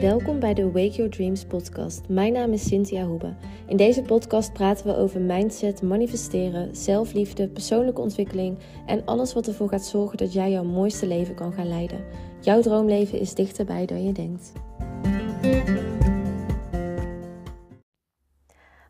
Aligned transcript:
Welkom 0.00 0.40
bij 0.40 0.54
de 0.54 0.64
Wake 0.64 0.90
Your 0.90 1.10
Dreams 1.10 1.44
podcast. 1.44 2.08
Mijn 2.08 2.32
naam 2.32 2.52
is 2.52 2.66
Cynthia 2.66 3.04
Hoebe. 3.04 3.34
In 3.66 3.76
deze 3.76 4.02
podcast 4.02 4.52
praten 4.52 4.86
we 4.86 4.96
over 4.96 5.20
mindset, 5.20 5.82
manifesteren, 5.82 6.76
zelfliefde, 6.76 7.48
persoonlijke 7.48 8.00
ontwikkeling 8.00 8.58
en 8.86 9.04
alles 9.04 9.34
wat 9.34 9.46
ervoor 9.46 9.68
gaat 9.68 9.84
zorgen 9.84 10.18
dat 10.18 10.32
jij 10.32 10.50
jouw 10.50 10.64
mooiste 10.64 11.06
leven 11.06 11.34
kan 11.34 11.52
gaan 11.52 11.68
leiden. 11.68 12.04
Jouw 12.40 12.60
droomleven 12.60 13.18
is 13.18 13.34
dichterbij 13.34 13.86
dan 13.86 14.04
je 14.04 14.12
denkt. 14.12 14.52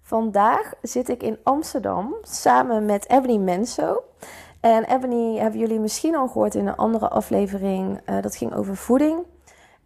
Vandaag 0.03 0.75
zit 0.83 1.09
ik 1.09 1.23
in 1.23 1.39
Amsterdam 1.43 2.15
samen 2.23 2.85
met 2.85 3.09
Ebony 3.09 3.37
Menso. 3.37 4.03
En 4.61 4.85
Ebony 4.85 5.37
hebben 5.37 5.61
jullie 5.61 5.81
misschien 5.81 6.17
al 6.17 6.29
gehoord 6.29 6.55
in 6.55 6.67
een 6.67 6.77
andere 6.77 7.09
aflevering. 7.09 8.01
Uh, 8.09 8.23
dat 8.23 8.37
ging 8.37 8.55
over 8.55 8.77
voeding. 8.77 9.25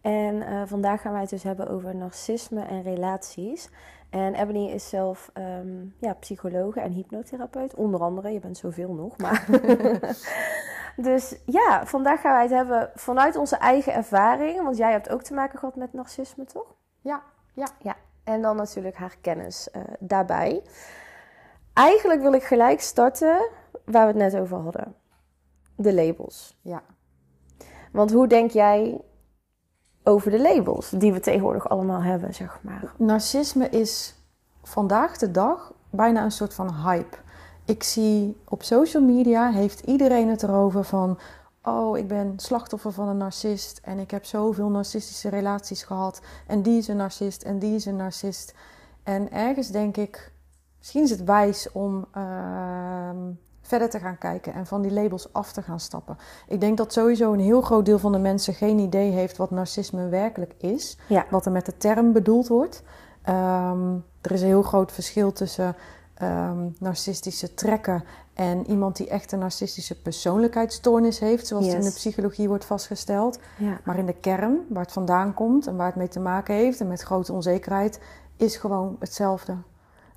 En 0.01 0.35
uh, 0.35 0.61
vandaag 0.65 1.01
gaan 1.01 1.11
wij 1.11 1.21
het 1.21 1.29
dus 1.29 1.43
hebben 1.43 1.67
over 1.69 1.95
narcisme 1.95 2.61
en 2.61 2.81
relaties. 2.81 3.69
En 4.09 4.33
Ebony 4.33 4.65
is 4.65 4.89
zelf 4.89 5.31
um, 5.33 5.95
ja, 5.99 6.13
psychologe 6.13 6.79
en 6.79 6.91
hypnotherapeut. 6.91 7.75
Onder 7.75 8.01
andere, 8.01 8.29
je 8.29 8.39
bent 8.39 8.57
zoveel 8.57 8.93
nog. 8.93 9.17
Maar 9.17 9.45
dus 11.07 11.35
ja, 11.45 11.85
vandaag 11.85 12.21
gaan 12.21 12.33
wij 12.33 12.41
het 12.41 12.51
hebben 12.51 12.91
vanuit 12.95 13.35
onze 13.35 13.55
eigen 13.55 13.93
ervaring. 13.93 14.63
Want 14.63 14.77
jij 14.77 14.91
hebt 14.91 15.09
ook 15.09 15.21
te 15.21 15.33
maken 15.33 15.59
gehad 15.59 15.75
met 15.75 15.93
narcisme, 15.93 16.45
toch? 16.45 16.75
Ja, 17.01 17.23
ja. 17.53 17.67
ja. 17.79 17.95
En 18.23 18.41
dan 18.41 18.55
natuurlijk 18.55 18.95
haar 18.95 19.15
kennis 19.21 19.69
uh, 19.75 19.83
daarbij. 19.99 20.63
Eigenlijk 21.73 22.21
wil 22.21 22.33
ik 22.33 22.43
gelijk 22.43 22.81
starten 22.81 23.49
waar 23.85 24.13
we 24.13 24.19
het 24.19 24.31
net 24.31 24.41
over 24.41 24.57
hadden. 24.57 24.95
De 25.75 25.93
labels. 25.93 26.57
Ja. 26.61 26.81
Want 27.91 28.11
hoe 28.11 28.27
denk 28.27 28.51
jij 28.51 29.01
over 30.03 30.31
de 30.31 30.41
labels 30.41 30.89
die 30.89 31.13
we 31.13 31.19
tegenwoordig 31.19 31.69
allemaal 31.69 32.01
hebben, 32.01 32.33
zeg 32.33 32.59
maar? 32.61 32.93
Narcisme 32.97 33.69
is 33.69 34.15
vandaag 34.63 35.17
de 35.17 35.31
dag 35.31 35.73
bijna 35.89 36.23
een 36.23 36.31
soort 36.31 36.53
van 36.53 36.73
hype. 36.73 37.17
Ik 37.65 37.83
zie 37.83 38.37
op 38.47 38.63
social 38.63 39.03
media 39.03 39.51
heeft 39.51 39.79
iedereen 39.79 40.29
het 40.29 40.43
erover 40.43 40.83
van 40.83 41.19
oh, 41.63 41.97
ik 41.97 42.07
ben 42.07 42.33
slachtoffer 42.37 42.91
van 42.91 43.07
een 43.07 43.17
narcist 43.17 43.79
en 43.83 43.99
ik 43.99 44.11
heb 44.11 44.25
zoveel 44.25 44.69
narcistische 44.69 45.29
relaties 45.29 45.83
gehad 45.83 46.21
en 46.47 46.61
die 46.61 46.77
is 46.77 46.87
een 46.87 46.97
narcist 46.97 47.43
en 47.43 47.59
die 47.59 47.75
is 47.75 47.85
een 47.85 47.95
narcist. 47.95 48.53
En 49.03 49.31
ergens 49.31 49.67
denk 49.67 49.97
ik, 49.97 50.31
misschien 50.77 51.03
is 51.03 51.09
het 51.09 51.23
wijs 51.23 51.71
om 51.71 52.05
uh, 52.17 53.09
verder 53.69 53.89
te 53.89 53.99
gaan 53.99 54.17
kijken 54.17 54.53
en 54.53 54.65
van 54.65 54.81
die 54.81 54.91
labels 54.91 55.33
af 55.33 55.51
te 55.51 55.61
gaan 55.61 55.79
stappen. 55.79 56.17
Ik 56.47 56.59
denk 56.59 56.77
dat 56.77 56.93
sowieso 56.93 57.33
een 57.33 57.39
heel 57.39 57.61
groot 57.61 57.85
deel 57.85 57.99
van 57.99 58.11
de 58.11 58.17
mensen 58.17 58.53
geen 58.53 58.79
idee 58.79 59.11
heeft 59.11 59.37
wat 59.37 59.51
narcisme 59.51 60.07
werkelijk 60.07 60.53
is, 60.57 60.97
ja. 61.07 61.25
wat 61.29 61.45
er 61.45 61.51
met 61.51 61.65
de 61.65 61.77
term 61.77 62.13
bedoeld 62.13 62.47
wordt. 62.47 62.83
Um, 63.29 64.03
er 64.21 64.31
is 64.31 64.41
een 64.41 64.47
heel 64.47 64.61
groot 64.61 64.91
verschil 64.91 65.31
tussen 65.31 65.75
um, 66.21 66.75
narcistische 66.79 67.53
trekken 67.53 68.03
en 68.33 68.69
iemand 68.69 68.95
die 68.95 69.09
echt 69.09 69.31
een 69.31 69.39
narcistische 69.39 70.01
persoonlijkheidsstoornis 70.01 71.19
heeft, 71.19 71.47
zoals 71.47 71.65
yes. 71.65 71.73
het 71.73 71.83
in 71.83 71.89
de 71.89 71.95
psychologie 71.95 72.47
wordt 72.47 72.65
vastgesteld. 72.65 73.39
Ja. 73.57 73.79
Maar 73.83 73.97
in 73.97 74.05
de 74.05 74.19
kern, 74.19 74.59
waar 74.69 74.83
het 74.83 74.91
vandaan 74.91 75.33
komt 75.33 75.67
en 75.67 75.75
waar 75.75 75.87
het 75.87 75.95
mee 75.95 76.07
te 76.07 76.19
maken 76.19 76.55
heeft 76.55 76.79
en 76.79 76.87
met 76.87 77.01
grote 77.01 77.33
onzekerheid, 77.33 77.99
is 78.37 78.55
gewoon 78.55 78.95
hetzelfde. 78.99 79.55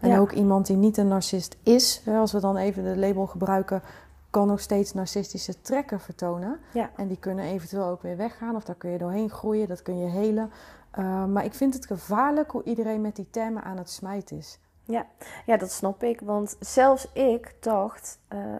En 0.03 0.09
Ja. 0.09 0.19
ook 0.19 0.33
iemand 0.33 0.67
die 0.67 0.77
niet 0.77 0.97
een 0.97 1.09
narcist 1.09 1.57
is, 1.63 2.03
als 2.07 2.33
we 2.33 2.41
dan 2.41 2.57
even 2.57 2.85
de 2.85 2.97
label 2.97 3.27
gebruiken, 3.27 3.83
kan 4.31 4.47
nog 4.47 4.61
steeds 4.61 4.95
narcistische 4.95 5.61
trekken 5.61 6.01
vertonen. 6.01 6.59
Ja. 6.73 6.91
En 6.97 7.09
die 7.09 7.19
kunnen 7.19 7.45
eventueel 7.45 7.85
ook 7.85 8.03
weer 8.03 8.17
weggaan 8.17 8.57
of 8.57 8.65
daar 8.65 8.75
kun 8.75 8.91
je 8.91 8.99
doorheen 8.99 9.31
groeien, 9.31 9.69
dat 9.69 9.83
kun 9.83 9.99
je 9.99 10.09
helen. 10.09 10.51
Uh, 10.99 11.25
maar 11.25 11.45
ik 11.45 11.55
vind 11.55 11.75
het 11.75 11.87
gevaarlijk 11.87 12.51
hoe 12.51 12.63
iedereen 12.65 13.01
met 13.01 13.17
die 13.17 13.31
termen 13.31 13.63
aan 13.63 13.77
het 13.77 13.91
smijten 13.91 14.37
is. 14.37 14.59
Ja. 14.85 15.07
ja, 15.47 15.57
dat 15.57 15.71
snap 15.71 16.03
ik. 16.03 16.21
Want 16.21 16.57
zelfs 16.61 17.09
ik 17.13 17.55
dacht, 17.61 18.19
uh, 18.35 18.55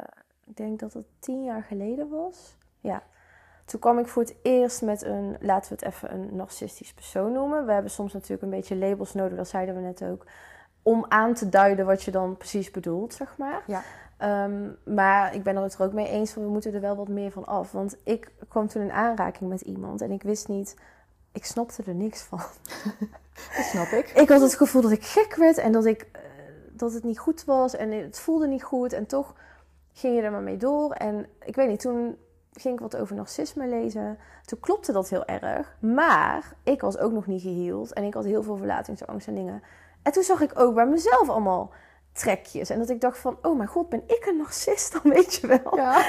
ik 0.47 0.57
denk 0.57 0.81
dat 0.81 0.93
het 0.93 1.07
tien 1.19 1.45
jaar 1.45 1.63
geleden 1.63 2.09
was. 2.09 2.57
Ja. 2.81 3.03
Toen 3.65 3.81
kwam 3.81 3.99
ik 3.99 4.07
voor 4.07 4.23
het 4.23 4.35
eerst 4.43 4.83
met 4.83 5.03
een, 5.05 5.37
laten 5.41 5.77
we 5.77 5.85
het 5.85 5.95
even 5.95 6.15
een 6.15 6.37
narcistisch 6.37 6.95
persoon 6.95 7.33
noemen. 7.33 7.67
We 7.67 7.73
hebben 7.73 7.91
soms 7.91 8.13
natuurlijk 8.13 8.43
een 8.43 8.51
beetje 8.51 8.77
labels 8.77 9.15
nodig, 9.15 9.37
dat 9.37 9.49
zeiden 9.49 9.75
we 9.75 9.81
net 9.81 10.05
ook. 10.05 10.27
Om 10.83 11.07
aan 11.09 11.35
te 11.35 11.49
duiden 11.49 11.87
wat 11.87 12.03
je 12.03 12.11
dan 12.11 12.37
precies 12.37 12.71
bedoelt, 12.71 13.15
zeg 13.15 13.35
maar. 13.39 13.63
Ja. 13.67 13.83
Um, 14.45 14.77
maar 14.85 15.35
ik 15.35 15.43
ben 15.43 15.57
er 15.57 15.63
het 15.63 15.75
er 15.75 15.85
ook 15.85 15.93
mee 15.93 16.09
eens 16.09 16.33
van, 16.33 16.43
we 16.43 16.49
moeten 16.49 16.75
er 16.75 16.81
wel 16.81 16.97
wat 16.97 17.09
meer 17.09 17.31
van 17.31 17.47
af. 17.47 17.73
Want 17.73 17.97
ik 18.05 18.31
kwam 18.49 18.69
toen 18.69 18.83
in 18.83 18.93
aanraking 18.93 19.51
met 19.51 19.61
iemand 19.61 20.01
en 20.01 20.11
ik 20.11 20.23
wist 20.23 20.49
niet, 20.49 20.77
ik 21.33 21.45
snapte 21.45 21.83
er 21.87 21.95
niks 21.95 22.23
van. 22.23 22.39
Dat 23.57 23.65
snap 23.65 23.87
ik. 23.87 24.11
Ik 24.11 24.29
had 24.29 24.41
het 24.41 24.55
gevoel 24.55 24.83
dat 24.83 24.91
ik 24.91 25.05
gek 25.05 25.35
werd 25.35 25.59
en 25.59 25.73
dat, 25.73 25.85
ik, 25.85 26.09
uh, 26.17 26.21
dat 26.71 26.93
het 26.93 27.05
niet 27.05 27.19
goed 27.19 27.45
was 27.45 27.77
en 27.77 27.91
het 27.91 28.21
voelde 28.21 28.47
niet 28.47 28.63
goed. 28.63 28.93
En 28.93 29.07
toch 29.07 29.35
ging 29.93 30.17
je 30.17 30.23
er 30.23 30.31
maar 30.31 30.43
mee 30.43 30.57
door. 30.57 30.93
En 30.93 31.27
ik 31.45 31.55
weet 31.55 31.69
niet, 31.69 31.81
toen 31.81 32.17
ging 32.53 32.75
ik 32.75 32.81
wat 32.81 32.97
over 32.97 33.17
narcisme 33.17 33.67
lezen. 33.67 34.19
Toen 34.45 34.61
klopte 34.61 34.93
dat 34.93 35.09
heel 35.09 35.25
erg. 35.25 35.77
Maar 35.79 36.53
ik 36.63 36.81
was 36.81 36.99
ook 36.99 37.13
nog 37.13 37.27
niet 37.27 37.43
geheeld 37.43 37.93
en 37.93 38.05
ik 38.05 38.15
had 38.15 38.25
heel 38.25 38.43
veel 38.43 38.57
verlatingsangst 38.57 39.27
en 39.27 39.35
dingen. 39.35 39.63
En 40.03 40.13
toen 40.13 40.23
zag 40.23 40.41
ik 40.41 40.59
ook 40.59 40.75
bij 40.75 40.87
mezelf 40.87 41.29
allemaal 41.29 41.73
trekjes. 42.13 42.71
En 42.71 42.79
dat 42.79 42.91
ik 42.91 43.01
dacht 43.01 43.19
van, 43.19 43.39
oh 43.43 43.57
mijn 43.57 43.69
god, 43.69 43.89
ben 43.89 44.03
ik 44.07 44.27
een 44.27 44.37
narcist 44.37 44.93
dan, 44.93 45.13
weet 45.15 45.35
je 45.35 45.47
wel. 45.47 45.77
Ja. 45.77 46.05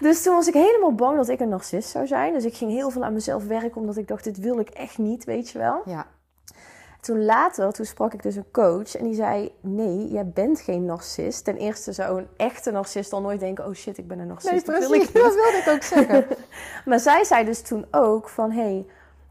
Dus 0.00 0.22
toen 0.22 0.34
was 0.34 0.48
ik 0.48 0.54
helemaal 0.54 0.94
bang 0.94 1.16
dat 1.16 1.28
ik 1.28 1.40
een 1.40 1.48
narcist 1.48 1.88
zou 1.88 2.06
zijn. 2.06 2.32
Dus 2.32 2.44
ik 2.44 2.54
ging 2.54 2.70
heel 2.70 2.90
veel 2.90 3.04
aan 3.04 3.12
mezelf 3.12 3.46
werken, 3.46 3.80
omdat 3.80 3.96
ik 3.96 4.08
dacht, 4.08 4.24
dit 4.24 4.38
wil 4.38 4.58
ik 4.58 4.68
echt 4.68 4.98
niet, 4.98 5.24
weet 5.24 5.50
je 5.50 5.58
wel. 5.58 5.82
Ja. 5.84 6.06
Toen 7.00 7.24
later, 7.24 7.72
toen 7.72 7.84
sprak 7.84 8.14
ik 8.14 8.22
dus 8.22 8.36
een 8.36 8.50
coach 8.50 8.96
en 8.96 9.04
die 9.04 9.14
zei, 9.14 9.52
nee, 9.60 10.08
jij 10.08 10.26
bent 10.26 10.60
geen 10.60 10.84
narcist. 10.84 11.44
Ten 11.44 11.56
eerste 11.56 11.92
zou 11.92 12.18
een 12.18 12.28
echte 12.36 12.70
narcist 12.70 13.12
al 13.12 13.20
nooit 13.20 13.40
denken, 13.40 13.66
oh 13.66 13.74
shit, 13.74 13.98
ik 13.98 14.08
ben 14.08 14.18
een 14.18 14.26
narcist. 14.26 14.52
Nee, 14.52 14.62
dat 14.62 14.88
precies, 14.88 15.12
wil 15.12 15.22
ik 15.22 15.24
dat 15.24 15.34
wilde 15.34 15.56
ik 15.56 15.68
ook 15.68 15.82
zeggen. 15.82 16.26
maar 16.88 17.00
zij 17.00 17.24
zei 17.24 17.44
dus 17.44 17.62
toen 17.62 17.86
ook 17.90 18.28
van, 18.28 18.50
hé, 18.50 18.62
hey, 18.62 18.86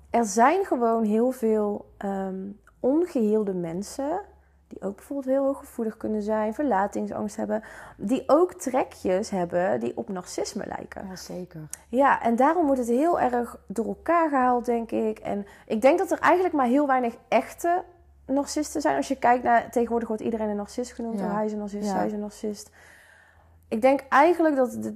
er 0.10 0.26
zijn 0.26 0.66
gewoon 0.66 1.04
heel 1.04 1.32
veel 1.32 1.86
um, 2.06 2.60
ongeheelde 2.80 3.54
mensen 3.54 4.22
die 4.68 4.82
ook 4.82 4.96
bijvoorbeeld 4.96 5.36
heel 5.36 5.44
hooggevoelig 5.46 5.98
kunnen 5.98 6.22
zijn, 6.22 6.54
verlatingsangst 6.54 7.36
hebben, 7.36 7.64
die 7.98 8.24
ook 8.28 8.54
trekjes 8.54 9.30
hebben 9.30 9.80
die 9.80 9.98
op 9.98 10.10
narcisme 10.10 10.66
lijken. 10.68 11.08
Ja, 11.08 11.16
zeker. 11.16 11.62
Ja, 11.90 12.22
en 12.22 12.36
daarom 12.36 12.66
wordt 12.66 12.80
het 12.80 12.90
heel 12.90 13.20
erg 13.20 13.60
door 13.68 13.86
elkaar 13.86 14.30
gehaald, 14.30 14.66
denk 14.66 14.92
ik. 14.92 15.20
En 15.20 15.46
ik 15.66 15.82
denk 15.82 15.98
dat 15.98 16.12
er 16.12 16.20
eigenlijk 16.20 16.54
maar 16.56 16.66
heel 16.66 16.88
weinig 16.88 17.16
echte 17.28 17.84
narcisten 18.26 18.82
zijn. 18.82 18.96
Als 18.96 19.08
je 19.08 19.16
kijkt 19.18 19.44
naar, 19.44 19.72
tegenwoordig 19.72 20.08
wordt 20.08 20.24
iedereen 20.24 20.50
een 20.50 20.56
narcist 20.56 20.94
genoemd. 20.94 21.20
Ja. 21.20 21.26
Oh, 21.26 21.34
hij 21.34 21.46
is 21.46 21.52
een 21.52 21.58
narcist, 21.58 21.86
Ja. 21.86 21.92
zij 21.92 22.06
is 22.06 22.12
een 22.12 22.20
narcist. 22.20 22.70
Ik 23.68 23.82
denk 23.82 24.06
eigenlijk 24.10 24.56
dat 24.56 24.72
de, 24.72 24.96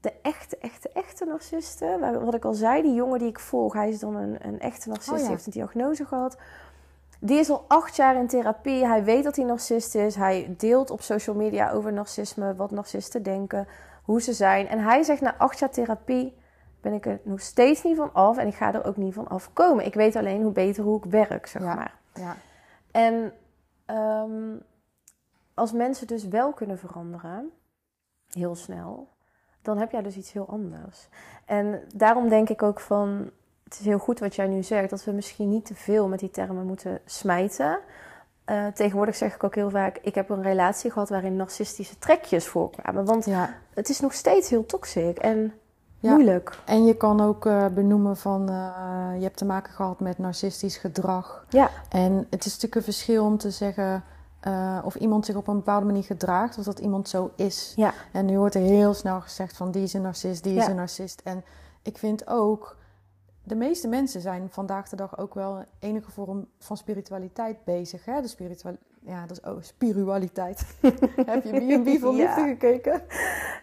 de 0.00 0.12
echte, 0.22 0.58
echte, 0.58 0.88
echte 0.88 1.24
narcisten, 1.24 2.24
wat 2.24 2.34
ik 2.34 2.44
al 2.44 2.54
zei, 2.54 2.82
die 2.82 2.94
jongen 2.94 3.18
die 3.18 3.28
ik 3.28 3.38
volg, 3.38 3.72
hij 3.72 3.88
is 3.88 3.98
dan 3.98 4.16
een, 4.16 4.36
een 4.46 4.60
echte 4.60 4.88
narcist, 4.88 5.10
Oh, 5.10 5.16
ja. 5.16 5.22
die 5.22 5.32
heeft 5.32 5.46
een 5.46 5.52
diagnose 5.52 6.04
gehad. 6.04 6.36
Die 7.26 7.38
is 7.38 7.50
al 7.50 7.64
acht 7.68 7.96
jaar 7.96 8.16
in 8.16 8.26
therapie. 8.26 8.86
Hij 8.86 9.04
weet 9.04 9.24
dat 9.24 9.36
hij 9.36 9.44
narcist 9.44 9.94
is. 9.94 10.14
Hij 10.14 10.54
deelt 10.58 10.90
op 10.90 11.00
social 11.00 11.36
media 11.36 11.70
over 11.70 11.92
narcisme, 11.92 12.54
wat 12.54 12.70
narcisten 12.70 13.22
denken, 13.22 13.66
hoe 14.02 14.22
ze 14.22 14.32
zijn. 14.32 14.68
En 14.68 14.78
hij 14.78 15.02
zegt 15.02 15.20
na 15.20 15.36
acht 15.36 15.58
jaar 15.58 15.70
therapie 15.70 16.36
ben 16.80 16.92
ik 16.92 17.06
er 17.06 17.20
nog 17.22 17.40
steeds 17.40 17.82
niet 17.82 17.96
van 17.96 18.12
af 18.12 18.36
en 18.38 18.46
ik 18.46 18.54
ga 18.54 18.74
er 18.74 18.84
ook 18.84 18.96
niet 18.96 19.14
van 19.14 19.28
afkomen. 19.28 19.84
Ik 19.86 19.94
weet 19.94 20.16
alleen 20.16 20.42
hoe 20.42 20.52
beter 20.52 20.84
hoe 20.84 20.98
ik 20.98 21.04
werk, 21.04 21.46
zeg 21.46 21.62
Ja. 21.62 21.74
maar. 21.74 21.98
Ja. 22.14 22.36
En 22.90 23.32
ehm, 23.84 24.56
als 25.54 25.72
mensen 25.72 26.06
dus 26.06 26.28
wel 26.28 26.52
kunnen 26.52 26.78
veranderen, 26.78 27.50
heel 28.30 28.54
snel, 28.54 29.08
dan 29.62 29.78
heb 29.78 29.90
jij 29.90 30.02
dus 30.02 30.16
iets 30.16 30.32
heel 30.32 30.48
anders. 30.48 31.08
En 31.44 31.80
daarom 31.94 32.28
denk 32.28 32.48
ik 32.48 32.62
ook 32.62 32.80
van, 32.80 33.30
het 33.64 33.78
is 33.80 33.84
heel 33.84 33.98
goed 33.98 34.18
wat 34.18 34.34
jij 34.34 34.46
nu 34.46 34.62
zegt, 34.62 34.90
dat 34.90 35.04
we 35.04 35.12
misschien 35.12 35.48
niet 35.48 35.66
te 35.66 35.74
veel 35.74 36.08
met 36.08 36.18
die 36.18 36.30
termen 36.30 36.66
moeten 36.66 37.00
smijten. 37.04 37.78
Eh, 38.44 38.66
tegenwoordig 38.66 39.16
zeg 39.16 39.34
ik 39.34 39.44
ook 39.44 39.54
heel 39.54 39.70
vaak, 39.70 39.98
ik 40.02 40.14
heb 40.14 40.28
een 40.30 40.42
relatie 40.42 40.90
gehad 40.90 41.08
waarin 41.08 41.36
narcistische 41.36 41.98
trekjes 41.98 42.46
voorkwamen. 42.46 43.04
Want 43.04 43.24
ja. 43.24 43.54
het 43.74 43.88
is 43.88 44.00
nog 44.00 44.12
steeds 44.12 44.50
heel 44.50 44.66
toxic 44.66 45.18
en 45.18 45.52
Ja. 45.98 46.12
moeilijk. 46.12 46.58
En 46.64 46.84
je 46.84 46.96
kan 46.96 47.20
ook 47.20 47.44
uh, 47.46 47.66
benoemen 47.66 48.16
van 48.16 48.50
uh, 48.50 48.56
je 49.16 49.22
hebt 49.22 49.36
te 49.36 49.44
maken 49.44 49.72
gehad 49.72 50.00
met 50.00 50.18
narcistisch 50.18 50.76
gedrag. 50.76 51.44
Ja, 51.48 51.70
En 51.88 52.26
het 52.30 52.44
is 52.44 52.52
natuurlijk 52.52 52.74
een 52.74 52.82
verschil 52.92 53.24
om 53.24 53.38
te 53.38 53.50
zeggen 53.50 54.04
uh, 54.46 54.78
of 54.84 54.94
iemand 54.94 55.26
zich 55.26 55.36
op 55.36 55.46
een 55.48 55.56
bepaalde 55.56 55.86
manier 55.86 56.02
gedraagt 56.02 56.58
of 56.58 56.64
dat 56.64 56.78
iemand 56.78 57.08
zo 57.08 57.30
is. 57.36 57.72
ja, 57.76 57.92
En 58.12 58.24
nu 58.26 58.38
wordt 58.38 58.54
er 58.54 58.60
heel 58.60 58.94
snel 58.94 59.20
gezegd 59.20 59.56
van 59.56 59.70
die 59.70 59.82
is 59.82 59.92
een 59.92 60.02
narcist, 60.02 60.42
die 60.42 60.56
is 60.58 60.66
een 60.66 60.76
narcist. 60.76 61.20
En 61.24 61.44
ik 61.82 61.98
vind 61.98 62.26
ook, 62.28 62.76
de 63.44 63.54
meeste 63.54 63.88
mensen 63.88 64.20
zijn 64.20 64.48
vandaag 64.50 64.88
de 64.88 64.96
dag 64.96 65.18
ook 65.18 65.34
wel 65.34 65.64
enige 65.78 66.10
vorm 66.10 66.46
van 66.58 66.76
spiritualiteit 66.76 67.64
bezig. 67.64 68.04
Hè? 68.04 68.20
De 68.20 68.28
spiritual 68.28 68.76
ja, 69.06 69.26
dat 69.26 69.40
is 69.42 69.50
oh, 69.50 69.56
spiritualiteit. 69.60 70.66
heb 71.26 71.44
je 71.44 71.80
B&B 71.82 72.02
Ja. 72.02 72.10
liefde 72.10 72.42
gekeken? 72.42 73.02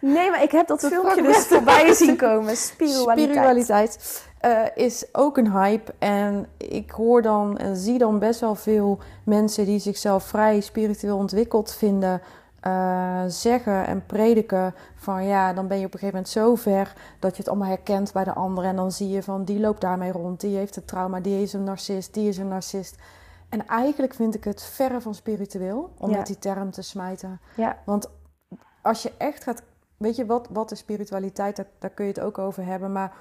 Nee, 0.00 0.30
maar 0.30 0.42
ik 0.42 0.50
heb 0.50 0.66
dat 0.66 0.80
De 0.80 0.88
filmpje 0.88 1.22
dus 1.22 1.46
voorbij 1.46 1.92
zien 2.02 2.16
komen. 2.16 2.56
Spiritualiteit. 2.56 3.20
Spiritualiteit 3.20 4.22
eh, 4.38 4.84
is 4.84 5.06
ook 5.12 5.36
een 5.36 5.50
hype. 5.52 5.94
En 5.98 6.46
ik 6.56 6.90
hoor 6.90 7.22
dan 7.22 7.58
en 7.58 7.76
zie 7.76 7.98
dan 7.98 8.18
best 8.18 8.40
wel 8.40 8.54
veel 8.54 8.98
mensen 9.24 9.64
die 9.64 9.78
zichzelf 9.78 10.24
vrij 10.24 10.60
spiritueel 10.60 11.16
ontwikkeld 11.16 11.72
vinden. 11.72 12.20
Eh, 12.62 13.22
zeggen 13.26 13.86
en 13.86 14.06
prediken 14.06 14.74
van 14.94 15.24
ja, 15.24 15.52
dan 15.52 15.66
ben 15.68 15.78
je 15.78 15.86
op 15.86 15.92
een 15.92 15.98
gegeven 15.98 16.22
moment 16.22 16.28
zo 16.28 16.54
ver 16.54 16.92
dat 17.18 17.30
je 17.30 17.42
het 17.42 17.48
allemaal 17.48 17.68
herkent 17.68 18.12
bij 18.12 18.24
de 18.24 18.32
ander. 18.32 18.64
En 18.64 18.76
dan 18.76 18.92
zie 18.92 19.08
je 19.08 19.22
van 19.22 19.44
die 19.44 19.60
loopt 19.60 19.80
daarmee 19.80 20.12
rond, 20.12 20.40
die 20.40 20.56
heeft 20.56 20.74
het 20.74 20.86
trauma, 20.86 21.20
die 21.20 21.42
is 21.42 21.52
een 21.52 21.64
narcist, 21.64 22.14
die 22.14 22.28
is 22.28 22.38
een 22.38 22.48
narcist. 22.48 22.96
En 23.48 23.66
eigenlijk 23.66 24.14
vind 24.14 24.34
ik 24.34 24.44
het 24.44 24.62
verre 24.62 25.00
van 25.00 25.14
spiritueel 25.14 25.92
om 25.98 26.10
Ja. 26.10 26.16
met 26.16 26.26
die 26.26 26.38
term 26.38 26.70
te 26.70 26.82
smijten. 26.82 27.40
Ja, 27.56 27.76
Want 27.84 28.08
als 28.82 29.02
je 29.02 29.12
echt 29.18 29.42
gaat, 29.42 29.62
weet 29.96 30.16
je 30.16 30.26
wat, 30.26 30.48
wat 30.50 30.70
is 30.70 30.78
spiritualiteit, 30.78 31.56
daar, 31.56 31.66
daar 31.78 31.90
kun 31.90 32.04
je 32.04 32.10
het 32.12 32.20
ook 32.20 32.38
over 32.38 32.64
hebben. 32.64 32.92
Maar 32.92 33.12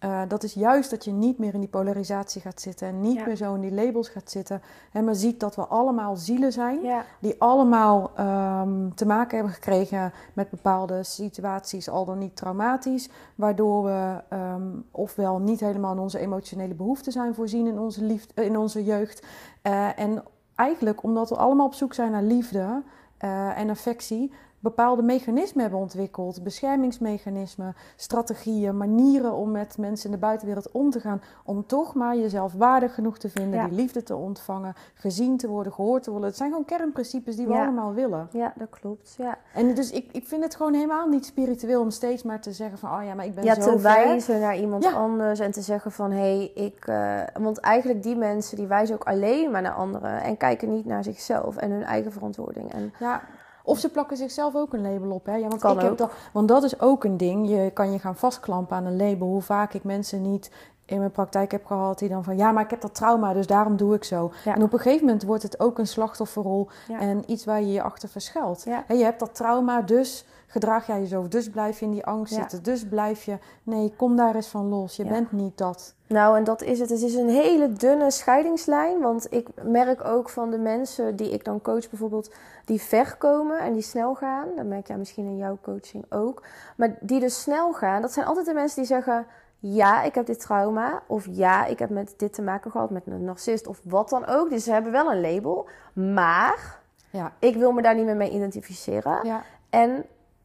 eh, 0.00 0.20
dat 0.28 0.42
is 0.42 0.54
juist 0.54 0.90
dat 0.90 1.04
je 1.04 1.12
niet 1.12 1.38
meer 1.38 1.54
in 1.54 1.60
die 1.60 1.68
polarisatie 1.68 2.40
gaat 2.40 2.60
zitten 2.60 2.88
en 2.88 3.00
niet 3.00 3.16
Ja. 3.18 3.26
meer 3.26 3.36
zo 3.36 3.54
in 3.54 3.60
die 3.60 3.72
labels 3.72 4.08
gaat 4.08 4.30
zitten. 4.30 4.62
Hè, 4.90 5.02
maar 5.02 5.14
ziet 5.14 5.40
dat 5.40 5.56
we 5.56 5.66
allemaal 5.66 6.16
zielen 6.16 6.52
zijn 6.52 6.82
ja, 6.82 7.04
die 7.20 7.34
allemaal 7.38 8.10
ehm, 8.14 8.88
te 8.94 9.06
maken 9.06 9.36
hebben 9.36 9.54
gekregen 9.54 10.12
met 10.32 10.50
bepaalde 10.50 11.02
situaties, 11.02 11.88
al 11.88 12.04
dan 12.04 12.18
niet 12.18 12.36
traumatisch, 12.36 13.08
waardoor 13.34 13.84
we 13.84 14.22
ehm, 14.28 14.62
ofwel 14.90 15.38
niet 15.38 15.60
helemaal 15.60 15.92
in 15.92 15.98
onze 15.98 16.18
emotionele 16.18 16.74
behoeften 16.74 17.12
zijn 17.12 17.34
voorzien 17.34 17.66
in 17.66 17.78
onze, 17.78 18.02
liefde, 18.04 18.44
in 18.44 18.56
onze 18.58 18.84
jeugd. 18.84 19.26
Eh, 19.62 19.98
en 19.98 20.22
eigenlijk 20.54 21.02
omdat 21.02 21.28
we 21.28 21.36
allemaal 21.36 21.66
op 21.66 21.74
zoek 21.74 21.94
zijn 21.94 22.10
naar 22.10 22.22
liefde 22.22 22.82
eh, 23.18 23.58
en 23.58 23.70
affectie, 23.70 24.32
bepaalde 24.64 25.02
mechanismen 25.02 25.62
hebben 25.62 25.80
ontwikkeld, 25.80 26.42
beschermingsmechanismen, 26.42 27.74
strategieën, 27.96 28.76
manieren 28.76 29.32
om 29.32 29.50
met 29.50 29.78
mensen 29.78 30.06
in 30.06 30.12
de 30.14 30.20
buitenwereld 30.20 30.70
om 30.70 30.90
te 30.90 31.00
gaan, 31.00 31.22
om 31.44 31.66
toch 31.66 31.94
maar 31.94 32.16
jezelf 32.16 32.52
waardig 32.52 32.94
genoeg 32.94 33.18
te 33.18 33.28
vinden, 33.28 33.58
Ja. 33.60 33.66
die 33.68 33.76
liefde 33.76 34.02
te 34.02 34.16
ontvangen, 34.16 34.74
gezien 34.94 35.36
te 35.36 35.48
worden, 35.48 35.72
gehoord 35.72 36.02
te 36.02 36.10
worden. 36.10 36.28
Het 36.28 36.36
zijn 36.38 36.50
gewoon 36.50 36.64
kernprincipes 36.64 37.36
die 37.36 37.46
we 37.46 37.52
Ja. 37.52 37.62
allemaal 37.62 37.92
willen. 37.94 38.28
ja, 38.32 38.52
dat 38.56 38.70
klopt. 38.70 39.14
Ja, 39.18 39.38
En 39.54 39.74
dus 39.74 39.90
ik, 39.90 40.08
ik 40.12 40.26
vind 40.26 40.42
het 40.44 40.54
gewoon 40.54 40.74
helemaal 40.74 41.08
niet 41.08 41.26
spiritueel 41.26 41.80
om 41.80 41.90
steeds 41.90 42.22
maar 42.22 42.40
te 42.40 42.52
zeggen 42.52 42.78
van, 42.78 42.98
oh 42.98 43.04
ja, 43.04 43.14
maar 43.14 43.24
ik 43.24 43.34
ben 43.34 43.44
ja 43.44 43.54
zo 43.54 43.76
te 43.76 43.82
wijzen 43.82 44.40
naar 44.40 44.56
iemand 44.56 44.84
anders 44.94 45.38
en 45.40 45.50
te 45.50 45.60
zeggen 45.62 45.92
van 45.92 46.10
hé, 46.10 46.18
hey, 46.18 46.50
ik. 46.64 46.86
eh, 46.86 47.20
want 47.40 47.58
eigenlijk 47.58 48.02
die 48.02 48.16
mensen 48.16 48.56
die 48.56 48.66
wijzen 48.66 48.94
ook 48.94 49.04
alleen 49.04 49.50
maar 49.50 49.62
naar 49.62 49.72
anderen 49.74 50.22
en 50.22 50.36
kijken 50.36 50.70
niet 50.70 50.84
naar 50.84 51.04
zichzelf 51.04 51.56
en 51.56 51.70
hun 51.70 51.82
eigen 51.84 52.12
verantwoording. 52.12 52.72
En 52.72 52.92
Ja. 53.00 53.22
Of 53.66 53.78
ze 53.78 53.88
plakken 53.88 54.16
zichzelf 54.16 54.54
ook 54.54 54.72
een 54.72 54.92
label 54.92 55.10
op. 55.10 55.26
Hè? 55.26 55.36
Ja, 55.36 55.48
want, 55.48 55.60
Kan 55.60 55.76
ik 55.76 55.82
heb 55.82 55.96
dat, 55.96 56.12
want 56.32 56.48
dat 56.48 56.62
is 56.62 56.80
ook 56.80 57.04
een 57.04 57.16
ding. 57.16 57.48
Je 57.48 57.70
kan 57.74 57.92
je 57.92 57.98
gaan 57.98 58.16
vastklampen 58.16 58.76
aan 58.76 58.86
een 58.86 58.96
label. 58.96 59.26
Hoe 59.26 59.42
vaak 59.42 59.74
ik 59.74 59.84
mensen 59.84 60.22
niet 60.22 60.50
in 60.84 60.98
mijn 60.98 61.10
praktijk 61.10 61.52
heb 61.52 61.66
gehad 61.66 61.98
die 61.98 62.08
dan 62.08 62.24
van... 62.24 62.36
ja, 62.36 62.52
maar 62.52 62.64
ik 62.64 62.70
heb 62.70 62.80
dat 62.80 62.94
trauma, 62.94 63.32
dus 63.32 63.46
daarom 63.46 63.76
doe 63.76 63.94
ik 63.94 64.04
zo. 64.04 64.32
Ja. 64.44 64.54
En 64.54 64.62
op 64.62 64.72
een 64.72 64.78
gegeven 64.78 65.04
moment 65.06 65.22
wordt 65.22 65.42
het 65.42 65.60
ook 65.60 65.78
een 65.78 65.86
slachtofferrol... 65.86 66.68
Ja. 66.88 67.00
en 67.00 67.22
iets 67.26 67.44
waar 67.44 67.60
je 67.60 67.72
je 67.72 67.82
achter 67.82 68.08
verschuilt. 68.08 68.62
Ja. 68.64 68.84
Je 68.88 69.04
hebt 69.04 69.18
dat 69.18 69.34
trauma, 69.34 69.82
dus 69.82 70.24
gedraag 70.54 70.86
jij 70.86 71.00
je 71.00 71.06
zo. 71.06 71.28
Dus 71.28 71.50
blijf 71.50 71.78
je 71.78 71.84
in 71.84 71.90
die 71.90 72.04
angst 72.06 72.34
Ja. 72.34 72.40
zitten. 72.40 72.62
Dus 72.62 72.88
blijf 72.88 73.22
je... 73.24 73.38
Nee, 73.62 73.94
kom 73.96 74.16
daar 74.16 74.34
eens 74.34 74.48
van 74.48 74.68
los. 74.68 74.96
Je 74.96 75.04
Ja. 75.04 75.10
bent 75.10 75.32
niet 75.32 75.58
dat. 75.58 75.94
Nou, 76.06 76.36
en 76.36 76.44
dat 76.44 76.62
is 76.62 76.78
het. 76.78 76.90
Het 76.90 77.02
is 77.02 77.14
een 77.14 77.28
hele 77.28 77.72
dunne 77.72 78.10
scheidingslijn. 78.10 79.00
Want 79.00 79.26
ik 79.32 79.48
merk 79.62 80.04
ook 80.04 80.28
van 80.28 80.50
de 80.50 80.58
mensen 80.58 81.16
die 81.16 81.30
ik 81.30 81.44
dan 81.44 81.60
coach, 81.60 81.88
bijvoorbeeld, 81.90 82.30
die 82.64 82.80
ver 82.80 83.16
komen 83.16 83.58
en 83.58 83.72
die 83.72 83.82
snel 83.82 84.14
gaan. 84.14 84.48
Dat 84.56 84.64
merk 84.64 84.86
jij 84.86 84.96
misschien 84.96 85.24
in 85.26 85.36
jouw 85.36 85.58
coaching 85.62 86.04
ook. 86.08 86.42
Maar 86.76 86.96
die 87.00 87.20
dus 87.20 87.42
snel 87.42 87.72
gaan, 87.72 88.02
dat 88.02 88.12
zijn 88.12 88.26
altijd 88.26 88.46
de 88.46 88.54
mensen 88.54 88.76
die 88.78 88.86
zeggen: 88.86 89.26
Ja, 89.58 90.02
ik 90.02 90.14
heb 90.14 90.26
dit 90.26 90.40
trauma. 90.40 91.02
Of 91.06 91.26
ja, 91.30 91.64
ik 91.66 91.78
heb 91.78 91.90
met 91.90 92.14
dit 92.16 92.32
te 92.34 92.42
maken 92.42 92.70
gehad, 92.70 92.90
met 92.90 93.06
een 93.06 93.24
narcist 93.24 93.66
of 93.66 93.80
wat 93.84 94.08
dan 94.08 94.26
ook. 94.26 94.50
Dus 94.50 94.64
ze 94.64 94.72
hebben 94.72 94.92
wel 94.92 95.10
een 95.12 95.20
label. 95.20 95.68
Maar 95.92 96.82
Ja. 97.10 97.32
ik 97.38 97.56
wil 97.56 97.72
me 97.72 97.82
daar 97.82 97.94
niet 97.94 98.04
meer 98.04 98.16
mee 98.16 98.30
identificeren. 98.30 99.18
Ja. 99.26 99.42
En 99.70 100.04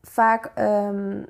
vaak 0.09 0.51
ehm, 0.56 1.23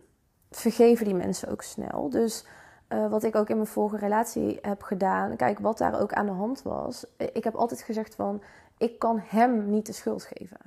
vergeven 0.52 1.06
die 1.06 1.16
mensen 1.16 1.50
ook 1.50 1.62
snel. 1.62 2.10
Dus 2.10 2.46
eh, 2.88 3.10
wat 3.10 3.24
ik 3.24 3.36
ook 3.36 3.50
in 3.50 3.56
mijn 3.56 3.68
vorige 3.68 3.98
relatie 3.98 4.58
heb 4.62 4.82
gedaan, 4.82 5.36
kijk 5.36 5.60
wat 5.60 5.78
daar 5.78 6.02
ook 6.02 6.14
aan 6.14 6.26
de 6.26 6.32
hand 6.32 6.62
was. 6.62 7.06
Ik 7.18 7.44
heb 7.44 7.56
altijd 7.56 7.82
gezegd 7.82 8.16
van, 8.16 8.42
ik 8.78 9.00
kan 9.00 9.22
hem 9.26 9.70
niet 9.70 9.86
de 9.86 9.94
schuld 9.94 10.24
geven. 10.24 10.58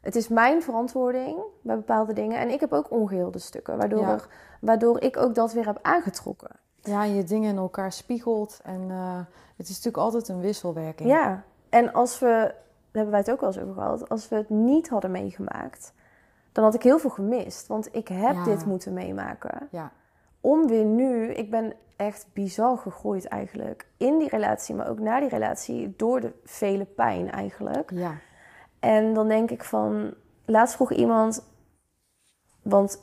Het 0.00 0.16
is 0.16 0.28
mijn 0.28 0.62
verantwoording 0.62 1.38
bij 1.62 1.76
bepaalde 1.76 2.12
dingen. 2.12 2.38
En 2.38 2.50
ik 2.50 2.60
heb 2.60 2.72
ook 2.72 2.90
ongeheelde 2.90 3.38
stukken, 3.38 3.76
waardoor, 3.76 4.00
Ja. 4.00 4.12
er, 4.12 4.28
waardoor 4.60 5.00
ik 5.00 5.16
ook 5.16 5.34
dat 5.34 5.52
weer 5.52 5.66
heb 5.66 5.78
aangetrokken. 5.82 6.50
Ja, 6.80 7.04
je 7.04 7.24
dingen 7.24 7.50
in 7.50 7.56
elkaar 7.56 7.92
spiegelt. 7.92 8.60
En 8.64 8.90
eh, 8.90 9.18
het 9.56 9.68
is 9.68 9.76
natuurlijk 9.76 9.96
altijd 10.04 10.28
een 10.28 10.40
wisselwerking. 10.40 11.08
Ja, 11.08 11.42
en 11.68 11.92
als 11.92 12.18
we, 12.18 12.26
daar 12.26 12.54
hebben 12.92 13.10
wij 13.10 13.20
het 13.20 13.30
ook 13.30 13.40
wel 13.40 13.48
eens 13.48 13.58
over 13.60 13.74
gehad, 13.74 14.08
als 14.08 14.28
we 14.28 14.36
het 14.36 14.48
niet 14.50 14.88
hadden 14.88 15.10
meegemaakt, 15.10 15.92
dan 16.52 16.64
had 16.64 16.74
ik 16.74 16.82
heel 16.82 16.98
veel 16.98 17.10
gemist. 17.10 17.66
Want 17.66 17.94
ik 17.94 18.08
heb 18.08 18.34
Ja. 18.34 18.44
dit 18.44 18.66
moeten 18.66 18.92
meemaken. 18.92 19.68
Ja. 19.70 19.92
om 20.40 20.66
weer 20.68 20.84
nu, 20.84 21.26
ik 21.32 21.50
ben 21.50 21.72
echt 21.96 22.26
bizar 22.32 22.78
gegroeid 22.78 23.24
eigenlijk. 23.26 23.86
In 23.96 24.18
die 24.18 24.28
relatie, 24.28 24.74
maar 24.74 24.88
ook 24.88 24.98
na 24.98 25.20
die 25.20 25.28
relatie, 25.28 25.94
door 25.96 26.20
de 26.20 26.32
vele 26.44 26.84
pijn 26.84 27.30
eigenlijk. 27.30 27.90
Ja. 27.94 28.14
En 28.80 29.14
dan 29.14 29.28
denk 29.28 29.50
ik 29.50 29.64
van, 29.64 30.14
laatst 30.44 30.74
vroeg 30.74 30.92
iemand, 30.92 31.44
want 32.62 33.02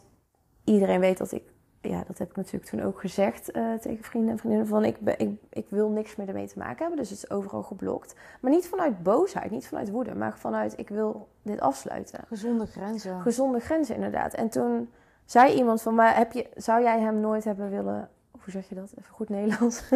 iedereen 0.64 1.00
weet 1.00 1.18
dat 1.18 1.32
ik, 1.32 1.44
ja, 1.88 2.04
dat 2.08 2.18
heb 2.18 2.30
ik 2.30 2.36
natuurlijk 2.36 2.66
toen 2.66 2.82
ook 2.82 3.00
gezegd 3.00 3.52
eh, 3.52 3.74
tegen 3.74 4.04
vrienden 4.04 4.32
en 4.32 4.38
vriendinnen, 4.38 4.68
van 4.68 4.86
ik, 4.86 5.00
ben, 5.00 5.20
ik, 5.20 5.30
ik 5.50 5.66
wil 5.70 5.90
niks 5.90 6.16
meer 6.16 6.28
ermee 6.28 6.48
te 6.48 6.58
maken 6.58 6.80
hebben, 6.80 6.98
dus 6.98 7.10
het 7.10 7.18
is 7.18 7.30
overal 7.30 7.64
geblokt. 7.64 8.16
Maar 8.42 8.52
niet 8.52 8.68
vanuit 8.68 9.04
boosheid, 9.04 9.52
niet 9.52 9.68
vanuit 9.68 9.90
woede, 9.90 10.16
maar 10.16 10.38
vanuit 10.38 10.80
ik 10.80 10.90
wil 10.90 11.28
dit 11.42 11.60
afsluiten. 11.60 12.20
Gezonde 12.28 12.66
grenzen. 12.66 13.22
Gezonde 13.22 13.60
grenzen 13.60 13.96
inderdaad. 13.96 14.34
En 14.34 14.50
toen 14.50 14.90
zei 15.26 15.54
iemand 15.54 15.82
van, 15.82 15.96
maar 15.96 16.16
heb 16.16 16.32
je, 16.32 16.50
zou 16.56 16.82
jij 16.82 17.00
hem 17.00 17.20
nooit 17.20 17.44
hebben 17.44 17.70
willen, 17.70 18.10
hoe 18.32 18.52
zeg 18.52 18.70
je 18.70 18.76
dat, 18.76 18.92
even 19.00 19.14
goed 19.14 19.30
Nederlands, 19.30 19.84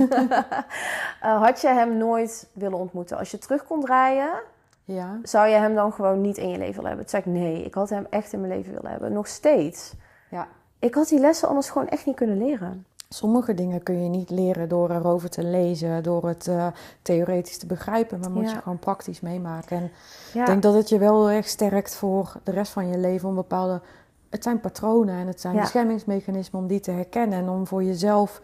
Eh, 1.21 1.41
had 1.41 1.61
je 1.61 1.67
hem 1.67 1.97
nooit 1.97 2.49
willen 2.53 2.77
ontmoeten? 2.77 3.17
Als 3.17 3.31
je 3.31 3.37
terug 3.37 3.63
kon 3.63 3.81
draaien, 3.81 4.41
ja. 4.83 5.19
zou 5.23 5.47
je 5.47 5.55
hem 5.55 5.75
dan 5.75 5.93
gewoon 5.93 6.21
niet 6.21 6.37
in 6.37 6.49
je 6.49 6.57
leven 6.57 6.73
willen 6.75 6.87
hebben? 6.87 7.05
Toen 7.05 7.21
zei 7.21 7.35
ik, 7.35 7.41
nee, 7.41 7.63
ik 7.63 7.73
had 7.73 7.89
hem 7.89 8.07
echt 8.09 8.33
in 8.33 8.41
mijn 8.41 8.53
leven 8.53 8.73
willen 8.73 8.91
hebben. 8.91 9.13
Nog 9.13 9.27
steeds. 9.27 9.93
Ja. 10.29 10.47
Ik 10.79 10.93
had 10.93 11.07
die 11.07 11.19
lessen 11.19 11.47
anders 11.47 11.69
gewoon 11.69 11.87
echt 11.87 12.05
niet 12.05 12.15
kunnen 12.15 12.37
leren. 12.37 12.85
Sommige 13.09 13.53
dingen 13.53 13.83
kun 13.83 14.03
je 14.03 14.09
niet 14.09 14.29
leren 14.29 14.69
door 14.69 14.89
erover 14.91 15.29
te 15.29 15.43
lezen, 15.43 16.03
door 16.03 16.27
het 16.27 16.47
eh, 16.47 16.67
theoretisch 17.01 17.57
te 17.57 17.65
begrijpen, 17.65 18.19
maar 18.19 18.31
moet 18.31 18.49
Ja. 18.49 18.55
je 18.55 18.61
gewoon 18.61 18.79
praktisch 18.79 19.19
meemaken. 19.19 19.77
En 19.77 19.91
Ja, 20.33 20.39
ik 20.41 20.45
denk 20.45 20.61
dat 20.61 20.73
het 20.73 20.89
je 20.89 20.97
wel 20.97 21.29
erg 21.29 21.47
sterkt 21.47 21.95
voor 21.95 22.33
de 22.43 22.51
rest 22.51 22.71
van 22.71 22.87
je 22.87 22.97
leven 22.97 23.29
om 23.29 23.35
bepaalde. 23.35 23.81
Het 24.29 24.43
zijn 24.43 24.59
patronen 24.59 25.15
en 25.15 25.27
het 25.27 25.41
zijn 25.41 25.55
Ja. 25.55 25.61
beschermingsmechanismen 25.61 26.61
om 26.61 26.67
die 26.67 26.79
te 26.79 26.91
herkennen 26.91 27.39
en 27.39 27.49
om 27.49 27.67
voor 27.67 27.83
jezelf. 27.83 28.41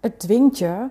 Het 0.00 0.18
dwingt 0.20 0.58
je 0.58 0.88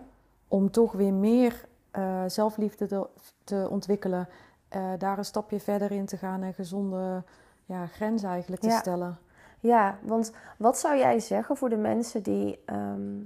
om 0.47 0.71
toch 0.71 0.91
weer 0.91 1.13
meer 1.13 1.65
eh, 1.91 2.21
zelfliefde 2.27 2.85
te, 2.85 3.07
te 3.43 3.67
ontwikkelen, 3.69 4.27
eh, 4.67 4.81
daar 4.97 5.17
een 5.17 5.25
stapje 5.25 5.59
verder 5.59 5.91
in 5.91 6.05
te 6.05 6.17
gaan 6.17 6.41
en 6.43 6.53
gezonde 6.53 7.23
ja, 7.65 7.85
grenzen 7.85 8.29
eigenlijk 8.29 8.62
te 8.62 8.67
Ja. 8.67 8.79
stellen. 8.79 9.17
Ja, 9.63 9.98
want 10.01 10.32
wat 10.58 10.79
zou 10.79 10.98
jij 10.98 11.20
zeggen 11.20 11.58
voor 11.58 11.70
de 11.70 11.77
mensen 11.77 12.24
die 12.24 12.60
ehm, 12.65 13.20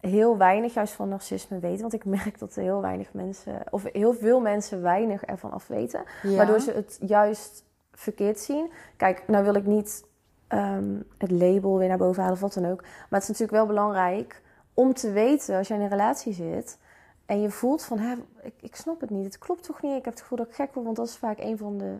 heel 0.00 0.36
weinig 0.36 0.74
juist 0.74 0.92
van 0.92 1.08
narcisme 1.08 1.58
weten? 1.58 1.80
Want 1.80 1.92
ik 1.92 2.04
merk 2.20 2.38
dat 2.38 2.54
heel 2.54 2.80
weinig 2.80 3.12
mensen, 3.12 3.62
of 3.70 3.84
heel 3.92 4.14
veel 4.14 4.40
mensen 4.40 4.82
weinig 4.82 5.24
ervan 5.24 5.50
af 5.50 5.66
weten. 5.66 6.04
Ja. 6.22 6.36
Waardoor 6.36 6.60
ze 6.60 6.72
het 6.72 6.98
juist 7.06 7.64
verkeerd 7.92 8.38
zien. 8.38 8.70
Kijk, 8.96 9.22
nou 9.26 9.44
wil 9.44 9.54
ik 9.54 9.66
niet 9.66 10.04
ehm, 10.46 11.00
het 11.18 11.30
label 11.30 11.78
weer 11.78 11.88
naar 11.88 11.98
boven 11.98 12.22
halen 12.22 12.36
of 12.36 12.42
wat 12.42 12.54
dan 12.62 12.70
ook. 12.70 12.82
Maar 12.82 13.20
het 13.20 13.22
is 13.22 13.28
natuurlijk 13.28 13.58
wel 13.58 13.66
belangrijk 13.66 14.42
om 14.74 14.94
te 14.94 15.10
weten 15.10 15.56
als 15.56 15.68
jij 15.68 15.76
in 15.76 15.82
een 15.82 15.88
relatie 15.88 16.32
zit. 16.32 16.78
En 17.26 17.40
je 17.40 17.50
voelt 17.50 17.84
van, 17.84 17.98
hè, 17.98 18.14
ik, 18.42 18.54
ik 18.60 18.76
snap 18.76 19.00
het 19.00 19.10
niet. 19.10 19.24
Het 19.24 19.38
klopt 19.38 19.62
toch 19.62 19.82
niet? 19.82 19.96
Ik 19.96 20.04
heb 20.04 20.12
het 20.12 20.22
gevoel 20.22 20.38
dat 20.38 20.48
ik 20.48 20.54
gek 20.54 20.74
word. 20.74 20.84
Want 20.84 20.96
dat 20.96 21.08
is 21.08 21.16
vaak 21.16 21.38
een 21.38 21.58
van 21.58 21.78
de 21.78 21.96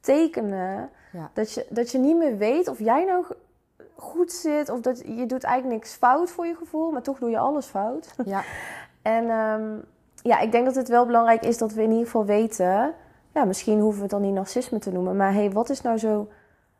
tekenen. 0.00 0.90
Ja. 1.12 1.30
Dat, 1.32 1.52
je, 1.52 1.66
dat 1.68 1.90
je 1.90 1.98
niet 1.98 2.16
meer 2.16 2.36
weet 2.36 2.68
of 2.68 2.78
jij 2.78 3.04
nou 3.04 3.24
goed 3.94 4.32
zit. 4.32 4.68
Of 4.68 4.80
dat 4.80 4.98
je 4.98 5.26
doet 5.26 5.44
eigenlijk 5.44 5.80
niks 5.80 5.94
fout 5.94 6.30
voor 6.30 6.46
je 6.46 6.54
gevoel. 6.54 6.90
Maar 6.90 7.02
toch 7.02 7.18
doe 7.18 7.30
je 7.30 7.38
alles 7.38 7.66
fout. 7.66 8.14
Ja. 8.24 8.42
En 9.02 9.30
ehm, 9.30 9.76
ja, 10.22 10.38
ik 10.38 10.52
denk 10.52 10.64
dat 10.64 10.74
het 10.74 10.88
wel 10.88 11.06
belangrijk 11.06 11.42
is 11.42 11.58
dat 11.58 11.72
we 11.72 11.82
in 11.82 11.90
ieder 11.90 12.04
geval 12.04 12.24
weten. 12.24 12.94
Ja, 13.34 13.44
misschien 13.44 13.80
hoeven 13.80 13.96
we 13.96 14.02
het 14.02 14.10
dan 14.10 14.22
niet 14.22 14.34
narcisme 14.34 14.78
te 14.78 14.92
noemen. 14.92 15.16
Maar 15.16 15.32
hey, 15.32 15.50
wat 15.50 15.70
is 15.70 15.82
nou 15.82 15.98
zo, 15.98 16.28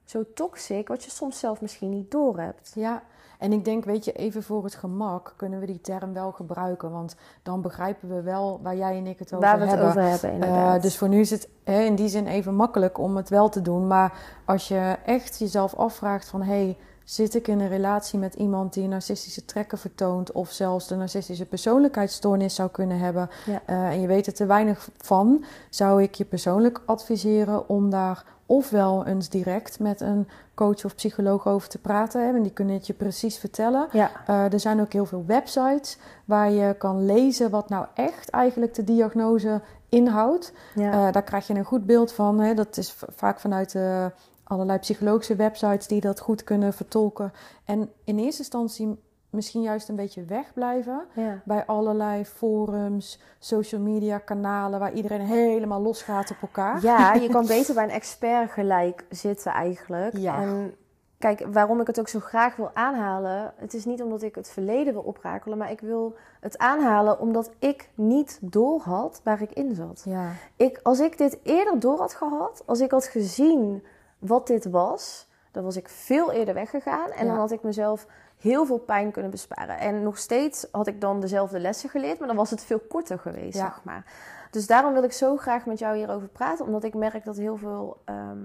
zo 0.09 0.25
toxic 0.35 0.89
wat 0.89 1.05
je 1.05 1.11
soms 1.11 1.39
zelf 1.39 1.61
misschien 1.61 1.91
niet 1.91 2.11
doorhebt? 2.11 2.73
Ja, 2.75 3.03
En 3.39 3.53
ik 3.53 3.65
denk, 3.65 3.85
weet 3.85 4.05
je, 4.05 4.13
even 4.13 4.43
voor 4.43 4.65
het 4.65 4.75
gemak 4.75 5.35
kunnen 5.37 5.61
we 5.61 5.67
die 5.67 5.81
term 5.81 6.13
wel 6.13 6.33
gebruiken. 6.33 6.91
Want 6.91 7.17
dan 7.43 7.63
begrijpen 7.63 8.09
we 8.09 8.23
wel 8.23 8.61
waar 8.63 8.77
jij 8.77 8.97
en 8.97 9.07
ik 9.07 9.19
het 9.19 9.35
over 9.35 9.47
Waar 9.47 9.59
we 9.59 9.65
het 9.65 9.71
hebben. 9.71 9.89
over 9.89 10.03
hebben, 10.03 10.81
dus 10.81 10.97
voor 10.99 11.09
nu 11.09 11.21
is 11.21 11.31
het 11.31 11.49
hè, 11.65 11.81
in 11.81 11.95
die 11.95 12.09
zin 12.09 12.27
even 12.27 12.55
makkelijk 12.55 12.99
om 12.99 13.17
het 13.17 13.29
wel 13.29 13.49
te 13.49 13.63
doen. 13.63 13.87
Maar 13.87 14.13
als 14.45 14.69
je 14.69 14.97
echt 15.05 15.39
jezelf 15.39 15.75
afvraagt 15.75 16.29
van... 16.29 16.43
Hey, 16.43 16.77
zit 17.11 17.35
ik 17.35 17.49
in 17.49 17.61
een 17.61 17.69
relatie 17.69 18.19
met 18.19 18.35
iemand 18.35 18.73
die 18.73 18.89
narcistische 18.89 19.45
trekken 19.45 19.79
vertoont... 19.79 20.33
of 20.33 20.51
zelfs 20.51 20.89
de 20.89 20.97
narcistische 20.97 21.47
persoonlijkheidsstoornis 21.47 22.55
zou 22.55 22.71
kunnen 22.71 22.99
hebben... 22.99 23.31
Ja. 23.47 23.63
eh, 23.67 23.89
en 23.89 24.01
je 24.01 24.07
weet 24.07 24.27
er 24.27 24.35
te 24.35 24.47
weinig 24.47 24.89
van... 24.97 25.45
zou 25.71 26.03
ik 26.03 26.15
je 26.15 26.25
persoonlijk 26.25 26.81
adviseren 26.87 27.69
om 27.69 27.91
daar 27.91 28.25
ofwel 28.47 29.07
eens 29.07 29.29
direct 29.29 29.81
met 29.81 30.01
een 30.01 30.29
coach 30.55 30.85
of 30.85 30.95
psycholoog 30.95 31.47
over 31.47 31.69
te 31.69 31.79
praten. 31.79 32.23
Hè, 32.27 32.37
en 32.37 32.43
die 32.43 32.53
kunnen 32.53 32.75
het 32.75 32.87
je 32.87 32.93
precies 32.93 33.39
vertellen. 33.39 33.89
ja, 33.93 34.11
Eh, 34.27 34.53
er 34.53 34.61
zijn 34.61 34.81
ook 34.81 34.93
heel 34.93 35.07
veel 35.07 35.25
websites 35.27 35.99
waar 36.25 36.51
je 36.51 36.75
kan 36.79 37.07
lezen 37.07 37.51
wat 37.51 37.69
nou 37.69 37.87
echt 37.95 38.31
eigenlijk 38.31 38.75
de 38.75 38.85
diagnose 38.85 39.61
inhoudt. 39.89 40.53
ja. 40.75 40.93
Eh, 41.07 41.13
daar 41.13 41.23
krijg 41.23 41.47
je 41.47 41.55
een 41.55 41.65
goed 41.65 41.87
beeld 41.87 42.13
van. 42.13 42.41
Hè. 42.41 42.55
Dat 42.55 42.77
is 42.77 42.95
vaak 43.15 43.41
vanuit 43.41 43.75
eh, 43.75 44.07
allerlei 44.49 44.79
psychologische 44.79 45.37
websites 45.37 45.87
die 45.87 46.01
dat 46.01 46.21
goed 46.21 46.45
kunnen 46.45 46.73
vertolken. 46.73 47.33
En 47.65 47.91
in 48.05 48.19
eerste 48.19 48.43
instantie 48.43 48.99
misschien 49.31 49.63
juist 49.63 49.89
een 49.89 49.97
beetje 49.97 50.25
wegblijven 50.25 51.05
ja. 51.15 51.41
bij 51.45 51.67
allerlei 51.67 52.25
forums, 52.25 53.21
social 53.39 53.81
media 53.81 54.19
kanalen 54.19 54.79
waar 54.79 54.93
iedereen 54.93 55.21
helemaal 55.21 55.81
losgaat 55.81 56.31
op 56.31 56.37
elkaar. 56.43 56.83
Ja, 56.83 57.15
je 57.15 57.29
kan 57.29 57.47
beter 57.57 57.75
bij 57.75 57.85
een 57.85 57.91
expert 57.91 58.51
gelijk 58.51 59.05
zitten 59.11 59.53
eigenlijk. 59.53 60.17
Ja. 60.17 60.41
En 60.41 60.75
kijk, 61.19 61.47
waarom 61.53 61.81
ik 61.81 61.87
het 61.87 62.01
ook 62.01 62.09
zo 62.09 62.21
graag 62.21 62.57
wil 62.57 62.71
aanhalen... 62.75 63.53
het 63.57 63.75
is 63.75 63.85
niet 63.85 64.03
omdat 64.03 64.23
ik 64.23 64.35
het 64.35 64.51
verleden 64.51 64.93
wil 64.93 65.03
oprakelen... 65.03 65.59
maar 65.59 65.71
ik 65.71 65.81
wil 65.81 66.17
het 66.41 66.59
aanhalen 66.59 67.21
omdat 67.21 67.51
ik 67.59 67.89
niet 67.95 68.39
doorhad 68.41 69.21
waar 69.25 69.43
ik 69.43 69.53
in 69.53 69.75
zat. 69.75 70.03
Ja, 70.05 70.33
Ik, 70.57 70.81
als 70.83 71.01
ik 71.01 71.19
dit 71.19 71.39
eerder 71.43 71.81
door 71.81 71.99
had 71.99 72.15
gehad... 72.15 72.63
als 72.67 72.81
ik 72.81 72.91
had 72.91 73.05
gezien 73.05 73.83
wat 74.19 74.47
dit 74.47 74.71
was... 74.71 75.29
dan 75.51 75.65
was 75.65 75.77
ik 75.77 75.89
veel 75.89 76.33
eerder 76.33 76.55
weggegaan... 76.55 77.11
en 77.11 77.25
Ja. 77.25 77.31
dan 77.31 77.41
had 77.41 77.51
ik 77.51 77.63
mezelf 77.63 78.07
heel 78.39 78.67
veel 78.67 78.79
pijn 78.79 79.11
kunnen 79.11 79.31
besparen. 79.31 79.79
En 79.79 80.03
nog 80.03 80.19
steeds 80.19 80.67
had 80.73 80.87
ik 80.87 81.01
dan 81.01 81.21
dezelfde 81.21 81.59
lessen 81.61 81.91
geleerd... 81.91 82.19
maar 82.19 82.29
dan 82.29 82.37
was 82.37 82.51
het 82.51 82.65
veel 82.65 82.81
korter 82.89 83.19
geweest, 83.19 83.57
Ja. 83.59 83.65
zeg 83.65 83.85
maar. 83.85 84.05
Dus 84.51 84.67
daarom 84.67 84.93
wil 84.93 85.03
ik 85.03 85.13
zo 85.13 85.37
graag 85.37 85.67
met 85.67 85.79
jou 85.79 85.97
hierover 85.97 86.29
praten, 86.29 86.65
omdat 86.65 86.85
ik 86.85 86.95
merk 86.95 87.25
dat 87.25 87.37
heel 87.37 87.57
veel, 87.57 88.01
ehm, 88.05 88.39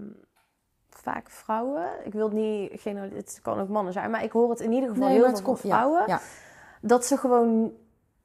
vaak 0.90 1.30
vrouwen, 1.30 1.88
ik 2.04 2.14
wil 2.14 2.30
niet, 2.30 2.82
geen, 2.82 2.98
het 2.98 3.40
kan 3.42 3.60
ook 3.60 3.70
mannen 3.70 3.94
zijn, 3.94 4.12
maar 4.12 4.24
ik 4.24 4.32
hoor 4.32 4.50
het 4.50 4.60
in 4.60 4.72
ieder 4.72 4.90
geval 4.90 5.08
Nee, 5.08 5.18
heel 5.18 5.36
veel 5.36 5.56
van 5.56 5.70
ja, 5.70 5.76
vrouwen, 5.76 6.04
ja. 6.08 6.20
dat 6.82 7.06
ze 7.06 7.18
gewoon 7.18 7.74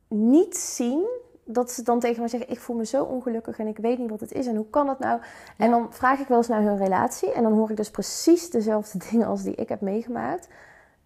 niet 0.08 0.56
zien 0.56 1.06
dat 1.50 1.70
ze 1.70 1.82
dan 1.82 2.00
tegen 2.00 2.20
mij 2.20 2.28
zeggen: 2.28 2.50
Ik 2.50 2.60
voel 2.60 2.76
me 2.76 2.84
zo 2.86 3.04
ongelukkig 3.04 3.58
en 3.58 3.66
ik 3.66 3.76
weet 3.78 3.98
niet 3.98 4.10
wat 4.10 4.20
het 4.20 4.32
is 4.32 4.46
en 4.46 4.56
hoe 4.56 4.70
kan 4.70 4.88
het 4.88 4.98
nou? 4.98 5.20
En 5.56 5.70
dan 5.70 5.86
vraag 5.90 6.18
ik 6.20 6.28
wel 6.28 6.36
eens 6.38 6.48
naar 6.48 6.62
hun 6.62 6.76
relatie 6.78 7.32
en 7.32 7.42
dan 7.42 7.52
hoor 7.52 7.70
ik 7.70 7.76
dus 7.76 7.90
precies 7.90 8.50
dezelfde 8.50 8.98
dingen 9.10 9.26
als 9.26 9.42
die 9.42 9.54
ik 9.54 9.68
heb 9.68 9.80
meegemaakt. 9.80 10.48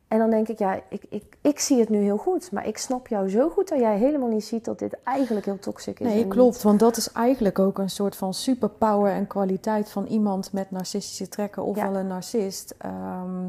En 0.08 0.18
dan 0.18 0.30
denk 0.30 0.48
ik, 0.48 0.58
ja, 0.58 0.80
ik, 0.88 1.02
ik, 1.08 1.36
ik 1.40 1.58
zie 1.58 1.80
het 1.80 1.88
nu 1.88 1.98
heel 2.02 2.16
goed, 2.16 2.52
maar 2.52 2.66
ik 2.66 2.78
snap 2.78 3.08
jou 3.08 3.28
zo 3.30 3.48
goed 3.48 3.68
dat 3.68 3.78
jij 3.78 3.96
helemaal 3.98 4.28
niet 4.28 4.44
ziet 4.44 4.64
dat 4.64 4.78
dit 4.78 4.96
eigenlijk 5.04 5.46
heel 5.46 5.58
toxic 5.58 6.00
is. 6.00 6.06
Nee, 6.06 6.28
klopt. 6.28 6.62
Want 6.62 6.80
dat 6.80 6.96
is 6.96 7.12
eigenlijk 7.12 7.58
ook 7.58 7.78
een 7.78 7.90
soort 7.90 8.16
van 8.16 8.34
superpower 8.34 9.12
en 9.12 9.26
kwaliteit 9.26 9.90
van 9.90 10.06
iemand 10.06 10.52
met 10.52 10.70
narcistische 10.70 11.28
trekken 11.28 11.62
of 11.64 11.76
Ja. 11.76 11.90
wel 11.90 12.00
een 12.00 12.06
narcist. 12.06 12.74
ehm, 12.78 13.48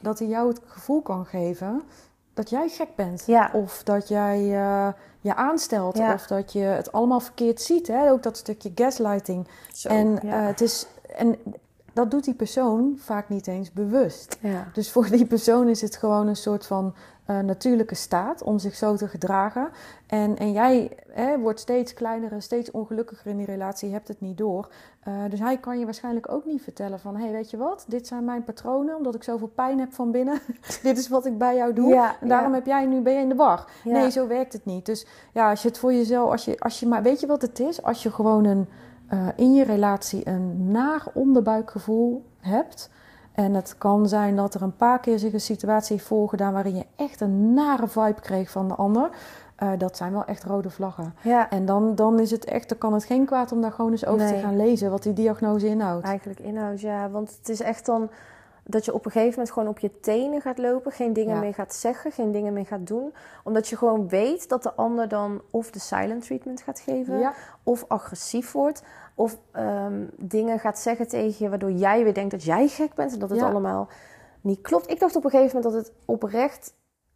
dat 0.00 0.18
hij 0.18 0.28
jou 0.28 0.48
het 0.48 0.60
gevoel 0.66 1.02
kan 1.02 1.24
geven 1.26 1.82
dat 2.34 2.50
jij 2.50 2.68
gek 2.68 2.94
bent. 2.96 3.22
Ja. 3.26 3.50
Of 3.52 3.82
dat 3.82 4.08
jij 4.08 4.54
eh, 4.60 4.88
je 5.20 5.34
aanstelt. 5.34 5.96
Ja. 5.96 6.14
Of 6.14 6.26
dat 6.26 6.52
je 6.52 6.58
het 6.58 6.92
allemaal 6.92 7.20
verkeerd 7.20 7.60
ziet. 7.60 7.86
Hè? 7.86 8.10
Ook 8.10 8.22
dat 8.22 8.36
stukje 8.36 8.72
gaslighting. 8.74 9.48
Zo, 9.72 9.88
en, 9.88 10.18
ja. 10.22 10.40
eh, 10.40 10.46
het 10.46 10.60
is, 10.60 10.86
en 11.16 11.36
dat 11.92 12.10
doet 12.10 12.24
die 12.24 12.34
persoon 12.34 12.94
vaak 12.98 13.28
niet 13.28 13.46
eens 13.46 13.72
bewust. 13.72 14.36
ja. 14.40 14.68
Dus 14.72 14.90
voor 14.90 15.06
die 15.10 15.26
persoon 15.26 15.68
is 15.68 15.80
het 15.80 15.96
gewoon 15.96 16.26
een 16.26 16.36
soort 16.36 16.66
van 16.66 16.94
eh, 17.30 17.38
natuurlijke 17.38 17.94
staat 17.94 18.42
om 18.42 18.58
zich 18.58 18.74
zo 18.74 18.96
te 18.96 19.08
gedragen. 19.08 19.68
En, 20.06 20.36
en 20.36 20.52
jij 20.52 20.90
hè, 21.08 21.38
wordt 21.38 21.60
steeds 21.60 21.94
kleiner 21.94 22.32
en 22.32 22.42
steeds 22.42 22.70
ongelukkiger 22.70 23.30
in 23.30 23.36
die 23.36 23.46
relatie, 23.46 23.88
je 23.88 23.94
hebt 23.94 24.08
het 24.08 24.20
niet 24.20 24.38
door. 24.38 24.72
Eh, 25.00 25.14
dus 25.30 25.40
hij 25.40 25.58
kan 25.58 25.78
je 25.78 25.84
waarschijnlijk 25.84 26.32
ook 26.32 26.44
niet 26.44 26.62
vertellen 26.62 27.00
van... 27.00 27.16
hé, 27.16 27.22
hey, 27.22 27.32
weet 27.32 27.50
je 27.50 27.56
wat, 27.56 27.84
dit 27.88 28.06
zijn 28.06 28.24
mijn 28.24 28.44
patronen, 28.44 28.96
omdat 28.96 29.14
ik 29.14 29.22
zoveel 29.22 29.50
pijn 29.54 29.78
heb 29.78 29.92
van 29.92 30.10
binnen. 30.10 30.38
dit 30.82 30.98
is 30.98 31.08
wat 31.08 31.26
ik 31.26 31.38
bij 31.38 31.56
jou 31.56 31.72
doe. 31.72 31.88
Ja, 31.88 32.16
en 32.20 32.28
daarom 32.28 32.50
ja. 32.50 32.56
heb 32.56 32.66
jij 32.66 32.86
nu, 32.86 33.00
ben 33.00 33.12
je 33.12 33.20
in 33.20 33.28
de 33.28 33.34
war. 33.34 33.70
Ja. 33.84 33.92
Nee, 33.92 34.10
zo 34.10 34.26
werkt 34.26 34.52
het 34.52 34.64
niet. 34.64 34.86
Dus 34.86 35.06
ja, 35.32 35.50
als 35.50 35.62
je 35.62 35.68
het 35.68 35.78
voor 35.78 35.92
jezelf... 35.92 36.30
Als 36.30 36.44
je, 36.44 36.58
als 36.58 36.80
je 36.80 36.86
maar, 36.86 37.02
weet 37.02 37.20
je 37.20 37.26
wat 37.26 37.42
het 37.42 37.60
is? 37.60 37.82
Als 37.82 38.02
je 38.02 38.10
gewoon 38.10 38.44
een, 38.44 38.68
eh, 39.08 39.28
in 39.36 39.54
je 39.54 39.64
relatie 39.64 40.28
een 40.28 40.70
naar 40.70 41.06
onderbuikgevoel 41.14 42.24
hebt... 42.38 42.90
En 43.32 43.54
het 43.54 43.74
kan 43.78 44.08
zijn 44.08 44.36
dat 44.36 44.54
er 44.54 44.62
een 44.62 44.76
paar 44.76 45.00
keer 45.00 45.18
zich 45.18 45.32
een 45.32 45.40
situatie 45.40 45.96
heeft 45.96 46.08
voorgedaan 46.08 46.52
waarin 46.52 46.76
je 46.76 46.86
echt 46.96 47.20
een 47.20 47.54
nare 47.54 47.88
vibe 47.88 48.20
kreeg 48.20 48.50
van 48.50 48.68
de 48.68 48.74
ander. 48.74 49.10
Eh, 49.56 49.68
dat 49.78 49.96
zijn 49.96 50.12
wel 50.12 50.24
echt 50.24 50.44
rode 50.44 50.70
vlaggen. 50.70 51.14
ja, 51.22 51.50
En 51.50 51.66
dan, 51.66 51.94
dan 51.94 52.18
is 52.20 52.30
het 52.30 52.44
echt, 52.44 52.68
dan 52.68 52.78
kan 52.78 52.92
het 52.92 53.04
geen 53.04 53.24
kwaad 53.24 53.52
om 53.52 53.60
daar 53.60 53.72
gewoon 53.72 53.90
eens 53.90 54.06
over 54.06 54.26
te 54.26 54.38
gaan 54.38 54.56
lezen 54.56 54.90
wat 54.90 55.02
die 55.02 55.12
diagnose 55.12 55.66
inhoudt. 55.66 56.06
eigenlijk 56.06 56.40
inhoud, 56.40 56.80
ja. 56.80 57.10
Want 57.10 57.36
het 57.38 57.48
is 57.48 57.60
echt 57.60 57.86
dan 57.86 58.10
dat 58.70 58.84
je 58.84 58.94
op 58.94 59.04
een 59.04 59.10
gegeven 59.10 59.34
moment 59.34 59.50
gewoon 59.50 59.68
op 59.68 59.78
je 59.78 60.00
tenen 60.00 60.40
gaat 60.40 60.58
lopen. 60.58 60.92
Geen 60.92 61.12
dingen 61.12 61.34
Ja. 61.34 61.40
meer 61.40 61.54
gaat 61.54 61.74
zeggen, 61.74 62.12
geen 62.12 62.32
dingen 62.32 62.52
meer 62.52 62.66
gaat 62.66 62.86
doen. 62.86 63.14
Omdat 63.44 63.68
je 63.68 63.76
gewoon 63.76 64.08
weet 64.08 64.48
dat 64.48 64.62
de 64.62 64.74
ander 64.74 65.08
dan 65.08 65.42
of 65.50 65.70
de 65.70 65.78
silent 65.78 66.24
treatment 66.24 66.62
gaat 66.62 66.80
geven... 66.80 67.18
Ja, 67.18 67.34
of 67.62 67.84
agressief 67.88 68.52
wordt... 68.52 68.82
of 69.14 69.38
ehm, 69.52 70.04
dingen 70.16 70.58
gaat 70.58 70.78
zeggen 70.78 71.08
tegen 71.08 71.44
je... 71.44 71.48
waardoor 71.48 71.72
jij 71.72 72.04
weer 72.04 72.14
denkt 72.14 72.30
dat 72.30 72.44
jij 72.44 72.68
gek 72.68 72.94
bent... 72.94 73.12
en 73.12 73.18
dat 73.18 73.30
het 73.30 73.38
Ja. 73.38 73.48
allemaal 73.48 73.88
niet 74.40 74.60
klopt. 74.60 74.90
Ik 74.90 75.00
dacht 75.00 75.16
op 75.16 75.24
een 75.24 75.30
gegeven 75.30 75.56
moment 75.56 75.74
dat 75.74 75.84
het 75.84 75.94
oprecht... 76.04 76.74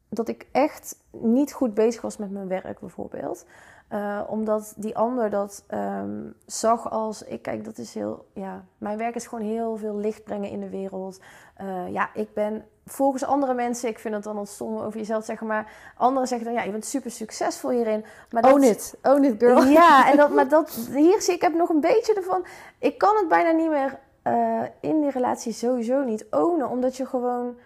dat 0.09 0.29
ik 0.29 0.47
echt 0.53 0.97
niet 1.11 1.53
goed 1.53 1.75
bezig 1.75 2.03
was 2.03 2.17
met 2.17 2.31
mijn 2.31 2.49
werk 2.49 2.81
bijvoorbeeld... 2.81 3.45
Eh, 3.89 4.21
omdat 4.27 4.75
die 4.77 4.97
ander 4.97 5.31
dat 5.31 5.65
ehm, 5.67 6.31
zag 6.47 6.91
als... 6.91 7.23
Ik, 7.23 7.43
kijk, 7.43 7.65
dat 7.65 7.79
is 7.79 7.95
heel... 7.95 8.27
Ja, 8.33 8.65
mijn 8.79 8.99
werk 8.99 9.15
is 9.15 9.27
gewoon 9.27 9.45
heel 9.45 9.77
veel 9.77 9.97
licht 9.97 10.25
brengen 10.25 10.51
in 10.51 10.61
de 10.61 10.69
wereld. 10.69 11.21
Eh, 11.55 11.93
ja, 11.93 12.11
ik 12.15 12.35
ben 12.35 12.65
volgens 12.87 13.25
andere 13.25 13.55
mensen... 13.55 13.89
Ik 13.89 13.99
vind 13.99 14.15
het 14.15 14.23
dan 14.23 14.37
al 14.37 14.47
stom 14.47 14.77
over 14.77 14.99
jezelf 14.99 15.25
zeggen... 15.25 15.47
maar 15.47 15.73
anderen 15.97 16.29
zeggen 16.29 16.47
dan... 16.47 16.57
Ja, 16.57 16.63
je 16.63 16.71
bent 16.71 16.85
super 16.85 17.11
succesvol 17.11 17.71
hierin. 17.71 18.05
Maar 18.31 18.43
dat, 18.43 18.53
own 18.53 18.63
it. 18.63 18.95
Own 19.03 19.25
it, 19.25 19.35
girl. 19.39 19.65
Ja, 19.65 20.11
en 20.11 20.17
dat, 20.23 20.31
maar 20.31 20.49
dat, 20.49 20.71
hier 20.91 21.23
zie 21.23 21.35
ik 21.35 21.43
heb 21.43 21.55
nog 21.55 21.69
een 21.69 21.81
beetje 21.81 22.15
ervan... 22.15 22.45
Ik 22.79 22.99
kan 22.99 23.17
het 23.17 23.29
bijna 23.29 23.51
niet 23.51 23.71
meer 23.71 23.99
eh, 24.23 24.63
in 24.81 25.01
die 25.01 25.11
relatie 25.11 25.53
sowieso 25.53 26.03
niet 26.03 26.27
ownen. 26.31 26.69
Omdat 26.69 26.97
je 26.97 27.07
gewoon 27.07 27.57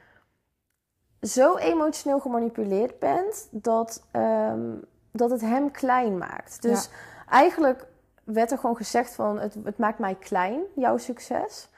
zo 1.21 1.57
emotioneel 1.57 2.21
gemanipuleerd 2.21 2.99
bent... 2.99 3.49
dat, 3.51 4.03
ehm, 4.11 4.71
dat 5.11 5.31
het 5.31 5.41
hem 5.41 5.71
klein 5.71 6.19
maakt. 6.19 6.63
Dus 6.63 6.89
eigenlijk 7.29 7.87
werd 8.25 8.51
er 8.51 8.59
gewoon 8.59 8.77
gezegd 8.77 9.15
van... 9.15 9.39
Het, 9.39 9.57
het 9.65 9.79
maakt 9.79 9.99
mij 9.99 10.15
klein, 10.15 10.61
jouw 10.75 10.97
succes... 10.97 11.69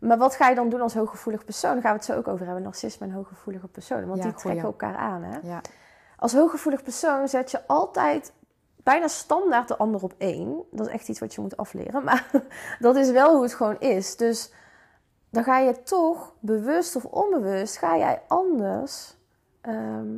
Maar 0.00 0.18
wat 0.18 0.34
ga 0.34 0.48
je 0.48 0.54
dan 0.54 0.68
doen 0.68 0.80
als 0.80 0.94
hooggevoelig 0.94 1.44
persoon? 1.44 1.72
Daar 1.72 1.82
gaan 1.82 1.90
we 1.92 1.96
het 1.96 2.06
zo 2.06 2.16
ook 2.16 2.28
over 2.28 2.44
hebben. 2.46 2.62
Narcisme 2.62 3.06
en 3.06 3.12
hooggevoelige 3.12 3.68
personen. 3.68 4.08
Want 4.08 4.18
Ja, 4.18 4.24
die 4.24 4.34
trekken 4.34 4.62
goeie. 4.62 4.80
elkaar 4.80 4.96
aan. 4.96 5.22
Hè? 5.22 5.38
Ja. 5.42 5.60
Als 6.16 6.32
hooggevoelig 6.32 6.82
persoon 6.82 7.28
zet 7.28 7.50
je 7.50 7.66
altijd 7.66 8.32
bijna 8.76 9.08
standaard 9.08 9.68
de 9.68 9.76
ander 9.76 10.02
op 10.02 10.14
één. 10.18 10.62
Dat 10.70 10.86
is 10.86 10.92
echt 10.92 11.08
iets 11.08 11.20
wat 11.20 11.34
je 11.34 11.40
moet 11.40 11.56
afleren. 11.56 12.04
Maar 12.08 12.30
dat 12.78 12.96
is 12.96 13.10
wel 13.10 13.34
hoe 13.34 13.42
het 13.42 13.54
gewoon 13.54 13.80
is. 13.80 14.16
Dus 14.16 14.52
dan 15.30 15.44
ga 15.44 15.58
je 15.58 15.82
toch, 15.82 16.34
bewust 16.38 16.96
of 16.96 17.04
onbewust, 17.04 17.76
ga 17.76 17.96
jij 17.96 18.22
anders 18.28 19.16
ehm, 19.60 20.08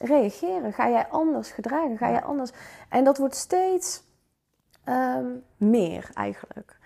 reageren. 0.00 0.72
Ga 0.72 0.88
jij 0.88 1.06
anders 1.08 1.50
gedragen. 1.50 1.98
Ga 1.98 2.10
jij 2.10 2.22
anders... 2.22 2.50
En 2.88 3.04
dat 3.04 3.18
wordt 3.18 3.36
steeds 3.36 4.02
ehm, 4.84 5.26
meer 5.56 6.10
eigenlijk. 6.14 6.78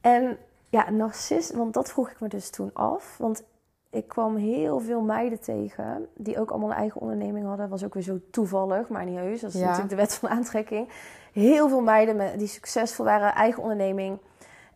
En 0.00 0.38
ja, 0.68 0.90
narcist, 0.90 1.52
want 1.52 1.74
dat 1.74 1.90
vroeg 1.90 2.10
ik 2.10 2.20
me 2.20 2.28
dus 2.28 2.50
toen 2.50 2.70
af. 2.72 3.16
Want 3.18 3.44
ik 3.90 4.08
kwam 4.08 4.36
heel 4.36 4.80
veel 4.80 5.00
meiden 5.00 5.40
tegen 5.40 6.08
die 6.14 6.40
ook 6.40 6.50
allemaal 6.50 6.70
een 6.70 6.76
eigen 6.76 7.00
onderneming 7.00 7.46
hadden. 7.46 7.68
Was 7.68 7.84
ook 7.84 7.94
weer 7.94 8.02
zo 8.02 8.18
toevallig, 8.30 8.88
maar 8.88 9.04
niet 9.04 9.18
heus. 9.18 9.40
Dat 9.40 9.54
is 9.54 9.60
Ja. 9.60 9.64
natuurlijk 9.64 9.90
de 9.90 9.96
wet 9.96 10.14
van 10.14 10.28
aantrekking. 10.28 10.88
Heel 11.32 11.68
veel 11.68 11.80
meiden 11.80 12.16
met, 12.16 12.38
die 12.38 12.48
succesvol 12.48 13.04
waren, 13.04 13.34
eigen 13.34 13.62
onderneming. 13.62 14.18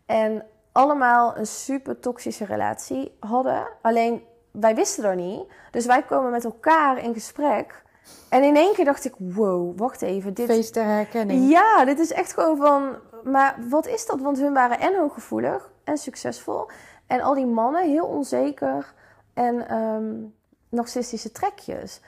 En 0.05 0.45
allemaal 0.71 1.37
een 1.37 1.47
super 1.47 1.99
toxische 1.99 2.45
relatie 2.45 3.17
hadden. 3.19 3.67
Alleen 3.81 4.23
wij 4.59 4.75
wisten 4.75 5.03
dat 5.03 5.15
niet. 5.15 5.41
Dus 5.71 5.85
wij 5.85 6.03
komen 6.03 6.31
met 6.31 6.45
elkaar 6.45 7.03
in 7.03 7.13
gesprek. 7.13 7.83
En 8.29 8.43
in 8.43 8.55
één 8.55 8.73
keer 8.73 8.85
dacht 8.85 9.05
ik: 9.05 9.13
wow, 9.17 9.79
wacht 9.79 10.01
even. 10.01 10.33
Dit, 10.33 10.45
Feest 10.45 10.73
ter 10.73 10.85
herkenning. 10.85 11.49
ja, 11.49 11.85
dit 11.85 11.99
is 11.99 12.11
echt 12.11 12.33
gewoon 12.33 12.57
van. 12.57 12.95
Maar 13.23 13.55
wat 13.69 13.87
is 13.87 14.05
dat? 14.05 14.19
Want 14.19 14.39
hun 14.39 14.53
waren 14.53 14.79
en 14.79 14.95
hooggevoelig 14.95 15.71
en 15.83 15.97
succesvol. 15.97 16.69
En 17.07 17.21
al 17.21 17.33
die 17.33 17.45
mannen 17.45 17.89
heel 17.89 18.05
onzeker. 18.05 18.93
En 19.33 19.67
ehm, 19.67 20.13
narcistische 20.69 21.31
trekjes. 21.31 22.01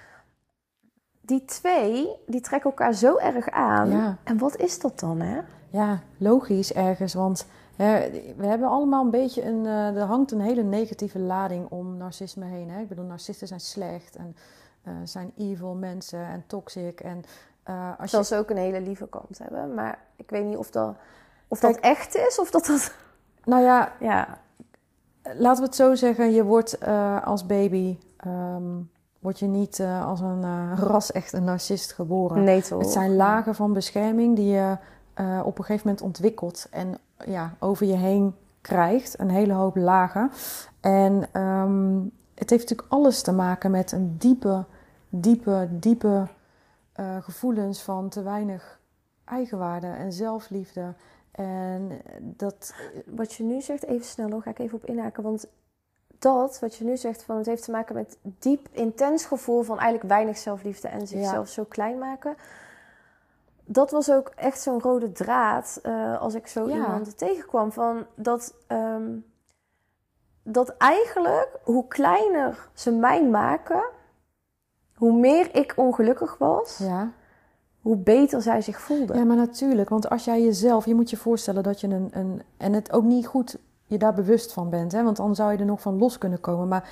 Die 1.22 1.46
twee, 1.46 2.10
die 2.27 2.41
trekken 2.41 2.70
elkaar 2.70 2.93
zo 2.93 3.17
erg 3.17 3.50
aan. 3.50 3.89
Ja. 3.89 4.17
En 4.24 4.38
wat 4.38 4.58
is 4.58 4.79
dat 4.79 5.00
dan, 5.00 5.22
hè? 5.22 5.39
Ja, 5.70 6.00
logisch 6.17 6.74
ergens, 6.74 7.13
want 7.13 7.48
we 8.38 8.45
hebben 8.45 8.67
allemaal 8.69 9.03
een 9.03 9.09
beetje 9.11 9.45
een... 9.45 9.65
eh, 9.65 9.95
er 9.95 10.01
hangt 10.05 10.31
een 10.31 10.41
hele 10.41 10.63
negatieve 10.63 11.19
lading 11.19 11.69
om 11.69 11.97
narcisme 11.97 12.45
heen. 12.45 12.69
Hè? 12.69 12.81
Ik 12.81 12.88
bedoel, 12.88 13.05
narcisten 13.05 13.47
zijn 13.47 13.59
slecht 13.59 14.15
en 14.15 14.35
eh, 14.83 14.93
zijn 15.03 15.31
evil 15.38 15.73
mensen 15.73 16.25
en 16.27 16.43
toxic. 16.47 17.00
En 17.00 17.23
eh, 17.63 17.89
als 18.00 18.11
je... 18.11 18.23
Ze 18.23 18.35
ook 18.38 18.50
een 18.50 18.57
hele 18.57 18.81
lieve 18.81 19.07
kant 19.07 19.38
hebben. 19.38 19.73
Maar 19.73 20.00
ik 20.15 20.29
weet 20.29 20.45
niet 20.45 20.57
of 20.57 20.69
dat, 20.69 20.95
of 21.47 21.59
Kijk- 21.59 21.73
dat 21.73 21.83
echt 21.83 22.15
is 22.15 22.39
of 22.39 22.51
dat 22.51 22.65
dat... 22.65 22.93
Nou 23.43 23.63
ja, 23.63 23.91
Ja, 24.00 24.38
laten 25.23 25.61
we 25.61 25.67
het 25.67 25.75
zo 25.75 25.95
zeggen. 25.95 26.31
Je 26.31 26.43
wordt 26.43 26.85
als 27.23 27.45
baby... 27.45 27.97
ehm, 28.17 28.63
word 29.19 29.39
je 29.39 29.47
niet 29.47 29.79
als 30.05 30.19
een 30.19 30.75
ras 30.75 31.11
echt 31.11 31.33
een 31.33 31.43
narcist 31.43 31.91
geboren. 31.93 32.43
nee 32.43 32.61
toch? 32.61 32.81
Het 32.81 32.91
zijn 32.91 33.15
lagen 33.15 33.55
van 33.55 33.73
bescherming 33.73 34.35
die 34.35 34.51
je 34.53 34.77
op 35.43 35.57
een 35.57 35.63
gegeven 35.63 35.88
moment 35.88 36.05
ontwikkelt 36.05 36.67
en 36.71 36.97
ja, 37.25 37.56
over 37.60 37.86
je 37.86 37.96
heen 37.96 38.36
krijgt. 38.62 39.20
Een 39.20 39.30
hele 39.30 39.54
hoop 39.54 39.75
lagen. 39.75 40.32
En 40.80 41.28
ehm, 41.32 41.98
het 42.36 42.50
heeft 42.50 42.62
natuurlijk 42.70 42.92
alles 42.92 43.22
te 43.22 43.32
maken 43.32 43.72
met 43.72 43.92
een 43.92 44.16
diepe, 44.18 44.66
diepe, 45.10 45.68
diepe 45.72 46.28
eh, 46.94 47.18
gevoelens 47.22 47.82
van 47.82 48.10
te 48.10 48.24
weinig 48.24 48.80
eigenwaarde 49.25 49.88
en 49.88 50.13
zelfliefde. 50.13 50.94
En 51.32 52.01
dat, 52.20 52.74
Wat 53.06 53.34
je 53.34 53.44
nu 53.44 53.62
zegt, 53.62 53.86
even 53.86 54.06
snel 54.06 54.30
hoor, 54.30 54.42
ga 54.42 54.50
ik 54.50 54.60
even 54.60 54.78
op 54.78 54.86
inhaken. 54.86 55.24
Want 55.24 55.48
dat, 56.20 56.60
wat 56.60 56.75
je 56.75 56.84
nu 56.84 56.98
zegt, 56.98 57.24
van 57.24 57.38
het 57.38 57.46
heeft 57.46 57.63
te 57.63 57.72
maken 57.72 57.96
met 57.96 58.18
diep, 58.22 58.68
intens 58.72 59.25
gevoel 59.25 59.62
van 59.62 59.80
eigenlijk 59.80 60.10
weinig 60.10 60.38
zelfliefde 60.38 60.88
en 60.88 61.08
zichzelf 61.08 61.48
zo 61.48 61.63
klein 61.63 61.98
maken. 61.98 62.36
Dat 63.65 63.91
was 63.91 64.12
ook 64.12 64.32
echt 64.36 64.62
zo'n 64.62 64.82
rode 64.82 65.12
draad 65.12 65.80
eh, 65.84 66.22
als 66.22 66.34
ik 66.34 66.48
zo 66.48 66.68
Ja. 66.68 66.74
iemand 66.74 67.18
tegenkwam. 67.18 67.72
Van 67.72 68.06
dat, 68.15 68.53
ehm, 68.68 69.12
dat 70.44 70.70
eigenlijk, 70.77 71.50
hoe 71.63 71.88
kleiner 71.88 72.70
ze 72.74 72.91
mij 72.91 73.27
maken, 73.27 73.84
hoe 74.96 75.20
meer 75.20 75.56
ik 75.56 75.74
ongelukkig 75.75 76.38
was, 76.38 76.77
ja. 76.77 77.12
hoe 77.82 77.98
beter 77.98 78.41
zij 78.41 78.62
zich 78.62 78.82
voelden. 78.82 79.18
Ja, 79.18 79.24
maar 79.24 79.36
natuurlijk. 79.36 79.89
Want 79.89 80.10
als 80.10 80.25
jij 80.25 80.44
jezelf, 80.44 80.86
je 80.86 80.96
moet 80.96 81.10
je 81.10 81.18
voorstellen 81.18 81.63
dat 81.63 81.80
je 81.80 81.88
een, 81.88 82.10
een 82.12 82.41
en 82.58 82.74
het 82.74 82.91
ook 82.91 83.03
niet 83.03 83.27
goed 83.27 83.58
je 83.86 83.98
daar 83.98 84.13
bewust 84.13 84.53
van 84.53 84.70
bent, 84.70 84.91
hè, 84.91 85.03
want 85.03 85.18
dan 85.18 85.36
zou 85.36 85.51
je 85.51 85.58
er 85.58 85.65
nog 85.65 85.82
van 85.82 85.98
los 85.98 86.18
kunnen 86.18 86.39
komen. 86.39 86.68
Maar 86.68 86.89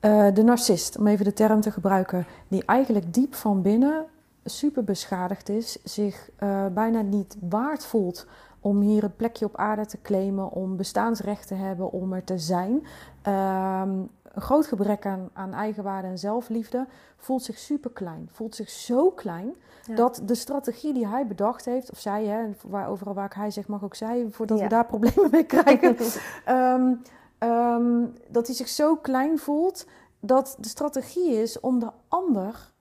eh, 0.00 0.26
de 0.34 0.42
narcist, 0.42 0.98
om 0.98 1.06
even 1.06 1.24
de 1.24 1.32
term 1.32 1.60
te 1.60 1.70
gebruiken, 1.70 2.26
die 2.48 2.64
eigenlijk 2.64 3.14
diep 3.14 3.34
van 3.34 3.62
binnen 3.62 4.04
super 4.48 4.84
beschadigd 4.84 5.48
is, 5.48 5.82
zich 5.82 6.30
eh, 6.36 6.66
bijna 6.66 7.00
niet 7.00 7.36
waard 7.40 7.84
voelt 7.84 8.26
om 8.60 8.80
hier 8.80 9.04
een 9.04 9.16
plekje 9.16 9.44
op 9.44 9.56
aarde 9.56 9.86
te 9.86 10.00
claimen, 10.02 10.50
om 10.50 10.76
bestaansrecht 10.76 11.46
te 11.46 11.54
hebben, 11.54 11.92
om 11.92 12.12
er 12.12 12.24
te 12.24 12.38
zijn. 12.38 12.86
Ehm, 13.22 13.90
een 14.32 14.42
groot 14.42 14.66
gebrek 14.66 15.06
aan, 15.06 15.28
aan 15.32 15.52
eigenwaarde 15.52 16.08
en 16.08 16.18
zelfliefde, 16.18 16.86
voelt 17.16 17.42
zich 17.42 17.58
super 17.58 17.90
klein. 17.90 18.28
Voelt 18.32 18.54
zich 18.54 18.70
zo 18.70 19.10
klein 19.10 19.54
Ja. 19.84 19.94
dat 19.94 20.20
de 20.24 20.34
strategie 20.34 20.92
die 20.92 21.06
hij 21.08 21.26
bedacht 21.26 21.64
heeft, 21.64 21.90
of 21.90 21.98
zij, 21.98 22.24
hè, 22.26 22.44
waar, 22.66 22.88
overal 22.88 23.14
waar 23.14 23.24
ik 23.26 23.32
hij 23.32 23.50
zeg, 23.50 23.68
mag 23.68 23.84
ook 23.84 23.94
zij, 23.94 24.26
voordat 24.30 24.58
Ja. 24.58 24.62
we 24.64 24.68
daar 24.70 24.86
problemen 24.86 25.28
mee 25.30 25.44
krijgen, 25.44 25.96
Ehm, 26.44 26.94
ehm, 27.38 28.06
dat 28.28 28.46
hij 28.46 28.56
zich 28.56 28.68
zo 28.68 28.96
klein 28.96 29.38
voelt 29.38 29.86
dat 30.20 30.56
de 30.60 30.68
strategie 30.68 31.32
is 31.42 31.60
om 31.60 31.78
de 31.78 31.90
ander 32.08 32.72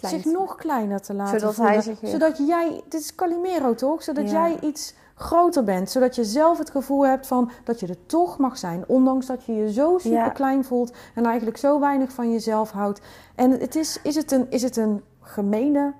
Klein 0.00 0.22
zich 0.22 0.32
nog 0.32 0.54
kleiner 0.54 1.00
te 1.00 1.14
laten 1.14 1.40
Zodat 1.40 1.54
voelen. 1.54 1.72
hij 1.74 1.82
zich 1.82 2.00
weer- 2.00 2.10
Zodat 2.10 2.38
jij, 2.46 2.80
dit 2.88 3.00
is 3.00 3.14
Calimero 3.14 3.74
toch? 3.74 4.02
Zodat 4.02 4.30
Ja. 4.30 4.48
jij 4.48 4.58
iets 4.60 4.94
groter 5.14 5.64
bent. 5.64 5.90
Zodat 5.90 6.14
je 6.14 6.24
zelf 6.24 6.58
het 6.58 6.70
gevoel 6.70 7.06
hebt 7.06 7.26
van 7.26 7.50
dat 7.64 7.80
je 7.80 7.86
er 7.86 8.06
toch 8.06 8.38
mag 8.38 8.58
zijn. 8.58 8.84
Ondanks 8.86 9.26
dat 9.26 9.44
je 9.44 9.52
je 9.54 9.72
zo 9.72 9.98
super 9.98 10.18
Ja. 10.18 10.28
klein 10.28 10.64
voelt 10.64 10.92
en 11.14 11.24
eigenlijk 11.26 11.56
zo 11.56 11.80
weinig 11.80 12.12
van 12.12 12.32
jezelf 12.32 12.70
houdt. 12.70 13.00
En 13.34 13.50
het 13.50 13.74
is, 13.76 13.98
is, 14.02 14.14
het 14.14 14.32
een, 14.32 14.46
is 14.50 14.62
het 14.62 14.76
een 14.76 15.04
gemene, 15.20 15.92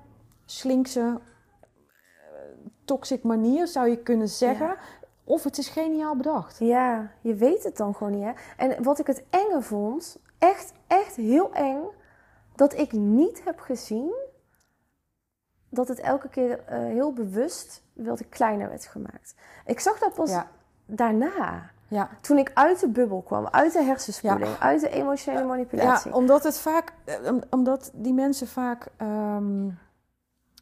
slinkse, 0.45 0.99
eh, 0.99 2.27
toxic 2.85 3.23
manier 3.23 3.67
zou 3.67 3.89
je 3.89 3.97
kunnen 3.97 4.29
zeggen. 4.29 4.65
Ja. 4.67 4.77
Of 5.23 5.43
het 5.43 5.57
is 5.57 5.67
geniaal 5.69 6.15
bedacht. 6.15 6.57
Ja, 6.59 7.11
je 7.21 7.35
weet 7.35 7.63
het 7.63 7.77
dan 7.77 7.95
gewoon 7.95 8.13
niet, 8.13 8.23
hè? 8.23 8.31
En 8.57 8.83
wat 8.83 8.99
ik 8.99 9.07
het 9.07 9.23
enge 9.29 9.61
vond, 9.61 10.17
echt, 10.39 10.73
echt 10.87 11.15
heel 11.15 11.53
eng, 11.53 11.81
dat 12.61 12.73
ik 12.77 12.91
niet 12.91 13.41
heb 13.43 13.59
gezien 13.59 14.13
dat 15.69 15.87
het 15.87 15.99
elke 15.99 16.29
keer 16.29 16.59
eh, 16.65 16.77
heel 16.79 17.13
bewust 17.13 17.81
ik 18.19 18.29
kleiner 18.29 18.69
werd 18.69 18.85
gemaakt. 18.85 19.35
Ik 19.65 19.79
zag 19.79 19.99
dat 19.99 20.13
pas 20.13 20.29
Ja. 20.31 20.47
daarna. 20.85 21.69
Ja. 21.87 22.09
Toen 22.21 22.37
ik 22.37 22.51
uit 22.53 22.79
de 22.79 22.87
bubbel 22.87 23.21
kwam, 23.21 23.47
uit 23.47 23.73
de 23.73 23.83
hersenspoeling, 23.83 24.57
uit 24.59 24.81
de 24.81 24.89
emotionele 24.89 25.45
manipulatie. 25.45 26.11
Ja, 26.11 26.17
omdat 26.17 26.43
het 26.43 26.57
vaak, 26.57 26.93
eh, 27.03 27.15
om- 27.31 27.41
omdat 27.49 27.91
die 27.93 28.13
mensen 28.13 28.47
vaak 28.47 28.87
ehm, 28.97 29.69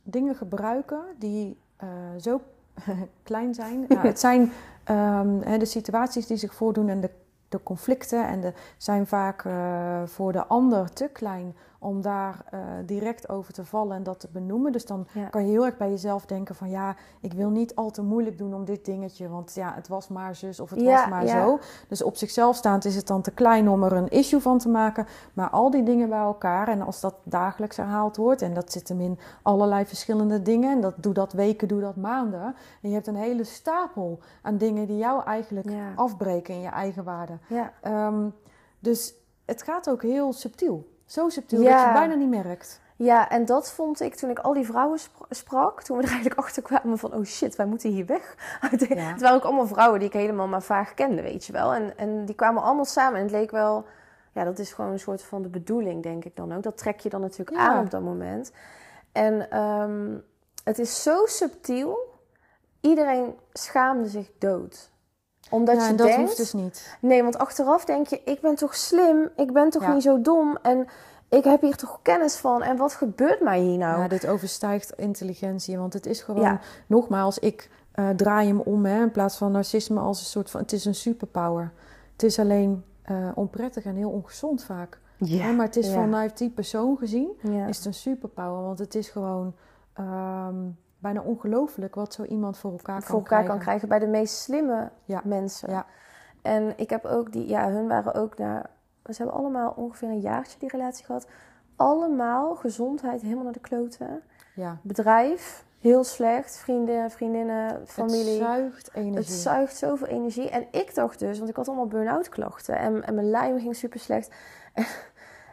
dingen 0.03 0.35
gebruiken 0.35 1.01
die 1.17 1.57
eh, 1.77 1.87
zo 2.19 2.41
klein 3.23 3.53
zijn. 3.53 3.85
Nou, 3.87 4.07
het 4.07 4.19
zijn 4.19 4.51
ehm, 4.83 5.39
hè, 5.41 5.57
de 5.57 5.65
situaties 5.65 6.27
die 6.27 6.37
zich 6.37 6.53
voordoen 6.53 6.89
en 6.89 7.01
de, 7.01 7.09
de 7.49 7.63
conflicten 7.63 8.27
en 8.27 8.41
de 8.41 8.53
zijn 8.77 9.07
vaak 9.07 9.41
voor 10.05 10.31
de 10.31 10.45
ander 10.45 10.93
te 10.93 11.07
klein 11.07 11.55
om 11.79 12.01
daar 12.01 12.45
eh, 12.51 12.59
direct 12.85 13.29
over 13.29 13.53
te 13.53 13.65
vallen 13.65 13.95
en 13.95 14.03
dat 14.03 14.19
te 14.19 14.27
benoemen. 14.31 14.71
Dus 14.71 14.85
dan 14.85 15.07
Ja. 15.13 15.27
kan 15.27 15.45
je 15.45 15.51
heel 15.51 15.65
erg 15.65 15.77
bij 15.77 15.89
jezelf 15.89 16.25
denken 16.25 16.55
van 16.55 16.69
ja, 16.69 16.95
ik 17.21 17.33
wil 17.33 17.49
niet 17.49 17.75
al 17.75 17.91
te 17.91 18.01
moeilijk 18.01 18.37
doen 18.37 18.53
om 18.53 18.65
dit 18.65 18.85
dingetje, 18.85 19.29
want 19.29 19.53
ja, 19.53 19.73
het 19.73 19.87
was 19.87 20.07
maar 20.07 20.35
zus 20.35 20.59
of 20.59 20.69
het 20.69 20.79
Ja, 20.81 20.91
was 21.01 21.09
maar 21.09 21.25
ja. 21.25 21.45
zo. 21.45 21.59
Dus 21.87 22.03
op 22.03 22.15
zichzelf 22.17 22.55
staand 22.55 22.85
is 22.85 22.95
het 22.95 23.07
dan 23.07 23.21
te 23.21 23.31
klein 23.31 23.69
om 23.69 23.83
er 23.83 23.93
een 23.93 24.09
issue 24.09 24.39
van 24.39 24.57
te 24.57 24.69
maken. 24.69 25.07
Maar 25.33 25.49
al 25.49 25.69
die 25.71 25.83
dingen 25.83 26.09
bij 26.09 26.19
elkaar, 26.19 26.67
en 26.67 26.81
als 26.81 26.99
dat 26.99 27.15
dagelijks 27.23 27.77
herhaald 27.77 28.17
wordt, 28.17 28.41
en 28.41 28.53
dat 28.53 28.71
zit 28.71 28.87
hem 28.87 29.01
in 29.01 29.19
allerlei 29.41 29.85
verschillende 29.85 30.41
dingen, 30.41 30.71
en 30.71 30.81
dat 30.81 30.93
doe 30.97 31.13
dat 31.13 31.33
weken, 31.33 31.67
doe 31.67 31.81
dat 31.81 31.95
maanden. 31.95 32.41
En 32.81 32.89
je 32.89 32.93
hebt 32.93 33.07
een 33.07 33.15
hele 33.15 33.43
stapel 33.43 34.19
aan 34.41 34.57
dingen 34.57 34.87
die 34.87 34.97
jou 34.97 35.23
eigenlijk 35.23 35.67
afbreken 35.95 36.53
in 36.53 36.61
je 36.61 36.67
eigen 36.69 37.03
waarde. 37.03 37.37
Ehm, 37.81 38.27
dus 38.79 39.13
het 39.45 39.63
gaat 39.63 39.89
ook 39.89 40.01
heel 40.01 40.33
subtiel. 40.33 40.97
Zo 41.09 41.29
subtiel 41.29 41.61
Ja. 41.61 41.69
dat 41.69 41.79
je 41.79 41.85
het 41.85 41.93
bijna 41.93 42.13
niet 42.13 42.43
merkt. 42.43 42.81
Ja, 42.95 43.29
en 43.29 43.45
dat 43.45 43.71
vond 43.71 44.01
ik 44.01 44.15
toen 44.15 44.29
ik 44.29 44.39
al 44.39 44.53
die 44.53 44.65
vrouwen 44.65 44.99
spra- 44.99 45.25
sprak, 45.29 45.83
toen 45.83 45.97
we 45.97 46.03
er 46.03 46.09
eigenlijk 46.09 46.39
achter 46.43 46.61
kwamen 46.61 46.97
van, 46.97 47.13
oh 47.13 47.23
shit, 47.23 47.55
wij 47.55 47.65
moeten 47.65 47.89
hier 47.89 48.05
weg. 48.05 48.35
Ja. 48.89 48.95
Het 48.95 49.21
waren 49.21 49.35
ook 49.37 49.43
allemaal 49.43 49.67
vrouwen 49.67 49.99
die 49.99 50.07
ik 50.07 50.13
helemaal 50.13 50.47
maar 50.47 50.61
vaag 50.61 50.93
kende, 50.93 51.21
weet 51.21 51.45
je 51.45 51.53
wel. 51.53 51.73
En, 51.73 51.97
en 51.97 52.25
die 52.25 52.35
kwamen 52.35 52.63
allemaal 52.63 52.85
samen 52.85 53.17
en 53.17 53.23
het 53.23 53.31
leek 53.31 53.51
wel, 53.51 53.85
ja, 54.33 54.43
dat 54.43 54.59
is 54.59 54.73
gewoon 54.73 54.91
een 54.91 54.99
soort 54.99 55.23
van 55.23 55.41
de 55.41 55.49
bedoeling, 55.49 56.03
denk 56.03 56.25
ik 56.25 56.35
dan 56.35 56.53
ook. 56.55 56.63
Dat 56.63 56.77
trek 56.77 56.99
je 56.99 57.09
dan 57.09 57.21
natuurlijk 57.21 57.57
Ja. 57.57 57.67
aan 57.67 57.83
op 57.83 57.89
dat 57.91 58.01
moment. 58.01 58.51
En 59.11 59.49
ehm, 59.51 60.17
het 60.63 60.79
is 60.79 61.03
zo 61.03 61.25
subtiel, 61.25 61.97
iedereen 62.81 63.35
schaamde 63.53 64.07
zich 64.07 64.31
dood. 64.37 64.91
Omdat 65.49 65.75
Ja, 65.75 65.83
je 65.83 65.89
en 65.89 65.95
dat 65.95 66.07
denkt, 66.07 66.21
hoeft 66.21 66.37
dus 66.37 66.53
niet. 66.53 66.97
Nee, 67.01 67.23
want 67.23 67.37
achteraf 67.37 67.85
denk 67.85 68.07
je, 68.07 68.21
ik 68.25 68.41
ben 68.41 68.55
toch 68.55 68.75
slim, 68.75 69.29
ik 69.35 69.53
ben 69.53 69.69
toch 69.69 69.81
Ja. 69.81 69.93
niet 69.93 70.03
zo 70.03 70.21
dom 70.21 70.57
en 70.61 70.87
ik 71.29 71.43
heb 71.43 71.61
hier 71.61 71.75
toch 71.75 71.99
kennis 72.01 72.35
van 72.35 72.63
en 72.63 72.77
wat 72.77 72.93
gebeurt 72.93 73.41
mij 73.41 73.59
hier 73.59 73.77
nou? 73.77 74.01
Ja, 74.01 74.07
dit 74.07 74.27
overstijgt 74.27 74.93
intelligentie. 74.95 75.77
Want 75.77 75.93
het 75.93 76.05
is 76.05 76.21
gewoon, 76.21 76.41
Ja. 76.41 76.59
nogmaals, 76.87 77.39
ik 77.39 77.69
eh, 77.91 78.09
draai 78.09 78.47
hem 78.47 78.59
om 78.59 78.85
hè, 78.85 79.01
in 79.01 79.11
plaats 79.11 79.37
van 79.37 79.51
narcisme 79.51 79.99
als 79.99 80.19
een 80.19 80.25
soort 80.25 80.49
van. 80.49 80.61
Het 80.61 80.71
is 80.73 80.85
een 80.85 80.95
superpower. 80.95 81.71
Het 82.11 82.23
is 82.23 82.39
alleen 82.39 82.83
eh, 83.01 83.15
onprettig 83.35 83.83
en 83.85 83.95
heel 83.95 84.09
ongezond 84.09 84.63
vaak. 84.63 84.99
Hè, 85.25 85.51
maar 85.51 85.65
het 85.65 85.75
is 85.75 85.87
ja. 85.87 85.93
vanuit 85.93 86.37
die 86.37 86.49
persoon 86.49 86.97
gezien, 86.97 87.29
Ja. 87.41 87.67
is 87.67 87.77
het 87.77 87.85
een 87.85 87.93
superpower. 87.93 88.63
Want 88.63 88.79
het 88.79 88.95
is 88.95 89.09
gewoon 89.09 89.53
ehm, 89.93 90.55
bijna 90.99 91.21
ongelooflijk 91.21 91.95
wat 91.95 92.13
zo 92.13 92.23
iemand 92.23 92.57
voor 92.57 92.71
elkaar 92.71 92.99
kan 92.99 93.07
voor 93.07 93.15
elkaar 93.15 93.27
krijgen. 93.29 93.49
kan 93.49 93.59
krijgen 93.59 93.87
bij 93.87 93.99
de 93.99 94.07
meest 94.07 94.35
slimme 94.35 94.89
Ja. 95.05 95.21
mensen. 95.23 95.69
Ja. 95.69 95.85
En 96.41 96.73
ik 96.77 96.89
heb 96.89 97.05
ook 97.05 97.31
die, 97.31 97.47
ja, 97.47 97.69
hun 97.69 97.87
waren 97.87 98.13
ook 98.13 98.37
naar, 98.37 98.69
ze 99.05 99.13
hebben 99.17 99.35
allemaal 99.35 99.73
ongeveer 99.75 100.07
een 100.09 100.19
jaartje 100.19 100.59
die 100.59 100.69
relatie 100.69 101.05
gehad. 101.05 101.27
Allemaal 101.75 102.55
gezondheid 102.55 103.21
helemaal 103.21 103.43
naar 103.43 103.53
de 103.53 103.59
kloten. 103.59 104.21
Ja. 104.55 104.77
Bedrijf, 104.81 105.65
heel 105.79 106.03
slecht. 106.03 106.57
Vrienden, 106.57 107.11
vriendinnen, 107.11 107.87
familie. 107.87 108.29
Het 108.29 108.37
zuigt 108.39 108.89
energie. 108.93 109.17
Het 109.17 109.29
zuigt 109.31 109.77
zoveel 109.77 110.07
energie. 110.07 110.49
En 110.49 110.67
ik 110.71 110.95
dacht 110.95 111.19
dus, 111.19 111.37
want 111.37 111.49
ik 111.49 111.55
had 111.55 111.67
allemaal 111.67 111.87
burn-out 111.87 112.29
klachten. 112.29 112.77
En, 112.77 113.03
en 113.05 113.15
mijn 113.15 113.29
lijm 113.29 113.59
ging 113.59 113.75
super 113.75 113.99
slecht. 113.99 114.35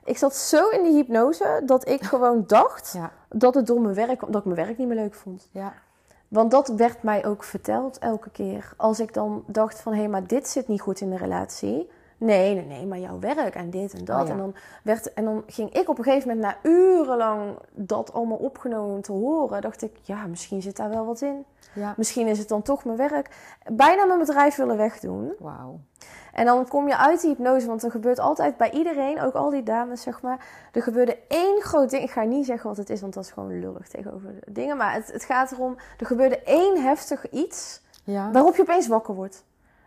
Ik 0.06 0.18
zat 0.18 0.34
zo 0.34 0.68
in 0.68 0.82
die 0.82 0.92
hypnose 0.92 1.62
dat 1.64 1.88
ik 1.88 2.02
gewoon 2.02 2.44
dacht 2.46 2.92
Ja, 2.92 3.12
dat 3.28 3.54
het 3.54 3.66
door 3.66 3.80
mijn 3.80 3.94
werk 3.94 4.18
kwam. 4.18 4.30
Dat 4.30 4.40
ik 4.40 4.46
mijn 4.46 4.66
werk 4.66 4.78
niet 4.78 4.88
meer 4.88 4.96
leuk 4.96 5.14
vond. 5.14 5.48
ja, 5.52 5.74
Want 6.28 6.50
dat 6.50 6.68
werd 6.68 7.02
mij 7.02 7.26
ook 7.26 7.44
verteld 7.44 7.98
elke 7.98 8.30
keer. 8.30 8.72
Als 8.76 9.00
ik 9.00 9.14
dan 9.14 9.44
dacht 9.46 9.80
van, 9.80 9.94
hé, 9.94 10.08
maar 10.08 10.26
dit 10.26 10.48
zit 10.48 10.68
niet 10.68 10.80
goed 10.80 11.00
in 11.00 11.10
de 11.10 11.16
relatie. 11.16 11.90
Nee, 12.18 12.54
nee, 12.54 12.64
nee, 12.64 12.86
maar 12.86 12.98
jouw 12.98 13.18
werk 13.18 13.54
en 13.54 13.70
dit 13.70 13.94
en 13.94 14.04
dat. 14.04 14.20
Oh, 14.20 14.26
ja. 14.26 14.32
en, 14.32 14.38
dan 14.38 14.54
werd, 14.82 15.12
en 15.12 15.24
dan 15.24 15.42
ging 15.46 15.72
ik 15.72 15.88
op 15.88 15.98
een 15.98 16.04
gegeven 16.04 16.28
moment 16.28 16.46
na 16.46 16.70
urenlang 16.70 17.58
dat 17.72 18.12
allemaal 18.12 18.36
opgenomen 18.36 19.02
te 19.02 19.12
horen. 19.12 19.60
Dacht 19.60 19.82
ik, 19.82 19.96
ja, 20.02 20.26
misschien 20.26 20.62
zit 20.62 20.76
daar 20.76 20.90
wel 20.90 21.06
wat 21.06 21.20
in. 21.20 21.44
Ja. 21.76 21.94
Misschien 21.96 22.26
is 22.26 22.38
het 22.38 22.48
dan 22.48 22.62
toch 22.62 22.84
mijn 22.84 22.96
werk. 22.96 23.30
Bijna 23.72 24.04
mijn 24.04 24.18
bedrijf 24.18 24.56
willen 24.56 24.76
wegdoen. 24.76 25.32
Wauw. 25.38 25.80
En 26.32 26.44
dan 26.44 26.68
kom 26.68 26.88
je 26.88 26.96
uit 26.96 27.20
die 27.20 27.30
hypnose, 27.30 27.66
want 27.66 27.82
er 27.82 27.90
gebeurt 27.90 28.18
altijd 28.18 28.56
bij 28.56 28.70
iedereen, 28.70 29.20
ook 29.20 29.34
al 29.34 29.50
die 29.50 29.62
dames, 29.62 30.02
zeg 30.02 30.22
maar. 30.22 30.46
Er 30.72 30.82
gebeurde 30.82 31.18
één 31.28 31.60
groot 31.62 31.90
ding. 31.90 32.02
Ik 32.02 32.10
ga 32.10 32.22
niet 32.22 32.46
zeggen 32.46 32.68
wat 32.68 32.76
het 32.76 32.90
is, 32.90 33.00
want 33.00 33.14
dat 33.14 33.24
is 33.24 33.30
gewoon 33.30 33.60
lullig 33.60 33.88
tegenover 33.88 34.34
de 34.44 34.52
dingen. 34.52 34.76
Maar 34.76 34.92
het, 34.92 35.12
het 35.12 35.24
gaat 35.24 35.52
erom, 35.52 35.76
er 35.98 36.06
gebeurde 36.06 36.42
één 36.42 36.82
heftig 36.82 37.30
iets 37.30 37.80
Ja. 38.04 38.30
waarop 38.30 38.56
je 38.56 38.62
opeens 38.62 38.86
wakker 38.86 39.14
wordt. 39.14 39.44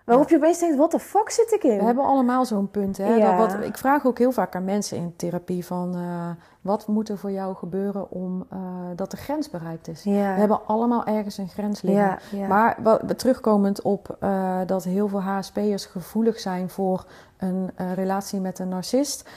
Waarop 0.09 0.29
je 0.29 0.35
opeens 0.35 0.59
denkt, 0.59 0.77
wat 0.77 0.91
de 0.91 0.99
fuck 0.99 1.29
zit 1.29 1.51
ik 1.51 1.63
in? 1.63 1.77
We 1.77 1.83
hebben 1.83 2.03
allemaal 2.03 2.45
zo'n 2.45 2.69
punt. 2.71 2.97
Hè? 2.97 3.15
Ja. 3.15 3.37
Dat 3.37 3.53
wat, 3.53 3.63
ik 3.63 3.77
vraag 3.77 4.05
ook 4.05 4.17
heel 4.17 4.31
vaak 4.31 4.55
aan 4.55 4.63
mensen 4.63 4.97
in 4.97 5.13
therapie 5.15 5.65
van... 5.65 5.95
eh, 5.95 6.29
wat 6.61 6.87
moet 6.87 7.09
er 7.09 7.17
voor 7.17 7.31
jou 7.31 7.55
gebeuren 7.55 8.11
om 8.11 8.45
eh, 8.49 8.59
dat 8.95 9.11
de 9.11 9.17
grens 9.17 9.49
bereikt 9.49 9.87
is? 9.87 10.03
Ja. 10.03 10.33
We 10.33 10.39
hebben 10.39 10.65
allemaal 10.65 11.05
ergens 11.05 11.37
een 11.37 11.49
grens 11.49 11.81
liggen. 11.81 12.03
ja, 12.03 12.19
ja. 12.31 12.47
Maar 12.47 12.77
wat, 12.83 13.17
terugkomend 13.19 13.81
op 13.81 14.17
eh, 14.19 14.59
dat 14.65 14.83
heel 14.83 15.07
veel 15.07 15.21
HSP'ers 15.21 15.85
gevoelig 15.85 16.39
zijn 16.39 16.69
voor 16.69 17.05
een 17.37 17.71
relatie 17.95 18.39
met 18.39 18.59
een 18.59 18.69
narcist. 18.69 19.29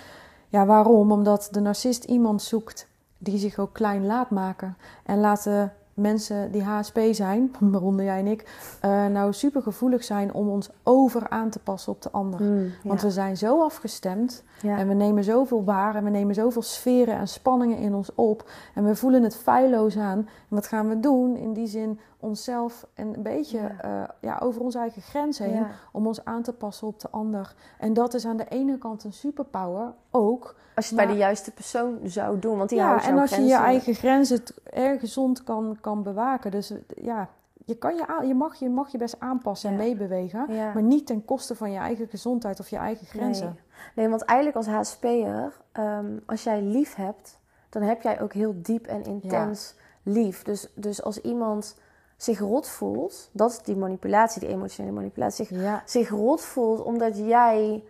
Ja, 0.48 0.66
waarom? 0.66 1.12
Omdat 1.12 1.48
de 1.50 1.60
narcist 1.60 2.04
iemand 2.04 2.42
zoekt 2.42 2.88
die 3.18 3.38
zich 3.38 3.58
ook 3.58 3.72
klein 3.72 4.06
laat 4.06 4.30
maken. 4.30 4.76
En 5.04 5.20
laten 5.20 5.72
mensen 5.94 6.52
die 6.52 6.62
HSP 6.62 6.98
zijn, 7.10 7.54
waaronder 7.72 8.04
jij 8.04 8.18
en 8.18 8.26
ik, 8.26 8.76
eh, 8.80 9.06
nou 9.06 9.32
super 9.32 9.62
gevoelig 9.62 10.04
zijn 10.04 10.34
om 10.34 10.48
ons 10.48 10.70
over 10.82 11.28
aan 11.28 11.50
te 11.50 11.58
passen 11.58 11.92
op 11.92 12.02
de 12.02 12.10
ander. 12.10 12.42
Mm, 12.42 12.64
ja. 12.64 12.70
Want 12.82 13.02
we 13.02 13.10
zijn 13.10 13.36
zo 13.36 13.62
afgestemd 13.62 14.44
ja. 14.62 14.78
en 14.78 14.88
we 14.88 14.94
nemen 14.94 15.24
zoveel 15.24 15.64
waar 15.64 15.94
en 15.94 16.04
we 16.04 16.10
nemen 16.10 16.34
zoveel 16.34 16.62
sferen 16.62 17.14
en 17.14 17.28
spanningen 17.28 17.78
in 17.78 17.94
ons 17.94 18.14
op. 18.14 18.50
En 18.74 18.84
we 18.84 18.96
voelen 18.96 19.22
het 19.22 19.36
feilloos 19.36 19.96
aan. 19.96 20.18
En 20.18 20.28
wat 20.48 20.66
gaan 20.66 20.88
we 20.88 21.00
doen? 21.00 21.36
In 21.36 21.52
die 21.52 21.66
zin 21.66 22.00
onszelf 22.18 22.86
een 22.94 23.16
beetje 23.18 23.58
Ja. 23.58 23.74
ja. 23.82 24.14
ja, 24.20 24.38
over 24.42 24.60
onze 24.60 24.78
eigen 24.78 25.02
grens 25.02 25.38
heen. 25.38 25.66
Om 25.92 26.06
ons 26.06 26.24
aan 26.24 26.42
te 26.42 26.52
passen 26.52 26.86
op 26.86 27.00
de 27.00 27.10
ander. 27.10 27.54
En 27.78 27.92
dat 27.92 28.14
is 28.14 28.26
aan 28.26 28.36
de 28.36 28.48
ene 28.48 28.78
kant 28.78 29.04
een 29.04 29.12
superpower. 29.12 29.92
Ook. 30.12 30.54
Als 30.74 30.88
je 30.88 30.94
het 30.96 31.04
bij 31.04 31.14
de 31.14 31.20
juiste 31.20 31.50
persoon 31.50 31.98
zou 32.04 32.38
doen, 32.38 32.56
want 32.56 32.68
die 32.68 32.78
Ja, 32.78 32.86
houdt 32.86 33.06
en 33.06 33.18
als 33.18 33.30
je 33.30 33.42
je 33.42 33.54
eigen 33.54 33.94
grenzen 33.94 34.42
erg 34.70 35.00
gezond 35.00 35.44
kan, 35.44 35.78
kan 35.80 36.02
bewaken. 36.02 36.50
Dus 36.50 36.70
eh, 36.70 36.78
ja, 36.94 37.28
je, 37.64 37.76
kan 37.76 37.94
je, 37.94 38.26
je, 38.26 38.34
mag, 38.34 38.54
je 38.54 38.68
mag 38.68 38.92
je 38.92 38.98
best 38.98 39.16
aanpassen 39.18 39.70
en 39.70 39.76
meebewegen. 39.76 40.52
Ja. 40.52 40.72
Maar 40.72 40.82
niet 40.82 41.06
ten 41.06 41.24
koste 41.24 41.54
van 41.54 41.72
je 41.72 41.78
eigen 41.78 42.08
gezondheid 42.08 42.60
of 42.60 42.68
je 42.68 42.76
eigen 42.76 43.06
grenzen. 43.06 43.46
Nee. 43.46 43.94
nee, 43.94 44.08
want 44.08 44.22
eigenlijk 44.22 44.56
als 44.56 44.66
HSP'er, 44.66 45.52
ehm, 45.72 46.18
als 46.26 46.42
jij 46.42 46.62
lief 46.62 46.94
hebt, 46.94 47.38
dan 47.68 47.82
heb 47.82 48.02
jij 48.02 48.20
ook 48.20 48.32
heel 48.32 48.54
diep 48.56 48.86
en 48.86 49.04
intens 49.04 49.74
lief. 50.02 50.42
Dus, 50.42 50.68
dus 50.74 51.02
als 51.02 51.20
iemand 51.20 51.76
zich 52.16 52.38
rot 52.38 52.68
voelt, 52.68 53.30
dat 53.32 53.50
is 53.50 53.58
die 53.58 53.76
manipulatie, 53.76 54.40
die 54.40 54.50
emotionele 54.50 54.94
manipulatie, 54.94 55.46
zich, 55.46 55.60
Ja, 55.60 55.82
zich 55.86 56.08
rot 56.08 56.40
voelt 56.40 56.82
omdat 56.82 57.18
jij... 57.18 57.84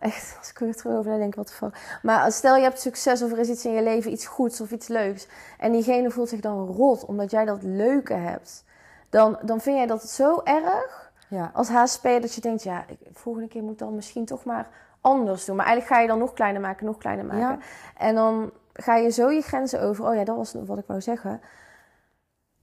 Echt, 0.00 0.36
als 0.38 0.50
ik 0.50 0.60
er 0.60 0.76
terug 0.76 0.96
over 0.96 1.10
nadenk, 1.10 1.34
wat 1.34 1.52
fuck. 1.52 1.98
Maar 2.02 2.32
stel 2.32 2.56
je 2.56 2.62
hebt 2.62 2.80
succes 2.80 3.22
of 3.22 3.32
er 3.32 3.38
is 3.38 3.48
iets 3.48 3.64
in 3.64 3.72
je 3.72 3.82
leven, 3.82 4.12
iets 4.12 4.26
goeds 4.26 4.60
of 4.60 4.70
iets 4.70 4.88
leuks. 4.88 5.26
En 5.58 5.72
diegene 5.72 6.10
voelt 6.10 6.28
zich 6.28 6.40
dan 6.40 6.66
rot 6.66 7.04
omdat 7.04 7.30
jij 7.30 7.44
dat 7.44 7.62
leuke 7.62 8.14
hebt. 8.14 8.64
Dan, 9.10 9.38
dan 9.42 9.60
vind 9.60 9.76
jij 9.76 9.86
dat 9.86 10.08
zo 10.08 10.40
erg 10.44 11.12
ja. 11.28 11.50
als 11.54 11.68
HSP 11.68 12.02
dat 12.02 12.34
je 12.34 12.40
denkt, 12.40 12.62
ja, 12.62 12.84
ik, 12.88 12.98
volgende 13.12 13.48
keer 13.48 13.62
moet 13.62 13.72
ik 13.72 13.78
dan 13.78 13.94
misschien 13.94 14.24
toch 14.24 14.44
maar 14.44 14.68
anders 15.00 15.44
doen. 15.44 15.56
Maar 15.56 15.66
eigenlijk 15.66 15.94
ga 15.94 16.02
je 16.02 16.08
dan 16.08 16.18
nog 16.18 16.32
kleiner 16.32 16.60
maken, 16.60 16.86
nog 16.86 16.98
kleiner 16.98 17.24
maken. 17.24 17.40
Ja. 17.40 17.58
En 17.96 18.14
dan 18.14 18.52
ga 18.72 18.96
je 18.96 19.10
zo 19.10 19.30
je 19.30 19.40
grenzen 19.40 19.80
over. 19.80 20.04
Oh 20.06 20.14
ja, 20.14 20.24
dat 20.24 20.36
was 20.36 20.54
wat 20.66 20.78
ik 20.78 20.86
wou 20.86 21.00
zeggen. 21.00 21.40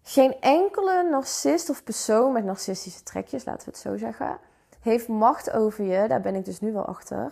Geen 0.03 0.41
enkele 0.41 1.07
narcist 1.09 1.69
of 1.69 1.83
persoon 1.83 2.33
met 2.33 2.43
narcistische 2.43 3.03
trekjes, 3.03 3.45
laten 3.45 3.65
we 3.65 3.71
het 3.71 3.79
zo 3.79 3.97
zeggen, 3.97 4.37
heeft 4.83 5.07
macht 5.07 5.51
over 5.51 5.83
je. 5.85 6.07
Daar 6.07 6.21
ben 6.21 6.35
ik 6.35 6.45
dus 6.45 6.59
nu 6.61 6.71
wel 6.71 6.85
achter. 6.85 7.31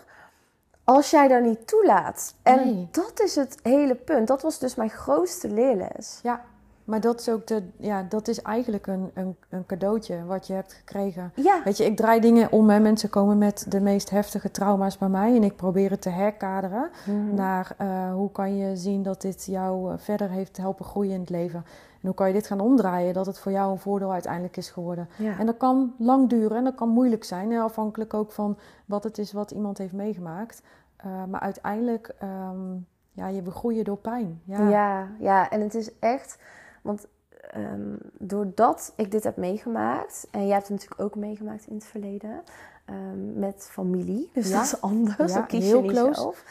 Als 0.84 1.10
jij 1.10 1.28
daar 1.28 1.42
niet 1.42 1.68
toelaat. 1.68 2.34
En 2.44 2.56
Nee. 2.56 2.88
dat 2.92 3.20
is 3.22 3.36
het 3.36 3.58
hele 3.64 3.96
punt. 3.96 4.28
Dat 4.28 4.42
was 4.42 4.60
dus 4.60 4.76
mijn 4.76 4.90
grootste 4.90 5.50
leerles. 5.50 6.20
Ja, 6.24 6.42
maar 6.84 7.02
dat 7.02 7.20
is 7.20 7.30
ook 7.30 7.48
de, 7.48 7.64
ja, 7.78 8.06
dat 8.10 8.28
is 8.28 8.42
eigenlijk 8.42 8.88
een, 8.88 9.12
een, 9.14 9.36
een 9.50 9.66
cadeautje 9.66 10.26
wat 10.26 10.48
je 10.48 10.54
hebt 10.54 10.74
gekregen. 10.74 11.32
Ja, 11.36 11.62
Weet 11.64 11.78
je, 11.78 11.86
ik 11.86 11.96
draai 11.96 12.20
dingen 12.20 12.52
om 12.52 12.70
en 12.70 12.82
mensen 12.82 13.10
komen 13.10 13.38
met 13.38 13.66
de 13.70 13.80
meest 13.82 14.10
heftige 14.10 14.52
trauma's 14.52 14.98
bij 14.98 15.08
mij 15.10 15.36
en 15.36 15.44
ik 15.44 15.56
probeer 15.56 15.90
het 15.90 16.02
te 16.02 16.10
herkaderen 16.10 16.90
Mhm. 17.06 17.36
naar 17.36 17.74
eh, 17.78 18.14
hoe 18.14 18.32
kan 18.32 18.58
je 18.58 18.76
zien 18.76 19.04
dat 19.04 19.22
dit 19.22 19.46
jou 19.46 19.92
eh, 19.92 19.98
verder 19.98 20.30
heeft 20.30 20.58
helpen 20.58 20.86
groeien 20.86 21.14
in 21.14 21.20
het 21.20 21.30
leven. 21.30 21.66
En 22.02 22.08
hoe 22.08 22.14
kan 22.16 22.28
je 22.28 22.34
dit 22.34 22.48
gaan 22.48 22.60
omdraaien, 22.60 23.14
dat 23.14 23.26
het 23.26 23.40
voor 23.40 23.52
jou 23.52 23.72
een 23.72 23.80
voordeel 23.80 24.12
uiteindelijk 24.12 24.58
is 24.58 24.70
geworden. 24.70 25.08
ja. 25.18 25.40
En 25.40 25.46
dat 25.46 25.58
kan 25.58 25.94
lang 25.98 26.30
duren 26.30 26.58
en 26.58 26.64
dat 26.64 26.76
kan 26.76 26.90
moeilijk 26.90 27.24
zijn, 27.24 27.58
afhankelijk 27.60 28.14
ook 28.14 28.32
van 28.32 28.58
wat 28.86 29.04
het 29.04 29.18
is 29.18 29.32
wat 29.32 29.52
iemand 29.52 29.78
heeft 29.78 29.94
meegemaakt. 29.94 30.62
Eh, 30.96 31.24
maar 31.30 31.40
uiteindelijk, 31.40 32.14
ehm, 32.20 32.72
ja, 33.12 33.28
je 33.28 33.42
we 33.42 33.52
groeien 33.52 33.84
door 33.84 33.98
pijn. 33.98 34.42
Ja, 34.44 34.70
Ja, 34.70 35.08
ja, 35.20 35.50
en 35.50 35.62
het 35.62 35.76
is 35.76 36.00
echt, 36.00 36.38
want 36.82 37.08
ehm, 37.52 37.96
doordat 38.20 38.94
ik 38.96 39.12
dit 39.12 39.24
heb 39.24 39.38
meegemaakt, 39.38 40.28
en 40.32 40.42
jij 40.46 40.50
hebt 40.56 40.68
het 40.68 40.72
natuurlijk 40.72 41.02
ook 41.02 41.16
meegemaakt 41.16 41.68
in 41.68 41.76
het 41.76 41.86
verleden, 41.86 42.42
ehm, 42.86 43.40
met 43.40 43.68
familie, 43.72 44.30
dus 44.34 44.50
Ja. 44.50 44.56
dat 44.56 44.64
is 44.66 44.82
anders, 44.82 45.32
Ja, 45.34 45.40
dat 45.40 45.46
kies 45.48 45.66
heel 45.66 45.76
je 45.78 45.82
niet 45.82 45.92
close. 45.92 46.14
zelf. 46.22 46.44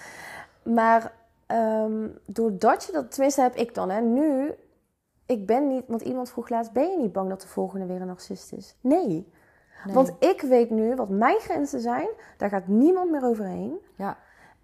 Maar 0.62 1.12
doordat 2.26 2.84
je 2.84 2.92
dat, 2.92 3.10
tenminste 3.12 3.40
heb 3.42 3.54
ik 3.54 3.74
dan, 3.74 3.90
hè, 3.90 4.00
nu, 4.00 4.50
ik 5.30 5.46
ben 5.46 5.68
niet, 5.68 5.84
want 5.86 6.00
iemand 6.02 6.30
vroeg 6.30 6.48
laatst, 6.48 6.72
ben 6.72 6.90
je 6.90 6.96
niet 6.96 7.12
bang 7.12 7.28
dat 7.28 7.40
de 7.40 7.48
volgende 7.48 7.86
weer 7.86 8.00
een 8.00 8.06
narcist 8.06 8.52
is? 8.52 8.74
Nee, 8.80 9.28
Nee. 9.84 9.94
want 9.94 10.12
ik 10.18 10.40
weet 10.40 10.70
nu 10.70 10.94
wat 10.94 11.08
mijn 11.08 11.38
grenzen 11.38 11.80
zijn, 11.80 12.08
daar 12.36 12.48
gaat 12.48 12.66
niemand 12.66 13.10
meer 13.10 13.24
overheen. 13.24 13.78
ja. 13.96 14.16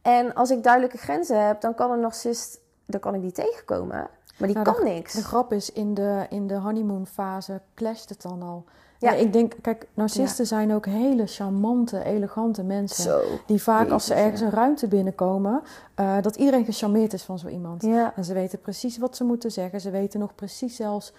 En 0.02 0.34
als 0.34 0.50
ik 0.50 0.62
duidelijke 0.62 0.98
grenzen 0.98 1.46
heb, 1.46 1.60
dan 1.60 1.74
kan 1.74 1.90
een 1.90 2.00
narcist, 2.00 2.60
dan 2.84 3.00
kan 3.00 3.14
ik 3.14 3.20
die 3.20 3.32
tegenkomen. 3.32 4.08
Maar 4.38 4.48
die 4.48 4.56
Nou, 4.56 4.72
kan 4.72 4.84
niks. 4.84 5.12
De 5.12 5.22
grap 5.24 5.52
is, 5.52 5.72
in 5.72 5.94
de, 5.94 6.26
in 6.28 6.46
de 6.46 6.54
honeymoon 6.58 7.06
fase 7.06 7.60
clasht 7.74 8.08
het 8.08 8.22
dan 8.22 8.42
al. 8.42 8.64
Ja. 8.98 9.12
Ik 9.12 9.32
denk, 9.32 9.54
kijk, 9.62 9.88
narcisten 9.94 10.46
zijn 10.46 10.72
ook 10.74 10.86
hele 10.86 11.26
charmante, 11.26 12.04
elegante 12.04 12.62
mensen. 12.62 13.02
Zo. 13.04 13.20
Die 13.46 13.62
vaak 13.62 13.90
als 13.90 14.06
ze 14.06 14.14
ergens 14.14 14.40
ja. 14.40 14.46
een 14.46 14.52
ruimte 14.52 14.88
binnenkomen, 14.88 15.62
eh, 15.94 16.16
dat 16.20 16.36
iedereen 16.36 16.64
gecharmeerd 16.64 17.12
is 17.12 17.22
van 17.22 17.38
zo 17.38 17.48
iemand. 17.48 17.82
Ja. 17.82 18.12
En 18.16 18.24
ze 18.24 18.34
weten 18.34 18.60
precies 18.60 18.98
wat 18.98 19.16
ze 19.16 19.24
moeten 19.24 19.52
zeggen. 19.52 19.80
Ze 19.80 19.90
weten 19.90 20.20
nog 20.20 20.34
precies 20.34 20.76
zelfs, 20.76 21.12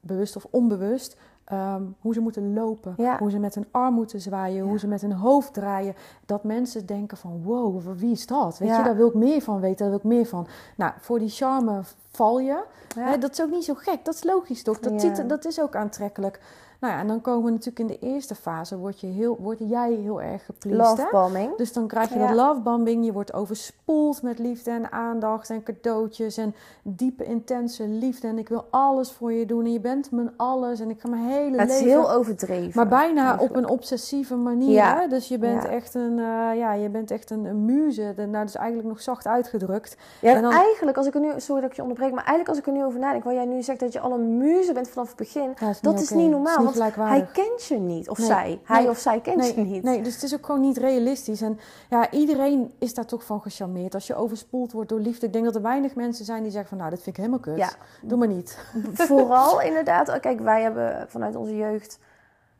bewust 0.00 0.36
of 0.36 0.46
onbewust, 0.50 1.16
ehm, 1.44 1.82
hoe 2.00 2.14
ze 2.14 2.20
moeten 2.20 2.54
lopen. 2.54 2.94
Hoe 3.18 3.30
ze 3.30 3.38
met 3.38 3.54
hun 3.54 3.66
arm 3.70 3.94
moeten 3.94 4.20
zwaaien. 4.20 4.64
Hoe 4.64 4.78
ze 4.78 4.86
met 4.86 5.00
hun 5.00 5.12
hoofd 5.12 5.54
draaien. 5.54 5.94
Dat 6.26 6.44
mensen 6.44 6.86
denken 6.86 7.16
van, 7.16 7.42
wow, 7.42 7.82
wie 7.96 8.12
is 8.12 8.26
dat? 8.26 8.58
Weet 8.58 8.76
je, 8.76 8.82
daar 8.82 8.96
wil 8.96 9.08
ik 9.08 9.14
meer 9.14 9.40
van 9.40 9.60
weten. 9.60 9.76
Daar 9.76 9.88
wil 9.88 9.98
ik 9.98 10.04
meer 10.04 10.26
van. 10.26 10.46
Nou, 10.76 10.92
voor 11.00 11.18
die 11.18 11.28
charme 11.28 11.80
val 12.10 12.40
je. 12.40 12.62
Hè, 12.94 13.18
dat 13.18 13.30
is 13.30 13.42
ook 13.42 13.50
niet 13.50 13.64
zo 13.64 13.74
gek. 13.74 14.04
Dat 14.04 14.14
is 14.14 14.24
logisch 14.24 14.62
toch? 14.62 14.78
Dat, 14.78 15.00
ziet, 15.00 15.28
dat 15.28 15.44
is 15.44 15.60
ook 15.60 15.76
aantrekkelijk. 15.76 16.40
Nou 16.80 16.92
ja, 16.94 17.00
en 17.00 17.06
dan 17.06 17.20
komen 17.20 17.44
we 17.44 17.50
natuurlijk 17.50 17.78
in 17.78 17.86
de 17.86 17.98
eerste 17.98 18.34
fase, 18.34 18.76
word, 18.78 19.00
je 19.00 19.06
heel, 19.06 19.36
word 19.40 19.58
jij 19.58 19.92
heel 19.92 20.22
erg 20.22 20.44
gepleased. 20.44 20.96
hè? 20.96 21.02
Lovebombing. 21.02 21.56
Dus 21.56 21.72
dan 21.72 21.86
krijg 21.86 22.08
je 22.12 22.18
Ja. 22.18 22.26
dat 22.26 22.36
lovebombing. 22.36 23.04
Je 23.04 23.12
wordt 23.12 23.32
overspoeld 23.32 24.22
met 24.22 24.38
liefde 24.38 24.70
en 24.70 24.92
aandacht 24.92 25.50
en 25.50 25.62
cadeautjes 25.62 26.36
en 26.36 26.54
diepe, 26.82 27.24
intense 27.24 27.88
liefde. 27.88 28.28
En 28.28 28.38
ik 28.38 28.48
wil 28.48 28.64
alles 28.70 29.12
voor 29.12 29.32
je 29.32 29.46
doen 29.46 29.64
en 29.64 29.72
je 29.72 29.80
bent 29.80 30.10
mijn 30.10 30.30
alles 30.36 30.80
en 30.80 30.90
ik 30.90 31.00
ga 31.00 31.08
mijn 31.08 31.22
hele 31.24 31.58
het 31.58 31.68
is 31.70 31.74
leven... 31.80 31.88
heel 31.90 32.12
overdreven. 32.12 32.72
maar 32.74 32.88
bijna 32.88 33.22
eigenlijk. 33.28 33.50
op 33.50 33.56
een 33.56 33.68
obsessieve 33.68 34.36
manier. 34.36 34.70
Ja. 34.70 35.00
Hè? 35.00 35.06
Dus 35.08 35.28
je 35.28 35.38
bent 35.38 35.62
Ja. 35.62 35.68
echt 35.68 35.94
een, 35.94 36.18
eh, 36.18 36.58
ja, 36.58 36.72
je 36.72 36.88
bent 36.88 37.10
echt 37.10 37.30
een, 37.30 37.44
een 37.44 37.64
muze. 37.64 38.12
Nou, 38.16 38.30
dat 38.32 38.44
is 38.48 38.54
eigenlijk 38.54 38.88
nog 38.88 39.00
zacht 39.00 39.26
uitgedrukt. 39.26 39.96
Ja, 40.20 40.34
en 40.34 40.42
dan- 40.42 40.52
eigenlijk, 40.52 40.96
als 40.96 41.06
ik 41.06 41.14
er 41.14 41.20
nu, 41.20 41.30
sorry 41.36 41.60
dat 41.60 41.70
ik 41.70 41.76
je 41.76 41.82
onderbreek, 41.82 42.10
maar 42.10 42.24
eigenlijk 42.24 42.48
als 42.48 42.58
ik 42.58 42.66
er 42.66 42.72
nu 42.72 42.84
over 42.84 43.00
nadenk, 43.00 43.24
wat 43.24 43.34
jij 43.34 43.44
nu 43.44 43.62
zegt 43.62 43.80
dat 43.80 43.92
je 43.92 44.00
al 44.00 44.12
een 44.12 44.36
muze 44.38 44.72
bent 44.72 44.88
vanaf 44.88 45.08
het 45.08 45.16
begin, 45.16 45.50
is 45.70 45.80
dat 45.80 45.92
niet 45.94 46.02
is 46.02 46.10
niet 46.10 46.30
normaal. 46.30 46.68
Want 46.76 46.94
hij 46.96 47.28
kent 47.32 47.64
je 47.64 47.78
niet, 47.78 48.08
of 48.08 48.18
Nee. 48.18 48.26
zij. 48.26 48.60
Hij 48.64 48.80
Nee. 48.80 48.90
of 48.90 48.98
zij 48.98 49.20
kent 49.20 49.36
nee, 49.36 49.54
je 49.56 49.60
niet. 49.60 49.82
Nee, 49.82 50.02
dus 50.02 50.14
het 50.14 50.22
is 50.22 50.34
ook 50.34 50.46
gewoon 50.46 50.60
niet 50.60 50.76
realistisch. 50.76 51.40
En 51.40 51.58
ja, 51.90 52.10
iedereen 52.10 52.72
is 52.78 52.94
daar 52.94 53.06
toch 53.06 53.24
van 53.24 53.40
gecharmeerd. 53.40 53.94
Als 53.94 54.06
je 54.06 54.14
overspoeld 54.14 54.72
wordt 54.72 54.88
door 54.88 55.00
liefde. 55.00 55.26
Ik 55.26 55.32
denk 55.32 55.44
dat 55.44 55.54
er 55.54 55.62
weinig 55.62 55.94
mensen 55.94 56.24
zijn 56.24 56.42
die 56.42 56.50
zeggen 56.52 56.68
van... 56.68 56.78
nou, 56.78 56.90
dat 56.90 57.02
vind 57.02 57.16
ik 57.16 57.24
helemaal 57.24 57.44
kut. 57.44 57.56
Ja. 57.56 57.70
Doe 58.02 58.18
maar 58.18 58.28
niet. 58.28 58.58
Vooral 58.92 59.60
inderdaad, 59.70 60.20
kijk, 60.20 60.40
wij 60.40 60.62
hebben 60.62 61.06
vanuit 61.08 61.36
onze 61.36 61.56
jeugd, 61.56 61.98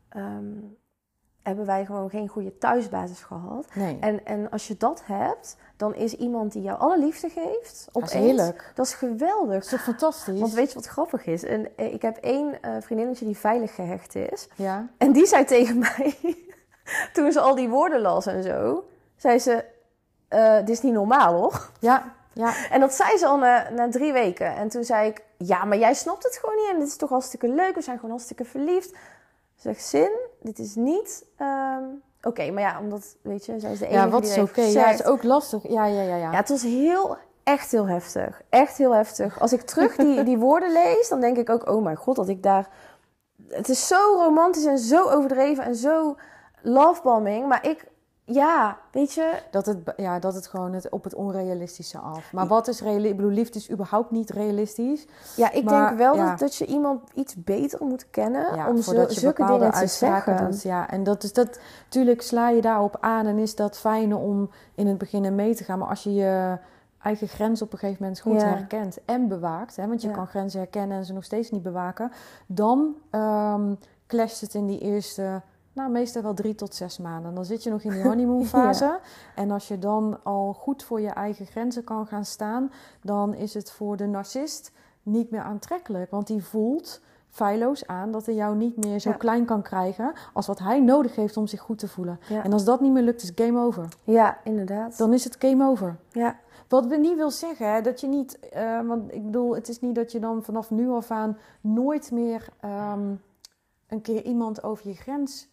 ehm, 0.09 0.53
hebben 1.43 1.65
wij 1.65 1.85
gewoon 1.85 2.09
geen 2.09 2.27
goede 2.27 2.57
thuisbasis 2.57 3.21
gehad. 3.21 3.65
Nee, 3.73 3.97
En, 3.99 4.25
en 4.25 4.49
als 4.49 4.67
je 4.67 4.77
dat 4.77 5.01
hebt, 5.05 5.57
dan 5.77 5.95
is 5.95 6.13
iemand 6.15 6.51
die 6.51 6.61
jou 6.61 6.79
alle 6.79 6.99
liefde 6.99 7.29
geeft, 7.29 7.87
dat 7.91 8.03
is 8.03 8.13
heerlijk. 8.13 8.71
dat 8.75 8.85
is 8.85 8.93
geweldig. 8.93 9.53
Dat 9.53 9.63
is 9.63 9.69
toch 9.69 9.83
fantastisch? 9.83 10.39
Want 10.39 10.53
weet 10.53 10.67
je 10.69 10.75
wat 10.75 10.85
grappig 10.85 11.25
is? 11.25 11.43
En, 11.43 11.67
eh, 11.77 11.93
ik 11.93 12.01
heb 12.01 12.17
één 12.17 12.61
eh, 12.61 12.71
vriendinnetje 12.79 13.25
die 13.25 13.37
veilig 13.37 13.75
gehecht 13.75 14.15
is. 14.15 14.47
Ja, 14.55 14.87
En 14.97 15.11
die 15.11 15.25
zei 15.25 15.45
tegen 15.45 15.79
mij... 15.87 16.17
toen 17.13 17.31
ze 17.31 17.39
al 17.39 17.55
die 17.55 17.69
woorden 17.69 18.01
las 18.01 18.25
en 18.25 18.43
zo, 18.43 18.85
zei 19.15 19.39
ze: 19.39 19.65
eh, 20.27 20.55
Dit 20.57 20.69
is 20.69 20.81
niet 20.81 20.93
normaal 20.93 21.33
hoor. 21.33 21.69
Ja, 21.79 22.13
ja. 22.33 22.53
En 22.69 22.79
dat 22.79 22.93
zei 22.93 23.17
ze 23.17 23.25
al 23.25 23.37
na, 23.37 23.69
na 23.69 23.89
drie 23.89 24.13
weken. 24.13 24.55
En 24.55 24.69
toen 24.69 24.83
zei 24.83 25.09
ik: 25.09 25.23
Ja, 25.37 25.65
maar 25.65 25.77
jij 25.77 25.93
snapt 25.93 26.23
het 26.23 26.37
gewoon 26.37 26.55
niet. 26.55 26.69
En 26.73 26.79
dit 26.79 26.87
is 26.87 26.95
toch 26.95 27.09
hartstikke 27.09 27.47
leuk. 27.47 27.75
We 27.75 27.81
zijn 27.81 27.95
gewoon 27.95 28.11
hartstikke 28.11 28.45
verliefd. 28.45 28.95
Zeg, 29.61 29.79
Zin, 29.79 30.11
dit 30.39 30.59
is 30.59 30.75
niet. 30.75 31.25
ehm, 31.37 31.83
Oké, 32.23 32.51
maar 32.51 32.61
ja, 32.63 32.79
omdat, 32.79 33.15
weet 33.21 33.45
je, 33.45 33.59
zij 33.59 33.71
is 33.71 33.79
de 33.79 33.85
enige 33.87 34.01
Ja, 34.01 34.09
wat 34.09 34.21
die 34.23 34.31
is 34.31 34.37
oké. 34.37 34.61
heeft 34.61 34.73
Ja, 34.73 34.85
het 34.87 34.99
is 34.99 35.05
ook 35.05 35.23
lastig. 35.23 35.67
Ja, 35.67 35.85
ja, 35.85 36.01
ja, 36.01 36.15
ja. 36.15 36.31
Ja, 36.31 36.37
het 36.37 36.49
was 36.49 36.61
heel, 36.61 37.17
echt 37.43 37.71
heel 37.71 37.87
heftig. 37.87 38.41
Echt 38.49 38.77
heel 38.77 38.91
heftig. 38.95 39.39
Als 39.39 39.53
ik 39.53 39.61
terug 39.61 39.95
die, 39.95 40.23
die 40.23 40.37
woorden 40.37 40.71
lees, 40.71 41.09
dan 41.09 41.19
denk 41.19 41.37
ik 41.37 41.49
ook, 41.49 41.69
oh 41.69 41.83
mijn 41.83 41.95
god, 41.95 42.15
dat 42.15 42.27
ik 42.29 42.43
daar... 42.43 42.69
Het 43.47 43.69
is 43.69 43.87
zo 43.87 44.13
romantisch 44.15 44.65
en 44.65 44.77
zo 44.79 45.09
overdreven 45.09 45.63
en 45.63 45.75
zo 45.75 46.15
lovebombing. 46.61 47.47
Maar 47.47 47.67
ik, 47.67 47.85
ja, 48.25 48.77
weet 48.91 49.13
je... 49.13 49.41
Dat 49.51 49.65
het, 49.65 49.77
ja, 49.97 50.19
dat 50.19 50.33
het 50.33 50.47
gewoon 50.47 50.73
het, 50.73 50.89
op 50.89 51.03
het 51.03 51.15
onrealistische 51.15 51.97
af. 51.97 52.33
Maar 52.33 52.47
wat 52.47 52.67
is 52.67 52.81
realistisch? 52.81 53.11
Ik 53.11 53.15
bedoel, 53.17 53.31
liefde 53.31 53.59
is 53.59 53.71
überhaupt 53.71 54.11
niet 54.11 54.29
realistisch. 54.29 55.07
Ja, 55.35 55.51
ik 55.51 55.63
Maar, 55.63 55.87
denk 55.87 55.97
wel 55.99 56.15
ja. 56.15 56.29
dat, 56.29 56.39
dat 56.39 56.55
je 56.55 56.65
iemand 56.65 57.01
iets 57.13 57.35
beter 57.43 57.85
moet 57.85 58.09
kennen 58.09 58.55
Ja, 58.55 58.67
om 58.67 58.75
je 58.75 58.81
zulke 59.07 59.45
dingen 59.45 59.71
te 59.71 59.87
zeggen. 59.87 60.37
doet. 60.37 60.61
Ja, 60.61 60.89
en 60.89 61.03
dat 61.03 61.23
is 61.23 61.33
dat. 61.33 61.59
Tuurlijk 61.89 62.21
sla 62.21 62.49
je 62.49 62.61
daarop 62.61 62.97
aan 62.99 63.25
en 63.25 63.37
is 63.37 63.55
dat 63.55 63.77
fijn 63.77 64.15
om 64.15 64.49
in 64.75 64.87
het 64.87 64.97
begin 64.97 65.25
in 65.25 65.35
mee 65.35 65.55
te 65.55 65.63
gaan. 65.63 65.79
Maar 65.79 65.89
als 65.89 66.03
je 66.03 66.13
je 66.13 66.57
eigen 67.01 67.27
grens 67.27 67.61
op 67.61 67.73
een 67.73 67.79
gegeven 67.79 68.03
moment 68.03 68.21
goed 68.21 68.41
Ja. 68.41 68.47
herkent 68.47 68.97
en 69.05 69.27
bewaakt, 69.27 69.75
hè, 69.75 69.87
want 69.87 70.01
je 70.01 70.11
kan 70.11 70.27
grenzen 70.27 70.59
herkennen 70.59 70.97
en 70.97 71.05
ze 71.05 71.13
nog 71.13 71.23
steeds 71.23 71.49
niet 71.51 71.63
bewaken, 71.63 72.11
dan 72.47 72.95
ehm 73.09 73.73
clasht 74.07 74.41
het 74.41 74.53
in 74.53 74.67
die 74.67 74.79
eerste. 74.79 75.41
Nou, 75.73 75.91
meestal 75.91 76.21
wel 76.21 76.33
drie 76.33 76.55
tot 76.55 76.75
zes 76.75 76.97
maanden. 76.97 77.33
Dan 77.35 77.45
zit 77.45 77.63
je 77.63 77.69
nog 77.69 77.81
in 77.81 77.91
die 77.91 78.03
honeymoon 78.09 78.45
fase. 78.45 78.99
En 79.35 79.51
als 79.51 79.67
je 79.67 79.79
dan 79.79 80.19
al 80.23 80.53
goed 80.53 80.83
voor 80.83 81.01
je 81.01 81.09
eigen 81.09 81.45
grenzen 81.45 81.83
kan 81.83 82.07
gaan 82.07 82.25
staan, 82.25 82.71
dan 83.01 83.33
is 83.33 83.53
het 83.53 83.71
voor 83.71 83.97
de 83.97 84.05
narcist 84.07 84.71
niet 85.03 85.31
meer 85.31 85.41
aantrekkelijk. 85.41 86.11
Want 86.11 86.27
die 86.27 86.43
voelt 86.43 87.01
feilloos 87.29 87.87
aan 87.87 88.11
dat 88.11 88.25
hij 88.25 88.35
jou 88.35 88.55
niet 88.55 88.85
meer 88.85 88.99
zo 88.99 89.09
Ja. 89.09 89.15
klein 89.15 89.45
kan 89.45 89.61
krijgen 89.61 90.13
als 90.33 90.47
wat 90.47 90.59
hij 90.59 90.79
nodig 90.79 91.15
heeft 91.15 91.37
om 91.37 91.47
zich 91.47 91.59
goed 91.59 91.79
te 91.79 91.87
voelen. 91.87 92.19
Ja. 92.29 92.43
En 92.43 92.53
als 92.53 92.63
dat 92.65 92.81
niet 92.81 92.91
meer 92.91 93.03
lukt, 93.03 93.21
is 93.23 93.31
game 93.35 93.59
over. 93.59 93.87
Ja, 94.03 94.37
inderdaad. 94.43 94.97
Dan 94.97 95.13
is 95.13 95.23
het 95.23 95.35
game 95.39 95.65
over. 95.67 95.97
Ja, 96.11 96.39
Wat 96.67 96.85
we 96.85 96.95
niet 96.97 97.15
wil 97.15 97.31
zeggen, 97.31 97.73
hè, 97.73 97.81
dat 97.81 98.01
je 98.01 98.07
niet, 98.07 98.39
eh, 98.39 98.81
want 98.87 99.13
ik 99.13 99.25
bedoel, 99.25 99.55
het 99.55 99.69
is 99.69 99.79
niet 99.79 99.95
dat 99.95 100.11
je 100.11 100.19
dan 100.19 100.43
vanaf 100.43 100.69
nu 100.71 100.89
af 100.89 101.11
aan 101.11 101.37
nooit 101.61 102.11
meer 102.11 102.47
ehm, 102.59 103.13
een 103.87 104.01
keer 104.01 104.23
iemand 104.23 104.63
over 104.63 104.87
je 104.87 104.95
grens 104.95 105.49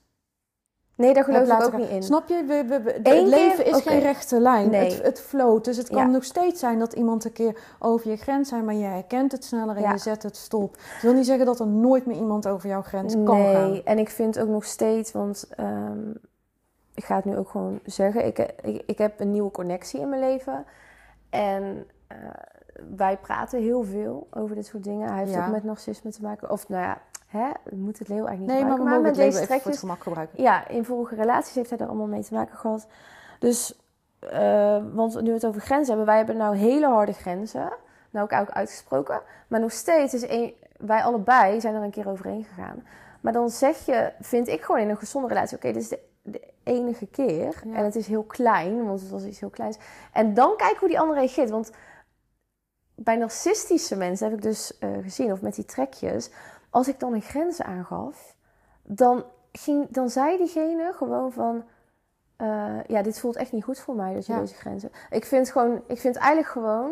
nee, 0.99 1.15
daar 1.15 1.25
geloof 1.25 1.47
ik 1.49 1.53
ook 1.65 1.71
gaan. 1.71 1.81
niet 1.81 1.89
in. 1.89 2.03
Snap 2.03 2.29
je? 2.29 2.45
We, 2.47 2.65
we, 2.69 2.81
we- 2.83 2.93
het 3.03 3.23
leven 3.27 3.67
is 3.67 3.81
geen 3.83 4.01
rechte 4.01 4.41
lijn. 4.41 4.71
Nee. 4.71 4.91
Het, 4.91 5.03
het 5.03 5.21
float. 5.21 5.65
Dus 5.65 5.77
het 5.77 5.89
kan 5.89 5.97
Ja. 5.99 6.07
nog 6.07 6.25
steeds 6.25 6.61
zijn 6.61 6.79
dat 6.79 6.93
iemand 6.93 7.25
een 7.25 7.33
keer 7.33 7.61
over 7.79 8.11
je 8.11 8.17
grens 8.17 8.49
zijn, 8.49 8.65
maar 8.65 8.75
je 8.75 8.85
herkent 8.85 9.33
het 9.33 9.45
sneller 9.45 9.77
en 9.77 9.83
Ja. 9.83 9.93
je 9.93 9.99
zet 9.99 10.23
het 10.23 10.37
stop. 10.37 10.73
Dat 10.77 11.03
wil 11.03 11.13
niet 11.13 11.27
zeggen 11.27 11.47
dat 11.47 11.61
er 11.61 11.67
nooit 11.67 12.07
meer 12.07 12.17
iemand 12.17 12.49
over 12.49 12.69
jouw 12.69 12.83
grens 12.83 13.15
kan 13.25 13.39
nee, 13.39 13.55
gaan. 13.55 13.81
en 13.85 13.99
ik 13.99 14.09
vind 14.11 14.39
ook 14.39 14.49
nog 14.49 14.65
steeds, 14.65 15.13
want 15.13 15.49
ehm, 15.57 16.11
ik 16.95 17.05
ga 17.05 17.17
het 17.17 17.25
nu 17.25 17.37
ook 17.37 17.49
gewoon 17.49 17.81
zeggen, 17.85 18.27
ik, 18.27 18.39
ik, 18.63 18.83
ik 18.87 18.99
heb 18.99 19.21
een 19.21 19.31
nieuwe 19.31 19.51
connectie 19.51 20.01
in 20.01 20.09
mijn 20.09 20.21
leven. 20.21 20.65
En 21.31 21.87
eh, 22.07 22.17
wij 22.97 23.17
praten 23.17 23.61
heel 23.63 23.83
veel 23.83 24.27
over 24.31 24.55
dit 24.55 24.67
soort 24.67 24.85
dingen. 24.85 25.09
Hij 25.09 25.19
heeft 25.19 25.33
Ja. 25.33 25.47
ook 25.47 25.53
met 25.53 25.65
narcisme 25.65 26.11
te 26.11 26.23
maken. 26.23 26.51
Of 26.51 26.69
nou 26.69 26.83
ja, 26.83 26.99
hè, 27.29 27.51
we 27.65 27.77
moeten 27.77 28.05
het 28.05 28.09
leeuw 28.09 28.27
eigenlijk 28.27 28.39
niet 28.39 28.49
Nee, 28.49 28.61
maar 28.61 28.71
we 28.71 28.79
gebruiken. 28.79 28.85
mogen 28.85 29.05
het 29.05 29.05
met 29.05 29.15
deze 29.15 29.27
even 29.27 29.33
voor 29.33 29.55
het 29.55 29.63
trekjes 29.63 29.81
gemak 29.81 30.03
gebruiken. 30.03 30.43
ja, 30.43 30.69
in 30.69 30.85
vorige 30.85 31.15
relaties 31.15 31.55
heeft 31.55 31.71
hij 31.71 31.79
er 31.79 31.87
allemaal 31.87 32.07
mee 32.07 32.23
te 32.25 32.35
maken 32.35 32.57
gehad. 32.57 32.87
Dus, 33.39 33.79
eh, 34.19 34.83
want 34.93 35.15
nu 35.21 35.29
we 35.29 35.33
het 35.35 35.47
over 35.47 35.61
grenzen 35.61 35.89
hebben, 35.89 36.07
wij 36.07 36.17
hebben 36.17 36.37
nou 36.37 36.57
hele 36.57 36.87
harde 36.87 37.13
grenzen. 37.13 37.73
Nou 38.11 38.25
ook, 38.33 38.41
ook 38.41 38.51
uitgesproken. 38.51 39.21
Maar 39.49 39.61
nog 39.61 39.73
steeds 39.73 40.15
is 40.15 40.29
een, 40.29 40.55
wij 40.77 41.03
allebei 41.03 41.61
zijn 41.61 41.75
er 41.75 41.83
een 41.83 41.91
keer 41.91 42.09
overheen 42.09 42.45
gegaan. 42.45 42.87
Maar 43.21 43.33
dan 43.33 43.51
zeg 43.51 43.87
je, 43.87 44.13
vind 44.21 44.49
ik 44.49 44.63
gewoon 44.63 44.81
in 44.81 44.89
een 44.89 44.97
gezonde 44.97 45.29
relatie, 45.29 45.57
oké, 45.57 45.73
dit 45.73 45.83
is 45.83 45.89
de, 45.89 46.01
de 46.23 46.41
enige 46.63 47.07
keer. 47.07 47.63
Ja. 47.65 47.75
En 47.75 47.85
het 47.85 47.97
is 47.97 48.07
heel 48.07 48.23
klein, 48.23 48.85
want 48.87 49.01
het 49.01 49.11
was 49.11 49.25
iets 49.25 49.41
heel 49.41 49.51
kleins. 49.51 49.79
En 50.13 50.35
dan 50.35 50.57
kijken 50.57 50.79
hoe 50.79 50.89
die 50.89 51.01
ander 51.01 51.17
reageert. 51.17 51.51
Want 51.51 51.71
bij 52.95 53.17
narcistische 53.17 53.97
mensen 53.97 54.29
heb 54.29 54.37
ik 54.37 54.43
dus 54.43 54.79
eh, 54.79 54.89
gezien, 55.03 55.33
of 55.33 55.41
met 55.41 55.55
die 55.55 55.65
trekjes, 55.65 56.31
als 56.71 56.89
ik 56.89 57.01
dan 57.01 57.13
een 57.13 57.23
grens 57.23 57.63
aangaf, 57.63 58.35
dan, 58.83 59.25
ging, 59.53 59.87
dan 59.91 60.11
zei 60.11 60.37
diegene 60.37 60.93
gewoon 60.93 61.33
van, 61.33 61.65
eh, 62.37 62.85
ja, 62.87 63.03
dit 63.03 63.21
voelt 63.21 63.37
echt 63.37 63.53
niet 63.53 63.65
goed 63.65 63.79
voor 63.79 63.95
mij, 63.95 64.15
dat 64.15 64.27
je 64.27 64.33
Ja. 64.33 64.39
deze 64.41 64.55
grenzen. 64.55 64.91
Ik 65.11 65.25
vind 65.25 65.51
gewoon, 65.51 65.83
ik 65.87 65.99
vind 66.01 66.17
eigenlijk 66.17 66.49
gewoon 66.49 66.91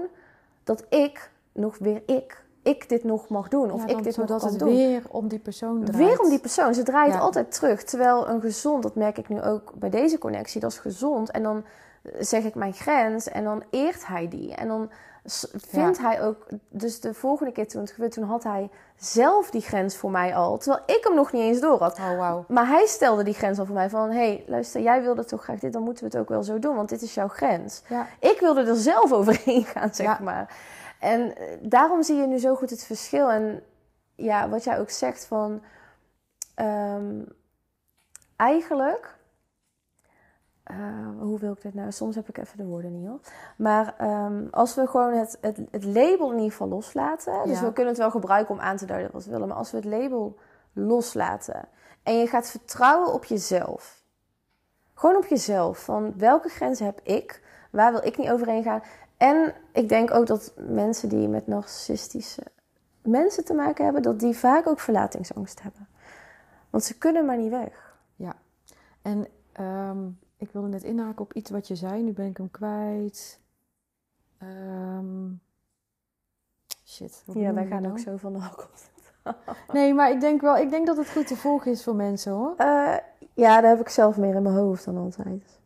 dat 0.65 0.85
ik 0.89 1.31
nog 1.53 1.79
weer 1.79 2.03
ik, 2.07 2.45
ik 2.63 2.89
dit 2.89 3.05
nog 3.05 3.29
mag 3.29 3.49
doen, 3.49 3.71
of 3.73 3.81
Ja, 3.87 3.97
ik 3.97 4.03
dit 4.03 4.17
nog 4.17 4.27
kan 4.27 4.49
het 4.51 4.59
doen. 4.59 4.69
weer 4.69 5.03
om 5.09 5.29
die 5.29 5.39
persoon 5.39 5.85
draait. 5.85 6.05
Weer 6.09 6.21
om 6.21 6.29
die 6.29 6.41
persoon. 6.41 6.75
Ze 6.75 6.83
draait 6.83 7.13
Ja. 7.13 7.19
altijd 7.19 7.53
terug. 7.53 7.83
Terwijl 7.85 8.29
een 8.29 8.41
gezond, 8.41 8.83
dat 8.83 8.95
merk 8.95 9.19
ik 9.19 9.29
nu 9.29 9.43
ook 9.43 9.73
bij 9.75 9.91
deze 9.91 10.19
connectie, 10.19 10.61
dat 10.61 10.71
is 10.71 10.79
gezond. 10.79 11.31
En 11.31 11.43
dan 11.43 11.65
zeg 12.19 12.45
ik 12.45 12.55
mijn 12.55 12.73
grens 12.73 13.29
en 13.29 13.45
dan 13.45 13.63
eert 13.71 14.07
hij 14.07 14.29
die. 14.29 14.55
En 14.55 14.69
dan 14.69 14.91
vindt 15.57 15.99
hij 15.99 16.23
ook... 16.23 16.47
Dus 16.69 17.01
de 17.01 17.15
volgende 17.15 17.53
keer 17.53 17.69
toen 17.69 17.81
het 17.81 17.91
gebeurde, 17.91 18.15
toen 18.15 18.25
had 18.25 18.43
hij 18.45 18.71
zelf 18.97 19.51
die 19.51 19.61
grens 19.61 19.97
voor 19.97 20.11
mij 20.11 20.35
al. 20.37 20.59
Terwijl 20.59 20.83
ik 20.87 21.05
hem 21.05 21.15
nog 21.15 21.33
niet 21.33 21.43
eens 21.43 21.61
door 21.61 21.79
had. 21.79 21.99
Oh. 21.99 22.39
Maar 22.49 22.67
hij 22.67 22.87
stelde 22.87 23.23
die 23.23 23.35
grens 23.35 23.59
al 23.59 23.65
voor 23.65 23.75
mij 23.75 23.91
van... 23.91 24.11
Hé, 24.11 24.17
hey, 24.17 24.45
luister, 24.47 24.81
jij 24.81 25.03
wilde 25.03 25.25
toch 25.25 25.43
graag 25.43 25.59
dit, 25.59 25.73
dan 25.73 25.83
moeten 25.83 26.05
we 26.05 26.11
het 26.11 26.19
ook 26.19 26.29
wel 26.29 26.43
zo 26.43 26.59
doen. 26.59 26.77
Want 26.77 26.89
dit 26.89 27.03
is 27.03 27.15
jouw 27.15 27.29
grens. 27.29 27.83
Ja. 27.89 28.07
Ik 28.21 28.41
wilde 28.41 28.63
er 28.65 28.77
zelf 28.77 29.13
overheen 29.19 29.65
gaan, 29.65 29.95
zeg 29.95 30.07
Ja. 30.07 30.19
maar. 30.23 30.57
En 31.01 31.37
eh, 31.37 31.45
daarom 31.61 32.03
zie 32.03 32.17
je 32.17 32.27
nu 32.27 32.39
zo 32.39 32.55
goed 32.55 32.71
het 32.71 32.85
verschil. 32.85 33.31
En 33.31 33.63
ja, 34.15 34.49
wat 34.49 34.65
jij 34.65 34.79
ook 34.79 34.91
zegt 34.91 35.25
van... 35.25 35.63
ehm, 36.55 37.21
eigenlijk... 38.37 39.16
eh, 40.67 40.77
hoe 41.19 41.39
wil 41.39 41.53
ik 41.53 41.63
dit 41.63 41.75
nou? 41.75 41.93
Soms 41.93 42.15
heb 42.15 42.29
ik 42.29 42.39
even 42.39 42.57
de 42.57 42.65
woorden 42.65 42.93
niet 42.93 43.09
hoor. 43.09 43.21
Maar 43.57 43.95
ehm, 43.99 44.47
als 44.51 44.75
we 44.75 44.87
gewoon 44.87 45.13
het, 45.13 45.39
het, 45.41 45.61
het 45.71 45.85
label 45.85 46.31
in 46.31 46.37
ieder 46.37 46.51
geval 46.51 46.69
loslaten. 46.69 47.45
Dus 47.45 47.61
we 47.61 47.73
kunnen 47.73 47.93
het 47.93 48.03
wel 48.03 48.11
gebruiken 48.11 48.55
om 48.55 48.61
aan 48.61 48.77
te 48.77 48.87
duiden 48.87 49.13
wat 49.13 49.25
we 49.25 49.31
willen. 49.31 49.49
Maar 49.49 49.57
als 49.57 49.71
we 49.71 49.77
het 49.77 49.87
label 49.87 50.39
loslaten. 50.73 51.69
En 52.03 52.19
je 52.19 52.27
gaat 52.27 52.51
vertrouwen 52.51 53.13
op 53.13 53.25
jezelf. 53.25 54.03
Gewoon 54.95 55.17
op 55.17 55.27
jezelf. 55.27 55.79
Van 55.79 56.15
welke 56.17 56.49
grenzen 56.49 56.87
heb 56.87 57.01
ik? 57.03 57.43
Waar 57.71 57.93
wil 57.93 58.05
ik 58.05 58.17
niet 58.17 58.31
overheen 58.31 58.63
gaan? 58.63 58.83
En 59.17 59.55
ik 59.73 59.89
denk 59.89 60.11
ook 60.11 60.27
dat 60.27 60.53
mensen 60.57 61.09
die 61.09 61.29
met 61.29 61.47
narcissistische 61.47 62.43
mensen 63.03 63.45
te 63.45 63.55
maken 63.55 63.85
hebben, 63.85 64.03
dat 64.03 64.21
die 64.21 64.37
vaak 64.37 64.67
ook 64.67 64.81
verlatingsangst 64.81 65.63
hebben. 65.63 65.89
Want 66.71 66.85
ze 66.85 66.99
kunnen 66.99 67.27
maar 67.27 67.37
niet 67.37 67.51
weg. 67.51 67.97
Ja. 68.17 68.35
En 69.03 69.27
ehm, 69.53 70.09
ik 70.39 70.51
wilde 70.53 70.69
net 70.69 70.83
inhaken 70.83 71.21
op 71.21 71.33
iets 71.33 71.51
wat 71.51 71.69
je 71.69 71.77
zei. 71.77 72.03
Nu 72.03 72.13
ben 72.13 72.27
ik 72.27 72.37
hem 72.37 72.51
kwijt. 72.51 73.41
Ehm, 74.39 75.29
shit. 76.85 77.23
Ja, 77.35 77.53
wij 77.55 77.67
gaan 77.67 77.83
nou? 77.83 77.95
ook 77.95 78.01
zo 78.01 78.17
van 78.17 78.33
de 78.33 78.39
hak. 78.39 78.69
Nee, 79.73 79.95
maar 79.95 80.11
ik 80.11 80.21
denk 80.21 80.41
wel, 80.41 80.57
ik 80.57 80.71
denk 80.71 80.87
dat 80.87 80.97
het 80.97 81.11
goed 81.11 81.27
te 81.27 81.37
volgen 81.37 81.71
is 81.71 81.85
voor 81.85 81.95
mensen 81.95 82.33
hoor. 82.33 82.55
Eh, 82.57 82.95
ja, 83.35 83.61
daar 83.61 83.71
heb 83.71 83.81
ik 83.81 83.89
zelf 83.89 84.17
meer 84.17 84.35
in 84.35 84.43
mijn 84.43 84.55
hoofd 84.55 84.85
dan 84.85 84.97
altijd. 84.97 85.59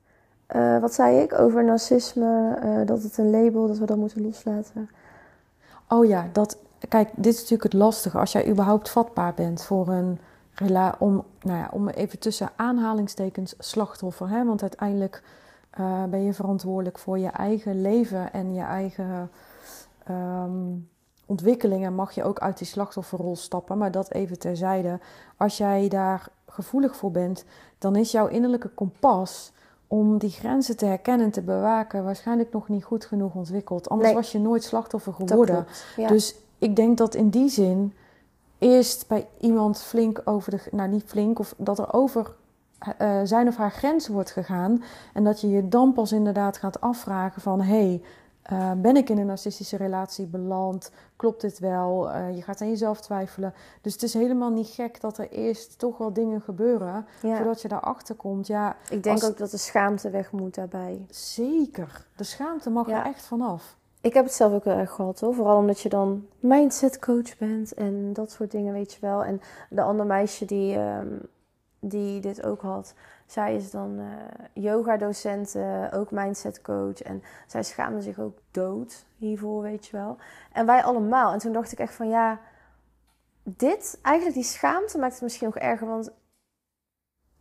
Eh, 0.47 0.79
wat 0.79 0.95
zei 0.95 1.19
ik 1.19 1.33
over 1.39 1.65
narcisme? 1.65 2.55
eh, 2.61 2.87
dat 2.87 3.03
het 3.03 3.19
een 3.19 3.31
label, 3.31 3.67
dat 3.67 3.79
we 3.79 3.87
dat 3.87 3.97
moeten 3.97 4.23
loslaten. 4.23 4.91
Oh 5.89 6.07
ja, 6.07 6.29
dat. 6.33 6.59
Kijk, 6.89 7.11
dit 7.17 7.33
is 7.35 7.37
natuurlijk 7.37 7.63
het 7.63 7.73
lastige. 7.73 8.19
Als 8.19 8.33
jij 8.33 8.49
überhaupt 8.49 8.91
vatbaar 8.91 9.35
bent 9.35 9.63
voor 9.65 9.89
een 9.89 10.19
om, 10.99 11.25
nou 11.43 11.59
ja, 11.59 11.69
om 11.73 11.89
even 11.89 12.19
tussen 12.19 12.51
aanhalingstekens 12.57 13.55
slachtoffer. 13.59 14.29
Hè? 14.29 14.45
Want 14.45 14.63
uiteindelijk 14.63 15.23
eh, 15.71 16.05
ben 16.05 16.23
je 16.23 16.35
verantwoordelijk 16.35 16.99
voor 16.99 17.19
je 17.19 17.29
eigen 17.29 17.81
leven 17.81 18.33
en 18.33 18.55
je 18.55 18.63
eigen 18.63 19.31
ehm, 20.05 20.77
ontwikkelingen. 21.27 21.95
Mag 21.95 22.13
je 22.13 22.25
ook 22.25 22.39
uit 22.39 22.59
die 22.59 22.67
slachtofferrol 22.67 23.37
stappen. 23.37 23.79
Maar 23.79 23.91
dat 23.91 24.13
even 24.13 24.39
terzijde. 24.39 24.99
Als 25.37 25.57
jij 25.57 25.89
daar 25.89 26.29
gevoelig 26.47 26.97
voor 26.97 27.11
bent, 27.11 27.45
dan 27.79 27.97
is 27.97 28.11
jouw 28.11 28.27
innerlijke 28.27 28.69
kompas 28.69 29.53
om 29.87 30.19
die 30.19 30.31
grenzen 30.31 30.77
te 30.77 30.87
herkennen 30.87 31.27
en 31.27 31.33
te 31.33 31.43
bewaken 31.43 32.05
waarschijnlijk 32.05 32.53
nog 32.53 32.69
niet 32.69 32.85
goed 32.85 33.05
genoeg 33.05 33.35
ontwikkeld. 33.35 33.89
Anders 33.89 34.09
Nee. 34.09 34.19
was 34.19 34.33
je 34.33 34.39
nooit 34.39 34.65
slachtoffer 34.65 35.13
geworden. 35.13 35.67
Ja. 35.97 36.09
Dus 36.09 36.35
ik 36.59 36.77
denk 36.77 36.99
dat 36.99 37.15
in 37.15 37.29
die 37.29 37.49
zin 37.49 37.93
eerst 38.61 39.09
bij 39.09 39.29
iemand 39.41 39.83
flink 39.83 40.21
over 40.25 40.51
de, 40.51 40.61
nou 40.71 40.89
niet 40.89 41.05
flink, 41.07 41.39
of 41.39 41.55
dat 41.57 41.79
er 41.79 41.93
over 41.93 42.35
eh, 42.99 43.21
zijn 43.25 43.49
of 43.49 43.57
haar 43.57 43.73
grens 43.73 44.09
wordt 44.09 44.31
gegaan. 44.31 44.83
En 45.15 45.25
dat 45.25 45.41
je 45.41 45.49
je 45.49 45.69
dan 45.69 45.93
pas 45.93 46.13
inderdaad 46.13 46.57
gaat 46.57 46.81
afvragen 46.81 47.43
van, 47.43 47.61
hé, 47.61 47.87
hey, 47.87 48.03
Uh, 48.53 48.73
ben 48.77 48.97
ik 48.97 49.09
in 49.09 49.19
een 49.19 49.27
narcistische 49.27 49.77
relatie 49.77 50.27
beland? 50.27 50.91
Klopt 51.17 51.41
dit 51.41 51.59
wel? 51.59 52.15
Uh, 52.15 52.37
je 52.37 52.43
gaat 52.43 52.61
aan 52.61 52.69
jezelf 52.69 53.01
twijfelen. 53.01 53.55
Dus 53.81 53.93
het 53.93 54.03
is 54.03 54.15
helemaal 54.15 54.51
niet 54.51 54.69
gek 54.69 55.01
dat 55.01 55.19
er 55.19 55.31
eerst 55.31 55.79
toch 55.79 55.99
wel 55.99 56.13
dingen 56.13 56.41
gebeuren 56.41 57.07
ja. 57.23 57.37
voordat 57.37 57.63
je 57.63 57.69
daarachter 57.69 58.15
komt. 58.15 58.47
Ja, 58.47 58.77
ik 58.91 59.03
denk 59.03 59.25
ook 59.25 59.39
dat 59.39 59.51
de 59.51 59.57
schaamte 59.57 60.11
weg 60.11 60.33
moet 60.33 60.55
daarbij. 60.55 61.07
Zeker. 61.11 62.07
De 62.17 62.25
schaamte 62.25 62.71
mag 62.71 62.89
er 62.89 63.05
echt 63.05 63.27
vanaf. 63.27 63.77
Ik 64.01 64.15
heb 64.15 64.25
het 64.25 64.35
zelf 64.35 64.53
ook 64.53 64.65
heel 64.65 64.73
erg 64.73 64.91
gehad 64.91 65.21
hoor. 65.21 65.35
Vooral 65.35 65.57
omdat 65.57 65.81
je 65.81 65.89
dan 65.89 66.29
mindset 66.39 66.99
coach 66.99 67.39
bent 67.39 67.75
en 67.75 68.13
dat 68.13 68.31
soort 68.31 68.51
dingen, 68.51 68.73
weet 68.73 68.93
je 68.93 69.01
wel. 69.01 69.25
En 69.25 69.41
de 69.71 69.83
andere 69.83 70.09
meisje 70.09 70.45
die, 70.45 70.79
um, 70.79 71.21
die 71.79 72.21
dit 72.21 72.43
ook 72.43 72.61
had, 72.61 72.95
zij 73.27 73.55
is 73.55 73.71
dan 73.71 73.99
uh, 73.99 74.07
yoga-docent, 74.53 75.55
uh, 75.55 75.87
ook 75.93 76.11
mindset 76.11 76.63
coach. 76.63 77.03
En 77.03 77.23
zij 77.47 77.63
schaamde 77.63 78.03
zich 78.03 78.19
ook 78.19 78.39
dood 78.51 79.05
hiervoor, 79.17 79.63
weet 79.63 79.87
je 79.87 79.97
wel. 79.97 80.17
En 80.53 80.67
wij 80.67 80.83
allemaal. 80.83 81.33
En 81.33 81.39
toen 81.39 81.53
dacht 81.53 81.73
ik 81.73 81.79
echt 81.79 81.95
van 81.95 82.09
ja, 82.09 82.41
dit, 83.43 83.99
eigenlijk 84.03 84.37
die 84.37 84.45
schaamte 84.45 84.99
maakt 84.99 85.13
het 85.13 85.23
misschien 85.23 85.47
nog 85.47 85.59
erger. 85.59 85.87
Want 85.87 86.11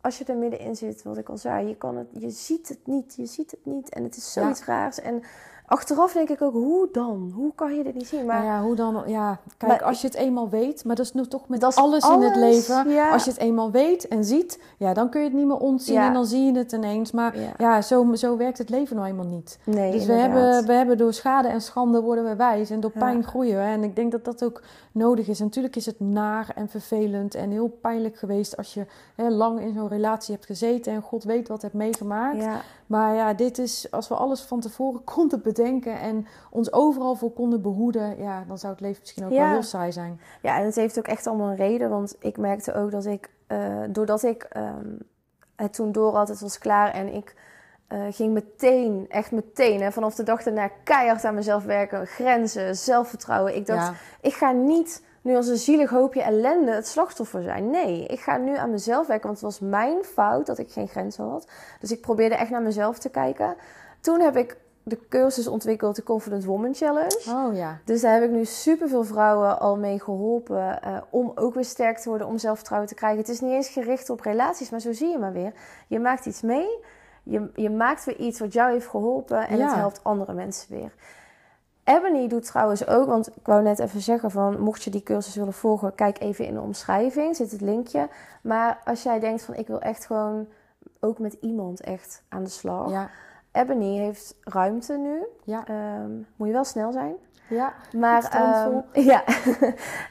als 0.00 0.18
je 0.18 0.24
er 0.24 0.36
middenin 0.36 0.76
zit, 0.76 1.02
wat 1.02 1.16
ik 1.16 1.28
al 1.28 1.36
zei, 1.36 1.68
je, 1.68 1.76
kan 1.76 1.96
het, 1.96 2.08
je 2.12 2.30
ziet 2.30 2.68
het 2.68 2.86
niet, 2.86 3.14
je 3.16 3.26
ziet 3.26 3.50
het 3.50 3.64
niet. 3.64 3.88
En 3.88 4.02
het 4.02 4.16
is 4.16 4.32
zoiets 4.32 4.64
raars. 4.64 5.00
En 5.00 5.22
Achteraf 5.70 6.12
denk 6.12 6.28
ik 6.28 6.42
ook, 6.42 6.52
hoe 6.52 6.88
dan? 6.92 7.32
Hoe 7.34 7.52
kan 7.54 7.74
je 7.74 7.82
dit 7.82 7.94
niet 7.94 8.06
zien? 8.06 8.26
Maar, 8.26 8.44
ja, 8.44 8.62
hoe 8.62 8.74
dan? 8.74 9.02
Ja, 9.06 9.40
kijk, 9.56 9.82
als 9.82 10.00
je 10.00 10.06
het 10.06 10.16
eenmaal 10.16 10.48
weet, 10.48 10.84
maar 10.84 10.96
dat 10.96 11.04
is 11.04 11.12
nu 11.12 11.26
toch 11.26 11.48
met 11.48 11.62
alles, 11.64 11.76
alles, 11.76 12.04
in 12.08 12.22
het 12.22 12.36
leven. 12.36 13.10
Als 13.12 13.24
je 13.24 13.30
het 13.30 13.38
eenmaal 13.38 13.70
weet 13.70 14.08
en 14.08 14.24
ziet, 14.24 14.60
ja, 14.78 14.94
dan 14.94 15.10
kun 15.10 15.20
je 15.20 15.26
het 15.26 15.36
niet 15.36 15.46
meer 15.46 15.56
ontzien 15.56 15.96
en 15.96 16.12
dan 16.12 16.26
zie 16.26 16.44
je 16.44 16.58
het 16.58 16.72
ineens. 16.72 17.10
Maar 17.10 17.34
ja, 17.58 17.82
zo, 17.82 18.14
zo 18.14 18.36
werkt 18.36 18.58
het 18.58 18.70
leven 18.70 18.96
nou 18.96 19.08
eenmaal 19.08 19.26
niet. 19.26 19.58
Nee, 19.64 19.92
dus 19.92 20.06
we 20.06 20.12
hebben, 20.12 20.66
we 20.66 20.72
hebben 20.72 20.98
door 20.98 21.12
schade 21.12 21.48
en 21.48 21.60
schande 21.60 22.00
worden 22.00 22.24
we 22.24 22.36
wijs 22.36 22.70
en 22.70 22.80
door 22.80 22.90
pijn 22.90 23.24
groeien. 23.24 23.60
En 23.60 23.84
ik 23.84 23.96
denk 23.96 24.12
dat 24.12 24.24
dat 24.24 24.44
ook 24.44 24.62
nodig 24.92 25.28
is. 25.28 25.38
natuurlijk 25.38 25.76
is 25.76 25.86
het 25.86 26.00
naar 26.00 26.52
en 26.54 26.68
vervelend 26.68 27.34
en 27.34 27.50
heel 27.50 27.78
pijnlijk 27.80 28.16
geweest 28.16 28.56
als 28.56 28.74
je 28.74 28.86
hè, 29.14 29.28
lang 29.28 29.60
in 29.60 29.74
zo'n 29.74 29.88
relatie 29.88 30.34
hebt 30.34 30.46
gezeten 30.46 30.92
en 30.92 31.02
God 31.02 31.24
weet 31.24 31.48
wat 31.48 31.62
hebt 31.62 31.74
meegemaakt. 31.74 32.44
Maar 32.86 33.14
ja, 33.14 33.34
dit 33.34 33.58
is, 33.58 33.86
als 33.90 34.08
we 34.08 34.14
alles 34.14 34.40
van 34.40 34.60
tevoren 34.60 35.04
konden 35.14 35.42
bedenken 35.42 35.58
en 35.84 36.26
ons 36.50 36.72
overal 36.72 37.14
voor 37.14 37.32
konden 37.32 37.62
behoeden, 37.62 38.18
ja, 38.18 38.44
dan 38.48 38.58
zou 38.58 38.72
het 38.72 38.82
leven 38.82 39.00
misschien 39.00 39.24
ook 39.24 39.30
wel 39.30 39.46
heel 39.46 39.62
saai 39.62 39.92
zijn. 39.92 40.20
Ja, 40.42 40.58
en 40.58 40.64
het 40.64 40.74
heeft 40.74 40.98
ook 40.98 41.06
echt 41.06 41.26
allemaal 41.26 41.48
een 41.50 41.56
reden, 41.56 41.90
want 41.90 42.16
ik 42.18 42.38
merkte 42.38 42.74
ook 42.74 42.90
dat 42.90 43.06
ik, 43.06 43.30
uh, 43.48 43.58
doordat 43.88 44.22
ik 44.22 44.48
um, 44.56 44.98
het 45.56 45.72
toen 45.72 45.92
door 45.92 46.14
had, 46.14 46.28
het 46.28 46.40
was 46.40 46.58
klaar 46.58 46.92
en 46.92 47.14
ik 47.14 47.34
uh, 47.88 48.02
ging 48.10 48.32
meteen, 48.32 49.06
echt 49.08 49.32
meteen, 49.32 49.80
hè, 49.80 49.92
vanaf 49.92 50.14
de 50.14 50.22
dag 50.22 50.42
daarna 50.42 50.70
keihard 50.84 51.24
aan 51.24 51.34
mezelf 51.34 51.64
werken, 51.64 52.06
grenzen, 52.06 52.76
zelfvertrouwen. 52.76 53.56
Ik 53.56 53.66
dacht, 53.66 53.92
ik 54.20 54.32
ga 54.32 54.52
niet 54.52 55.02
nu 55.22 55.36
als 55.36 55.48
een 55.48 55.56
zielig 55.56 55.90
hoopje 55.90 56.22
ellende 56.22 56.72
het 56.72 56.88
slachtoffer 56.88 57.42
zijn. 57.42 57.70
Nee, 57.70 58.06
ik 58.06 58.20
ga 58.20 58.36
nu 58.36 58.56
aan 58.56 58.70
mezelf 58.70 59.06
werken, 59.06 59.26
want 59.26 59.40
het 59.40 59.50
was 59.50 59.60
mijn 59.70 60.04
fout 60.04 60.46
dat 60.46 60.58
ik 60.58 60.72
geen 60.72 60.88
grenzen 60.88 61.24
had. 61.24 61.48
Dus 61.80 61.92
ik 61.92 62.00
probeerde 62.00 62.34
echt 62.34 62.50
naar 62.50 62.62
mezelf 62.62 62.98
te 62.98 63.08
kijken. 63.08 63.56
Toen 64.00 64.20
heb 64.20 64.36
ik 64.36 64.56
de 64.90 64.98
cursus 65.08 65.46
ontwikkeld, 65.46 65.96
de 65.96 66.02
Confident 66.02 66.44
Woman 66.44 66.74
Challenge. 66.74 67.20
Oh 67.28 67.54
ja. 67.54 67.78
Dus 67.84 68.00
daar 68.00 68.14
heb 68.14 68.22
ik 68.22 68.30
nu 68.30 68.44
superveel 68.44 69.04
vrouwen 69.04 69.60
al 69.60 69.76
mee 69.76 70.00
geholpen 70.00 70.80
uh, 70.84 70.96
om 71.10 71.32
ook 71.34 71.54
weer 71.54 71.64
sterk 71.64 71.98
te 71.98 72.08
worden, 72.08 72.26
om 72.26 72.38
zelfvertrouwen 72.38 72.88
te 72.88 72.94
krijgen. 72.94 73.18
Het 73.18 73.28
is 73.28 73.40
niet 73.40 73.52
eens 73.52 73.68
gericht 73.68 74.10
op 74.10 74.20
relaties, 74.20 74.70
maar 74.70 74.80
zo 74.80 74.92
zie 74.92 75.08
je 75.08 75.18
maar 75.18 75.32
weer. 75.32 75.52
Je 75.86 75.98
maakt 75.98 76.26
iets 76.26 76.42
mee, 76.42 76.68
je, 77.22 77.50
je 77.54 77.70
maakt 77.70 78.04
weer 78.04 78.16
iets 78.16 78.40
wat 78.40 78.52
jou 78.52 78.72
heeft 78.72 78.86
geholpen 78.86 79.48
en 79.48 79.60
het 79.60 79.74
helpt 79.74 80.04
andere 80.04 80.32
mensen 80.32 80.74
weer. 80.74 80.92
Ebony 81.84 82.28
doet 82.28 82.46
trouwens 82.46 82.86
ook, 82.86 83.06
want 83.06 83.28
ik 83.28 83.46
wou 83.46 83.62
net 83.62 83.78
even 83.78 84.00
zeggen 84.00 84.30
van, 84.30 84.60
mocht 84.60 84.82
je 84.82 84.90
die 84.90 85.02
cursus 85.02 85.34
willen 85.34 85.52
volgen, 85.52 85.94
kijk 85.94 86.20
even 86.20 86.46
in 86.46 86.54
de 86.54 86.60
omschrijving, 86.60 87.36
zit 87.36 87.50
het 87.50 87.60
linkje. 87.60 88.08
Maar 88.42 88.80
als 88.84 89.02
jij 89.02 89.18
denkt 89.18 89.42
van, 89.42 89.54
ik 89.54 89.66
wil 89.66 89.80
echt 89.80 90.06
gewoon 90.06 90.46
ook 91.00 91.18
met 91.18 91.36
iemand 91.40 91.80
echt 91.80 92.22
aan 92.28 92.44
de 92.44 92.50
slag. 92.50 92.90
Ja. 92.90 93.10
Ebony 93.52 93.96
heeft 93.96 94.34
ruimte 94.40 94.96
nu. 94.96 95.26
Ja. 95.44 95.66
Ehm, 95.66 96.12
moet 96.36 96.46
je 96.46 96.52
wel 96.52 96.64
snel 96.64 96.92
zijn. 96.92 97.14
Ja, 97.48 97.72
maar 97.96 98.66
um, 98.66 98.84
ja. 99.12 99.22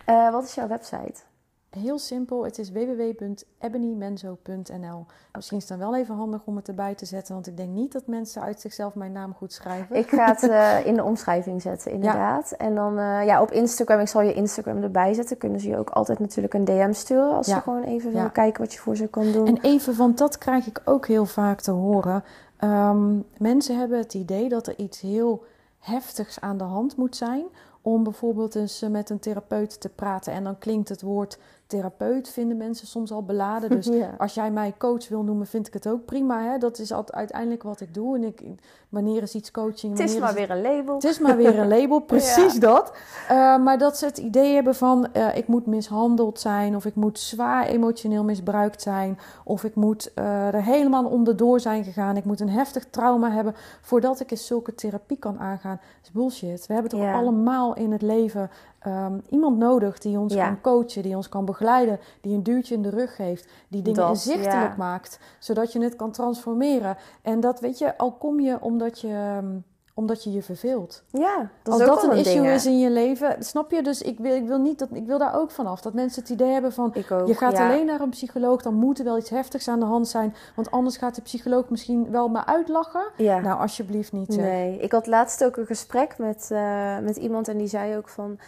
uh, 0.10 0.32
wat 0.36 0.44
is 0.44 0.56
jouw 0.56 0.68
website? 0.68 1.22
Heel 1.70 2.00
simpel, 2.00 2.44
het 2.44 2.60
is 2.60 2.72
www.ebonymenzo.nl. 2.72 5.06
Misschien 5.34 5.58
is 5.58 5.70
het 5.70 5.80
dan 5.80 5.90
wel 5.90 6.00
even 6.00 6.16
handig 6.16 6.42
om 6.46 6.56
het 6.56 6.68
erbij 6.68 6.96
te 6.96 7.06
zetten, 7.06 7.34
want 7.34 7.48
ik 7.48 7.58
denk 7.58 7.70
niet 7.70 7.92
dat 7.92 8.08
mensen 8.08 8.42
uit 8.42 8.62
zichzelf 8.62 8.96
mijn 8.96 9.12
naam 9.12 9.34
goed 9.34 9.54
schrijven. 9.54 9.96
Ik 9.96 10.10
ga 10.10 10.26
het 10.26 10.44
uh, 10.44 10.86
in 10.90 10.94
de 10.94 11.04
omschrijving 11.04 11.62
zetten, 11.62 11.92
inderdaad. 11.92 12.52
En 12.52 12.76
dan 12.76 13.00
uh, 13.00 13.26
ja, 13.26 13.42
op 13.42 13.52
Instagram, 13.52 14.00
ik 14.00 14.08
zal 14.08 14.22
je 14.22 14.34
Instagram 14.34 14.84
erbij 14.84 15.14
zetten. 15.14 15.38
Kunnen 15.38 15.60
ze 15.60 15.70
je 15.70 15.78
ook 15.78 15.90
altijd 15.90 16.20
natuurlijk 16.20 16.54
een 16.54 16.66
DM 16.66 16.94
sturen 16.94 17.36
als 17.36 17.48
ja. 17.48 17.56
ze 17.56 17.62
gewoon 17.62 17.84
even 17.84 18.14
willen 18.14 18.32
kijken 18.32 18.62
wat 18.62 18.74
je 18.74 18.80
voor 18.80 18.96
ze 18.96 19.08
kan 19.08 19.32
doen. 19.32 19.48
En 19.48 19.58
even, 19.62 19.98
want 19.98 20.18
dat 20.18 20.38
krijg 20.38 20.68
ik 20.68 20.82
ook 20.86 21.08
heel 21.08 21.26
vaak 21.26 21.62
te 21.62 21.72
horen. 21.72 22.24
Um, 22.64 23.26
mensen 23.38 23.78
hebben 23.78 23.98
het 23.98 24.14
idee 24.14 24.50
dat 24.50 24.68
er 24.68 24.78
iets 24.78 25.02
heel 25.02 25.46
heftigs 25.80 26.40
aan 26.40 26.58
de 26.58 26.64
hand 26.64 26.98
moet 26.98 27.16
zijn 27.16 27.46
om 27.82 28.04
bijvoorbeeld 28.04 28.56
eens 28.56 28.86
met 28.90 29.10
een 29.10 29.20
therapeut 29.20 29.82
te 29.82 29.90
praten. 29.90 30.34
En 30.34 30.44
dan 30.44 30.58
klinkt 30.58 30.90
het 30.90 31.02
woord 31.02 31.40
therapeut 31.70 32.30
vinden 32.30 32.58
mensen 32.58 32.88
soms 32.88 33.12
al 33.12 33.24
beladen. 33.24 33.70
Dus 33.80 33.90
als 34.18 34.34
jij 34.34 34.52
mij 34.52 34.74
coach 34.78 35.08
wil 35.08 35.24
noemen, 35.24 35.48
vind 35.48 35.68
ik 35.68 35.74
het 35.74 35.88
ook 35.88 36.06
prima. 36.06 36.42
Hè? 36.42 36.58
Dat 36.58 36.80
is 36.80 36.92
altijd 36.92 37.18
uiteindelijk 37.18 37.64
wat 37.64 37.82
ik 37.82 37.94
doe. 37.94 38.16
En 38.16 38.24
ik, 38.24 38.42
wanneer 38.90 39.22
is 39.22 39.36
iets 39.36 39.52
coaching? 39.52 39.98
Het 39.98 40.10
is 40.10 40.20
maar 40.20 40.34
weer 40.34 40.50
een 40.50 40.62
label. 40.62 40.94
Het 40.94 41.04
is 41.04 41.20
maar 41.20 41.38
weer 41.38 41.60
een 41.60 41.68
label, 41.68 42.00
precies 42.14 42.60
dat. 42.60 42.94
Uh, 43.32 43.58
maar 43.58 43.78
dat 43.78 43.98
ze 43.98 44.06
het 44.06 44.18
idee 44.18 44.54
hebben 44.54 44.76
van 44.76 45.08
uh, 45.14 45.38
ik 45.38 45.48
moet 45.48 45.66
mishandeld 45.66 46.40
zijn, 46.40 46.76
of 46.76 46.86
ik 46.86 46.96
moet 46.96 47.20
zwaar 47.20 47.66
emotioneel 47.66 48.24
misbruikt 48.24 48.82
zijn, 48.82 49.20
of 49.44 49.64
ik 49.64 49.76
moet 49.76 50.12
uh, 50.16 50.48
er 50.48 50.64
helemaal 50.64 51.06
onderdoor 51.06 51.60
zijn 51.60 51.84
gegaan. 51.84 52.18
Ik 52.18 52.26
moet 52.26 52.40
een 52.40 52.50
heftig 52.50 52.86
trauma 52.90 53.32
hebben 53.32 53.56
voordat 53.82 54.20
ik 54.20 54.32
eens 54.32 54.46
zulke 54.46 54.76
therapie 54.76 55.18
kan 55.18 55.40
aangaan. 55.40 55.80
Dat 55.82 56.04
is 56.04 56.12
bullshit. 56.12 56.68
We 56.68 56.74
hebben 56.74 56.92
toch 56.92 57.14
allemaal 57.14 57.76
in 57.76 57.92
het 57.92 58.02
leven 58.02 58.50
um, 58.88 59.22
iemand 59.30 59.58
nodig 59.58 59.98
die 59.98 60.20
ons 60.20 60.36
kan 60.36 60.62
coachen, 60.62 61.04
die 61.04 61.16
ons 61.16 61.30
kan 61.30 61.46
begeleiden, 61.46 62.00
die 62.22 62.36
een 62.36 62.44
duwtje 62.44 62.76
in 62.76 62.82
de 62.82 62.90
rug 62.90 63.16
geeft, 63.16 63.48
die 63.68 63.82
dingen 63.82 64.00
dat, 64.00 64.10
inzichtelijk 64.10 64.78
maakt, 64.78 65.20
zodat 65.40 65.74
je 65.74 65.82
het 65.82 65.96
kan 65.96 66.12
transformeren. 66.12 66.98
En 67.22 67.40
dat 67.40 67.60
weet 67.60 67.78
je, 67.78 67.98
al 67.98 68.12
kom 68.12 68.40
je 68.40 68.62
omdat 68.62 69.00
je. 69.00 69.08
Ehm, 69.08 69.58
omdat 70.00 70.24
je 70.24 70.32
je 70.32 70.42
verveelt. 70.42 71.04
Ja, 71.12 71.50
dat 71.64 71.80
is 71.80 71.88
Als 71.88 72.02
dat 72.02 72.12
een 72.12 72.18
issue 72.18 72.54
is 72.54 72.66
in 72.66 72.80
je 72.80 72.90
leven, 72.90 73.44
snap 73.44 73.72
je? 73.72 73.84
Dus 73.84 74.02
ik 74.02 74.20
wil, 74.20 74.36
ik 74.36 74.48
wil 74.48 74.58
niet 74.58 74.80
dat 74.80 74.90
ik 74.92 75.06
wil 75.06 75.18
daar 75.18 75.36
ook 75.36 75.52
vanaf. 75.52 75.82
Dat 75.82 75.94
mensen 75.94 76.22
het 76.22 76.32
idee 76.32 76.52
hebben 76.52 76.74
van 76.74 76.92
je 76.94 77.34
gaat 77.34 77.58
alleen 77.58 77.86
naar 77.86 78.02
een 78.02 78.10
psycholoog, 78.10 78.62
dan 78.62 78.74
moet 78.74 79.00
er 79.00 79.06
wel 79.06 79.18
iets 79.18 79.30
heftigs 79.30 79.68
aan 79.68 79.80
de 79.80 79.86
hand 79.86 80.08
zijn. 80.08 80.36
Want 80.56 80.72
anders 80.72 80.98
gaat 80.98 81.16
de 81.16 81.22
psycholoog 81.22 81.70
misschien 81.70 82.12
wel 82.12 82.28
me 82.28 82.46
uitlachen. 82.46 83.12
Ja. 83.18 83.40
Nou, 83.40 83.60
alsjeblieft 83.60 84.12
niet. 84.12 84.38
Nee, 84.38 84.80
ik 84.80 84.92
had 84.92 85.08
laatst 85.08 85.44
ook 85.44 85.58
een 85.58 85.66
gesprek 85.66 86.18
met, 86.18 86.50
uh, 86.52 86.98
met 87.00 87.18
iemand 87.18 87.48
en 87.48 87.58
die 87.58 87.68
zei 87.68 87.98
ook 87.98 88.10
van 88.10 88.40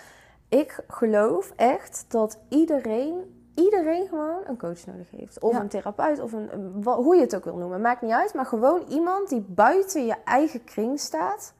ik 0.59 0.79
geloof 0.87 1.53
echt 1.55 2.05
dat 2.07 2.39
iedereen, 2.49 3.43
iedereen 3.55 4.07
gewoon 4.07 4.41
een 4.45 4.57
coach 4.57 4.85
nodig 4.85 5.11
heeft. 5.11 5.39
Of 5.39 5.55
een 5.55 5.67
therapeut, 5.67 6.19
of 6.19 6.31
een, 6.31 6.49
hoe 6.83 7.15
je 7.15 7.21
het 7.21 7.35
ook 7.35 7.43
wil 7.43 7.55
noemen. 7.55 7.81
Maakt 7.81 8.01
niet 8.01 8.11
uit, 8.11 8.33
maar 8.33 8.45
gewoon 8.45 8.83
iemand 8.89 9.29
die 9.29 9.45
buiten 9.47 10.05
je 10.05 10.15
eigen 10.25 10.63
kring 10.63 10.99
staat. 10.99 11.53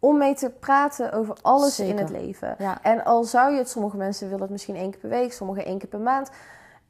Om 0.00 0.18
mee 0.18 0.34
te 0.34 0.50
praten 0.50 1.12
over 1.12 1.36
alles 1.42 1.80
in 1.80 1.98
het 1.98 2.10
leven. 2.10 2.56
En 2.82 3.04
al 3.04 3.24
zou 3.24 3.52
je 3.52 3.58
het, 3.58 3.68
sommige 3.68 3.96
mensen 3.96 4.26
willen 4.26 4.42
het 4.42 4.50
misschien 4.50 4.76
één 4.76 4.90
keer 4.90 5.00
per 5.00 5.08
week, 5.08 5.32
sommige 5.32 5.64
één 5.64 5.78
keer 5.78 5.88
per 5.88 6.00
maand. 6.00 6.30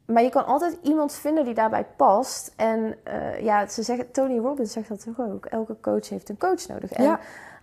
Maar 0.05 0.23
je 0.23 0.29
kan 0.29 0.45
altijd 0.45 0.77
iemand 0.81 1.13
vinden 1.13 1.45
die 1.45 1.53
daarbij 1.53 1.85
past. 1.95 2.53
En 2.55 2.95
uh, 3.07 3.39
ja, 3.39 3.67
ze 3.67 3.83
zeggen, 3.83 4.11
Tony 4.11 4.37
Robbins 4.37 4.71
zegt 4.71 4.89
dat 4.89 5.03
toch 5.03 5.19
ook. 5.19 5.45
Elke 5.45 5.75
coach 5.81 6.09
heeft 6.09 6.29
een 6.29 6.37
coach 6.37 6.67
nodig. 6.67 6.91
En 6.91 7.03
ja. 7.03 7.19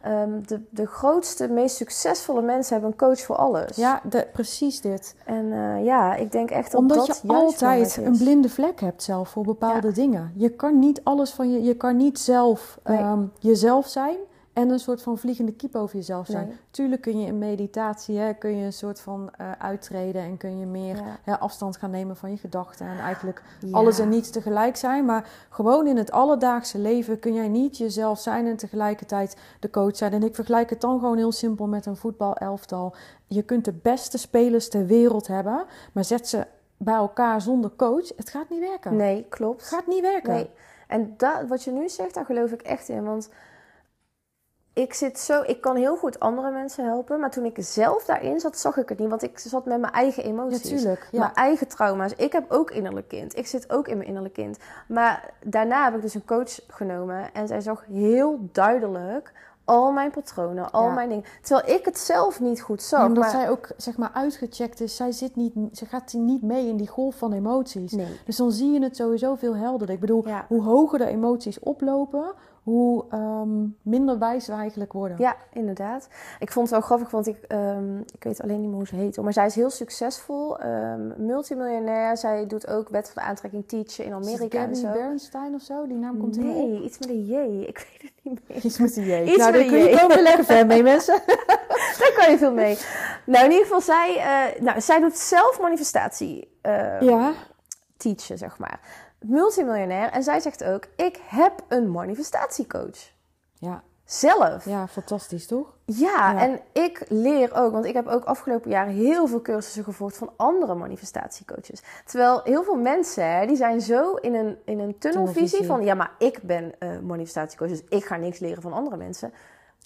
Um, 0.08 0.46
de, 0.46 0.60
de 0.70 0.86
grootste, 0.86 1.48
meest 1.48 1.76
succesvolle 1.76 2.42
mensen 2.42 2.72
hebben 2.72 2.90
een 2.90 2.96
coach 2.96 3.20
voor 3.20 3.36
alles. 3.36 3.76
Ja, 3.76 4.00
de, 4.08 4.26
precies 4.32 4.80
dit. 4.80 5.14
En 5.24 5.44
uh, 5.44 5.84
ja, 5.84 6.14
ik 6.14 6.32
denk 6.32 6.50
echt 6.50 6.70
dat 6.70 6.80
Omdat 6.80 7.06
dat 7.06 7.20
je 7.22 7.32
altijd 7.32 7.96
een 7.96 8.16
blinde 8.16 8.48
vlek 8.48 8.80
hebt 8.80 9.02
zelf 9.02 9.28
voor 9.28 9.44
bepaalde 9.44 9.86
ja. 9.86 9.92
dingen. 9.92 10.32
Je 10.36 10.48
kan 10.48 10.78
niet 10.78 11.00
alles 11.04 11.30
van 11.30 11.50
je... 11.50 11.62
Je 11.62 11.74
kan 11.74 11.96
niet 11.96 12.18
zelf 12.18 12.78
nee. 12.84 12.98
um, 12.98 13.32
jezelf 13.38 13.86
zijn 13.86 14.16
en 14.56 14.70
een 14.70 14.78
soort 14.78 15.02
van 15.02 15.18
vliegende 15.18 15.52
kiep 15.52 15.74
over 15.74 15.96
jezelf 15.96 16.26
zijn. 16.26 16.46
Nee. 16.46 16.56
Tuurlijk 16.70 17.02
kun 17.02 17.20
je 17.20 17.26
in 17.26 17.38
meditatie 17.38 18.18
hè, 18.18 18.34
kun 18.34 18.56
je 18.56 18.64
een 18.64 18.72
soort 18.72 19.00
van 19.00 19.30
uh, 19.40 19.52
uittreden 19.58 20.22
en 20.22 20.36
kun 20.36 20.58
je 20.58 20.66
meer 20.66 20.96
ja. 20.96 21.18
hè, 21.22 21.38
afstand 21.38 21.76
gaan 21.76 21.90
nemen 21.90 22.16
van 22.16 22.30
je 22.30 22.36
gedachten 22.36 22.86
en 22.86 22.98
eigenlijk 22.98 23.42
ja. 23.60 23.70
alles 23.72 23.98
en 23.98 24.08
niets 24.08 24.30
tegelijk 24.30 24.76
zijn. 24.76 25.04
Maar 25.04 25.30
gewoon 25.50 25.86
in 25.86 25.96
het 25.96 26.10
alledaagse 26.10 26.78
leven 26.78 27.18
kun 27.18 27.34
jij 27.34 27.48
niet 27.48 27.76
jezelf 27.76 28.18
zijn 28.18 28.46
en 28.46 28.56
tegelijkertijd 28.56 29.36
de 29.60 29.70
coach 29.70 29.96
zijn. 29.96 30.12
En 30.12 30.22
ik 30.22 30.34
vergelijk 30.34 30.70
het 30.70 30.80
dan 30.80 30.98
gewoon 31.00 31.16
heel 31.16 31.32
simpel 31.32 31.66
met 31.66 31.86
een 31.86 31.96
voetbalelftal. 31.96 32.94
Je 33.26 33.42
kunt 33.42 33.64
de 33.64 33.74
beste 33.82 34.18
spelers 34.18 34.68
ter 34.68 34.86
wereld 34.86 35.26
hebben, 35.26 35.64
maar 35.92 36.04
zet 36.04 36.28
ze 36.28 36.46
bij 36.76 36.94
elkaar 36.94 37.40
zonder 37.40 37.70
coach. 37.76 38.08
Het 38.16 38.30
gaat 38.30 38.50
niet 38.50 38.60
werken. 38.60 38.96
Nee, 38.96 39.26
klopt. 39.28 39.60
Het 39.60 39.68
gaat 39.68 39.86
niet 39.86 40.02
werken. 40.02 40.32
Nee. 40.32 40.50
En 40.86 41.14
dat, 41.16 41.48
wat 41.48 41.62
je 41.62 41.70
nu 41.70 41.88
zegt, 41.88 42.14
daar 42.14 42.24
geloof 42.24 42.52
ik 42.52 42.62
echt 42.62 42.88
in. 42.88 43.04
Want 43.04 43.28
ik 44.84 44.94
zit 44.94 45.18
zo, 45.18 45.42
ik 45.46 45.60
kan 45.60 45.76
heel 45.76 45.96
goed 45.96 46.20
andere 46.20 46.50
mensen 46.50 46.84
helpen, 46.84 47.20
maar 47.20 47.30
toen 47.30 47.44
ik 47.44 47.56
zelf 47.58 48.04
daarin 48.04 48.40
zat, 48.40 48.58
zag 48.58 48.76
ik 48.76 48.88
het 48.88 48.98
niet, 48.98 49.08
want 49.08 49.22
ik 49.22 49.38
zat 49.38 49.64
met 49.64 49.80
mijn 49.80 49.92
eigen 49.92 50.24
emoties, 50.24 50.62
Natuurlijk, 50.70 51.08
ja. 51.10 51.18
mijn 51.20 51.34
eigen 51.34 51.68
trauma's. 51.68 52.12
Ik 52.16 52.32
heb 52.32 52.52
ook 52.52 52.70
innerlijk 52.70 53.08
kind, 53.08 53.36
ik 53.36 53.46
zit 53.46 53.72
ook 53.72 53.88
in 53.88 53.96
mijn 53.96 54.08
innerlijk 54.08 54.34
kind. 54.34 54.58
Maar 54.88 55.30
daarna 55.44 55.84
heb 55.84 55.94
ik 55.94 56.02
dus 56.02 56.14
een 56.14 56.24
coach 56.24 56.58
genomen 56.68 57.32
en 57.34 57.48
zij 57.48 57.60
zag 57.60 57.84
heel 57.86 58.38
duidelijk 58.52 59.32
al 59.64 59.92
mijn 59.92 60.10
patronen, 60.10 60.70
al 60.72 60.82
Ja. 60.86 60.94
mijn 60.94 61.08
dingen, 61.08 61.24
terwijl 61.42 61.78
ik 61.78 61.84
het 61.84 61.98
zelf 61.98 62.40
niet 62.40 62.60
goed 62.62 62.82
zag. 62.82 63.00
Ja, 63.00 63.06
omdat 63.06 63.22
maar 63.22 63.32
zij 63.32 63.50
ook 63.50 63.68
zeg 63.76 63.96
maar 63.96 64.10
uitgecheckt 64.12 64.80
is. 64.80 64.96
Zij, 64.96 65.12
zit 65.12 65.36
niet, 65.36 65.52
ze 65.72 65.86
gaat 65.86 66.12
niet 66.12 66.42
mee 66.42 66.68
in 66.68 66.76
die 66.76 66.88
golf 66.88 67.14
van 67.14 67.32
emoties. 67.32 67.92
nee, 67.92 68.20
Dus 68.24 68.36
dan 68.36 68.52
zie 68.52 68.72
je 68.72 68.82
het 68.82 68.96
sowieso 68.96 69.34
veel 69.34 69.56
helderder. 69.56 69.94
Ik 69.94 70.00
bedoel, 70.00 70.28
Ja. 70.28 70.44
hoe 70.48 70.62
hoger 70.62 70.98
de 70.98 71.06
emoties 71.06 71.58
oplopen, 71.58 72.32
hoe 72.66 73.04
ehm, 73.10 73.64
minder 73.82 74.18
wijs 74.18 74.46
we 74.46 74.52
eigenlijk 74.52 74.92
worden. 74.92 75.16
Ja, 75.20 75.36
inderdaad. 75.52 76.08
Ik 76.38 76.52
vond 76.52 76.66
het 76.70 76.78
wel 76.78 76.86
grappig, 76.86 77.10
want 77.10 77.26
ik, 77.26 77.36
ehm, 77.48 77.98
ik 77.98 78.24
weet 78.24 78.42
alleen 78.42 78.60
niet 78.60 78.68
meer 78.68 78.76
hoe 78.76 78.86
ze 78.86 78.94
heet. 78.96 79.16
Maar 79.16 79.32
zij 79.32 79.46
is 79.46 79.54
heel 79.54 79.70
succesvol, 79.70 80.58
ehm, 80.58 81.26
multimiljonair. 81.26 82.16
Zij 82.16 82.46
doet 82.46 82.68
ook 82.68 82.88
wet 82.88 83.10
van 83.10 83.22
de 83.22 83.28
aantrekking 83.28 83.68
teachen 83.68 84.04
in 84.04 84.12
Amerika 84.12 84.58
en 84.58 84.76
zo. 84.76 84.92
Bernstein 84.92 85.54
of 85.54 85.62
zo? 85.62 85.86
Die 85.86 85.96
naam 85.96 86.18
komt 86.18 86.36
op. 86.36 86.42
Nee, 86.42 86.82
iets 86.82 86.98
met 86.98 87.08
een 87.08 87.24
J. 87.26 87.62
Ik 87.66 87.78
weet 87.78 88.02
het 88.02 88.12
niet 88.22 88.40
meer. 88.48 88.64
Iets 88.64 88.78
met 88.78 88.94
die 88.94 89.04
J. 89.04 89.22
Iets 89.22 89.36
nou, 89.36 89.52
daar 89.52 89.60
een 89.60 89.68
kun 89.68 89.78
je 89.78 89.98
komen 89.98 90.22
lekker 90.22 90.44
ver 90.44 90.66
mee, 90.66 90.82
mensen. 90.82 91.20
Daar 91.98 92.12
kan 92.16 92.30
je 92.30 92.38
veel 92.38 92.52
mee. 92.52 92.78
Nou, 93.26 93.44
in 93.44 93.50
ieder 93.50 93.66
geval, 93.66 93.80
zij, 93.80 94.16
eh, 94.16 94.62
nou, 94.62 94.80
zij 94.80 95.00
doet 95.00 95.16
zelf 95.16 95.60
manifestatie 95.60 96.48
Ja. 97.00 97.32
teachen, 97.96 98.38
zeg 98.38 98.58
maar. 98.58 98.80
Multimiljonair. 99.28 100.10
En 100.10 100.22
zij 100.22 100.40
zegt 100.40 100.64
ook, 100.64 100.84
ik 100.96 101.20
heb 101.26 101.64
een 101.68 101.90
manifestatiecoach. 101.90 103.12
Ja. 103.54 103.82
Zelf. 104.04 104.64
ja, 104.64 104.88
fantastisch 104.88 105.46
toch? 105.46 105.76
Ja, 105.84 106.32
Ja. 106.32 106.40
en 106.40 106.60
ik 106.72 107.04
leer 107.08 107.54
ook, 107.54 107.72
want 107.72 107.84
ik 107.84 107.94
heb 107.94 108.06
ook 108.06 108.24
afgelopen 108.24 108.70
jaren 108.70 108.92
heel 108.94 109.26
veel 109.26 109.42
cursussen 109.42 109.84
gevolgd 109.84 110.16
van 110.16 110.30
andere 110.36 110.74
manifestatiecoaches. 110.74 111.82
Terwijl 112.04 112.40
heel 112.44 112.62
veel 112.62 112.74
mensen, 112.76 113.46
die 113.46 113.56
zijn 113.56 113.80
zo 113.80 114.14
in 114.14 114.34
een, 114.34 114.56
in 114.64 114.78
een 114.78 114.98
tunnelvisie 114.98 115.64
van, 115.64 115.84
ja, 115.84 115.94
maar 115.94 116.12
ik 116.18 116.42
ben 116.42 116.74
eh 116.78 116.98
manifestatiecoach, 116.98 117.68
dus 117.68 117.82
ik 117.88 118.04
ga 118.04 118.16
niks 118.16 118.38
leren 118.38 118.62
van 118.62 118.72
andere 118.72 118.96
mensen. 118.96 119.32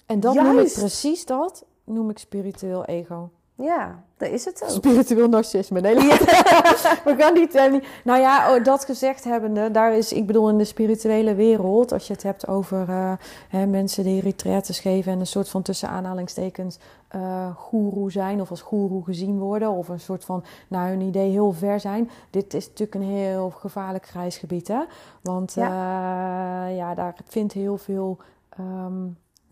En 0.05 0.19
dat 0.19 0.33
noem 0.35 0.59
ik 0.59 0.73
precies 0.73 1.25
dat, 1.25 1.65
noem 1.83 2.09
ik 2.09 2.17
spiritueel 2.17 2.85
ego. 2.85 3.29
Ja, 3.61 4.03
dat 4.17 4.29
is 4.29 4.45
het 4.45 4.63
ook. 4.63 4.69
Spiritueel 4.69 5.29
narcisme. 5.29 5.81
Nee, 5.81 5.95
we 7.05 7.15
gaan 7.17 7.33
niet, 7.33 7.55
eh, 7.55 7.71
niet- 7.71 7.85
Nou 8.03 8.19
ja, 8.19 8.55
oh, 8.55 8.63
dat 8.63 8.85
gezegd 8.85 9.23
hebbende, 9.23 9.71
daar 9.71 9.93
is, 9.93 10.13
ik 10.13 10.25
bedoel, 10.27 10.49
in 10.49 10.57
de 10.57 10.63
spirituele 10.65 11.35
wereld, 11.35 11.91
als 11.91 12.07
je 12.07 12.13
het 12.13 12.23
hebt 12.23 12.47
over 12.47 12.89
eh, 12.89 13.11
hè, 13.49 13.65
mensen 13.65 14.03
die 14.03 14.21
retreats 14.21 14.79
geven 14.79 15.11
en 15.11 15.19
een 15.19 15.27
soort 15.27 15.49
van 15.49 15.61
tussen 15.61 15.89
aanhalingstekens 15.89 16.79
eh 17.07 17.55
goeroe 17.55 18.11
zijn 18.11 18.41
of 18.41 18.49
als 18.49 18.61
goeroe 18.61 19.03
gezien 19.03 19.39
worden, 19.39 19.69
of 19.69 19.87
een 19.87 19.99
soort 19.99 20.25
van 20.25 20.43
naar 20.67 20.87
hun 20.89 21.01
idee 21.01 21.29
heel 21.31 21.51
ver 21.51 21.79
zijn. 21.79 22.09
Dit 22.29 22.53
is 22.53 22.67
natuurlijk 22.67 22.95
een 22.95 23.09
heel 23.11 23.49
gevaarlijk 23.49 24.05
grijs 24.07 24.37
gebied, 24.37 24.67
hè? 24.67 24.79
Want 25.21 25.53
ja, 25.53 26.67
ja 26.67 26.93
daar 26.95 27.15
vindt 27.27 27.53
heel 27.53 27.77
veel. 27.77 28.17
ehm, 28.49 28.93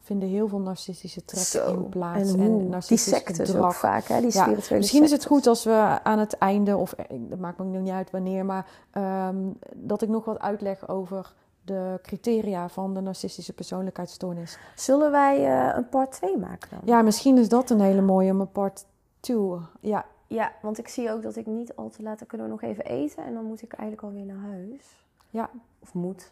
vinden 0.10 0.30
heel 0.30 0.48
veel 0.48 0.60
narcistische 0.60 1.26
trekken 1.26 1.76
in 1.76 1.90
plaats 1.90 2.34
En 2.34 2.40
en? 2.40 2.80
Die 2.88 2.98
sectes 2.98 3.56
ook 3.56 3.74
vaak, 3.74 4.04
hè? 4.04 4.22
Die 4.22 4.34
Ja, 4.34 4.44
spirituele 4.44 4.80
Misschien 4.80 5.04
is 5.04 5.12
het 5.12 5.26
goed 5.26 5.48
als 5.48 5.64
we 5.64 6.00
aan 6.04 6.20
het 6.20 6.38
einde, 6.38 6.78
of 6.78 6.94
eh, 6.94 7.06
dat 7.10 7.40
maakt 7.40 7.58
me 7.58 7.66
nog 7.66 7.82
niet 7.82 7.92
uit 7.92 8.12
wanneer, 8.12 8.46
maar 8.46 8.66
ehm, 8.92 9.38
dat 9.76 10.02
ik 10.02 10.10
nog 10.10 10.26
wat 10.26 10.40
uitleg 10.40 10.88
over 10.88 11.34
de 11.62 12.00
criteria 12.02 12.70
van 12.70 12.94
de 12.94 13.02
narcistische 13.02 13.54
persoonlijkheidsstoornis. 13.54 14.58
Zullen 14.76 15.12
wij 15.12 15.46
eh, 15.46 15.76
een 15.76 15.90
part 15.90 16.12
2 16.12 16.38
maken 16.38 16.70
dan? 16.70 16.80
Ja, 16.84 17.02
misschien 17.02 17.38
is 17.38 17.50
dat 17.50 17.70
een 17.70 17.82
hele 17.82 18.02
mooie 18.02 18.32
om 18.32 18.40
een 18.40 18.52
part 18.52 18.86
2. 19.20 19.38
Ja, 19.82 20.06
Ja, 20.28 20.52
want 20.62 20.78
ik 20.78 20.88
zie 20.88 21.12
ook 21.12 21.22
dat 21.22 21.36
ik 21.36 21.46
niet 21.46 21.76
al 21.76 21.90
te 21.90 22.04
laat, 22.04 22.20
dan 22.20 22.28
kunnen 22.28 22.48
we 22.48 22.54
nog 22.54 22.62
even 22.62 22.86
eten 22.86 23.24
en 23.24 23.34
dan 23.34 23.46
moet 23.46 23.62
ik 23.62 23.74
eigenlijk 23.74 24.08
alweer 24.08 24.26
naar 24.26 24.50
huis. 24.52 25.06
ja. 25.30 25.50
Of 25.80 25.94
moet. 25.94 26.32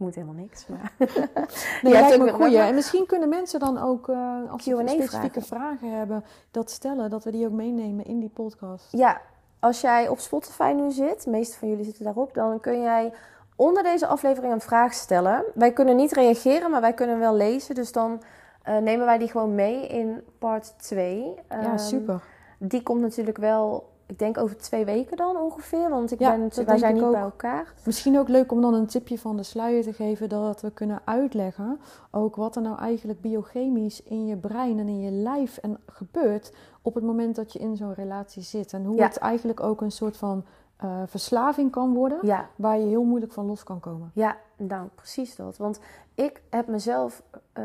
Moet 0.00 0.14
helemaal 0.14 0.34
niks, 0.34 0.66
maar... 0.66 0.92
Nee, 1.82 1.92
lijkt 2.00 2.18
me 2.18 2.28
een 2.28 2.34
goeie. 2.34 2.58
En 2.58 2.74
misschien 2.74 3.06
kunnen 3.06 3.28
mensen 3.28 3.60
dan 3.60 3.78
ook, 3.78 4.08
eh, 4.08 4.50
als 4.50 4.64
ze 4.64 4.82
specifieke 4.86 5.42
vragen. 5.42 5.78
vragen. 5.78 5.98
hebben, 5.98 6.24
dat 6.50 6.70
stellen, 6.70 7.10
dat 7.10 7.24
we 7.24 7.30
die 7.30 7.46
ook 7.46 7.52
meenemen 7.52 8.04
in 8.04 8.20
die 8.20 8.28
podcast. 8.28 8.88
Ja, 8.90 9.20
als 9.58 9.80
jij 9.80 10.08
op 10.08 10.18
Spotify 10.18 10.72
nu 10.76 10.90
zit, 10.90 11.24
de 11.24 11.30
meeste 11.30 11.58
van 11.58 11.68
jullie 11.68 11.84
zitten 11.84 12.04
daarop, 12.04 12.34
dan 12.34 12.60
kun 12.60 12.80
jij 12.80 13.12
onder 13.56 13.82
deze 13.82 14.06
aflevering 14.06 14.52
een 14.52 14.60
vraag 14.60 14.92
stellen. 14.94 15.44
Wij 15.54 15.72
kunnen 15.72 15.96
niet 15.96 16.12
reageren, 16.12 16.70
maar 16.70 16.80
wij 16.80 16.94
kunnen 16.94 17.18
wel 17.18 17.34
lezen. 17.34 17.74
Dus 17.74 17.92
dan 17.92 18.22
eh, 18.62 18.76
nemen 18.76 19.06
wij 19.06 19.18
die 19.18 19.28
gewoon 19.30 19.54
mee 19.54 19.86
in 19.86 20.22
part 20.38 20.74
2. 20.78 21.34
ja, 21.48 21.62
Ehm, 21.62 21.78
super. 21.78 22.22
Die 22.58 22.82
komt 22.82 23.00
natuurlijk 23.00 23.38
wel, 23.38 23.89
ik 24.10 24.18
denk 24.18 24.38
over 24.38 24.56
twee 24.56 24.84
weken 24.84 25.16
dan 25.16 25.36
ongeveer. 25.36 25.90
Want 25.90 26.12
ik 26.12 26.18
Ja, 26.18 26.30
ben, 26.36 26.64
wij 26.66 26.78
zijn 26.78 26.94
niet 26.94 27.02
ook. 27.02 27.12
bij 27.12 27.20
elkaar. 27.20 27.74
Misschien 27.84 28.18
ook 28.18 28.28
leuk 28.28 28.52
om 28.52 28.60
dan 28.60 28.74
een 28.74 28.86
tipje 28.86 29.18
van 29.18 29.36
de 29.36 29.42
sluier 29.42 29.82
te 29.82 29.92
geven, 29.92 30.28
dat 30.28 30.60
we 30.60 30.70
kunnen 30.70 31.00
uitleggen 31.04 31.80
ook 32.10 32.36
wat 32.36 32.56
er 32.56 32.62
nou 32.62 32.78
eigenlijk 32.78 33.20
biochemisch 33.20 34.02
in 34.02 34.26
je 34.26 34.36
brein 34.36 34.78
en 34.78 34.88
in 34.88 35.00
je 35.00 35.10
lijf 35.10 35.56
en 35.56 35.78
gebeurt 35.86 36.52
op 36.82 36.94
het 36.94 37.04
moment 37.04 37.36
dat 37.36 37.52
je 37.52 37.58
in 37.58 37.76
zo'n 37.76 37.94
relatie 37.94 38.42
zit. 38.42 38.72
En 38.72 38.84
hoe 38.84 38.96
Ja. 38.96 39.04
het 39.04 39.16
eigenlijk 39.18 39.60
ook 39.60 39.80
een 39.80 39.92
soort 39.92 40.16
van 40.16 40.44
eh, 40.76 41.02
verslaving 41.06 41.70
kan 41.70 41.94
worden, 41.94 42.18
Ja, 42.22 42.48
waar 42.56 42.78
je 42.78 42.86
heel 42.86 43.04
moeilijk 43.04 43.32
van 43.32 43.46
los 43.46 43.62
kan 43.64 43.80
komen. 43.80 44.10
Ja, 44.14 44.36
nou 44.56 44.88
precies 44.94 45.36
dat. 45.36 45.56
Want 45.56 45.80
ik 46.14 46.42
heb 46.50 46.66
mezelf. 46.66 47.22
eh, 47.52 47.64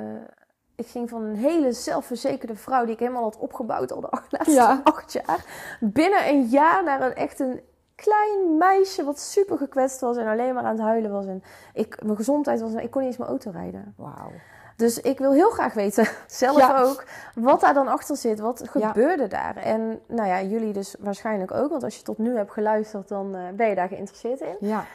ik 0.76 0.88
ging 0.88 1.10
van 1.10 1.22
een 1.24 1.36
hele 1.36 1.72
zelfverzekerde 1.74 2.56
vrouw 2.56 2.84
die 2.86 2.94
ik 2.94 3.00
helemaal 3.00 3.24
had 3.24 3.38
opgebouwd 3.38 3.92
al 3.92 4.02
de 4.02 4.08
laatste 4.30 4.52
Ja. 4.54 4.82
acht 4.84 5.14
jaar. 5.14 5.46
Binnen 5.80 6.28
een 6.28 6.44
jaar 6.44 6.84
naar 6.84 7.02
een 7.02 7.16
echt 7.16 7.40
een 7.40 7.62
klein 7.96 8.58
meisje 8.58 9.04
wat 9.04 9.20
super 9.20 9.58
gekwetst 9.58 10.00
was 10.02 10.18
en 10.18 10.28
alleen 10.28 10.54
maar 10.54 10.64
aan 10.64 10.76
het 10.76 10.82
huilen 10.86 11.12
was. 11.12 11.26
En 11.26 11.44
ik, 11.74 12.04
mijn 12.04 12.16
gezondheid 12.16 12.62
was. 12.62 12.74
Ik 12.74 12.92
kon 12.92 13.02
niet 13.02 13.10
eens 13.10 13.18
mijn 13.18 13.30
auto 13.30 13.52
rijden. 13.52 13.94
Wauw. 13.98 14.32
Dus 14.76 15.02
ik 15.02 15.18
wil 15.20 15.32
heel 15.32 15.50
graag 15.50 15.74
weten, 15.74 16.08
zelf 16.28 16.58
Ja. 16.58 16.82
ook, 16.82 17.04
wat 17.36 17.62
daar 17.62 17.74
dan 17.74 17.88
achter 17.88 18.18
zit. 18.18 18.40
Wat 18.40 18.70
Ja. 18.74 18.88
gebeurde 18.88 19.28
daar? 19.28 19.56
En 19.56 20.00
nou 20.08 20.28
ja, 20.28 20.42
jullie 20.42 20.74
dus 20.74 20.96
waarschijnlijk 21.00 21.52
ook. 21.52 21.70
Want 21.70 21.84
als 21.84 21.96
je 21.98 22.02
tot 22.04 22.18
nu 22.18 22.36
hebt 22.38 22.52
geluisterd, 22.52 23.08
dan 23.08 23.36
eh, 23.36 23.42
ben 23.54 23.70
je 23.70 23.76
daar 23.76 23.88
geïnteresseerd 23.88 24.40
in. 24.42 24.56
Ja, 24.60 24.86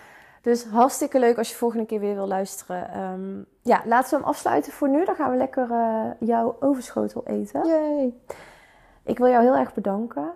Dus 0.41 0.65
hartstikke 0.65 1.19
leuk 1.19 1.39
als 1.39 1.49
je 1.51 1.55
volgende 1.57 1.87
keer 1.87 2.01
weer 2.01 2.15
wil 2.15 2.27
luisteren. 2.27 2.89
Ehm, 2.91 3.39
ja, 3.63 3.83
laten 3.87 4.11
we 4.11 4.17
hem 4.17 4.25
afsluiten 4.25 4.73
voor 4.73 4.89
nu. 4.89 5.05
Dan 5.05 5.15
gaan 5.15 5.31
we 5.31 5.37
lekker 5.37 5.71
eh, 5.71 6.05
jouw 6.19 6.57
overschotel 6.61 7.23
eten. 7.27 7.67
yay. 7.69 8.15
Ik 9.03 9.19
wil 9.19 9.29
jou 9.29 9.43
heel 9.43 9.57
erg 9.57 9.75
bedanken. 9.75 10.31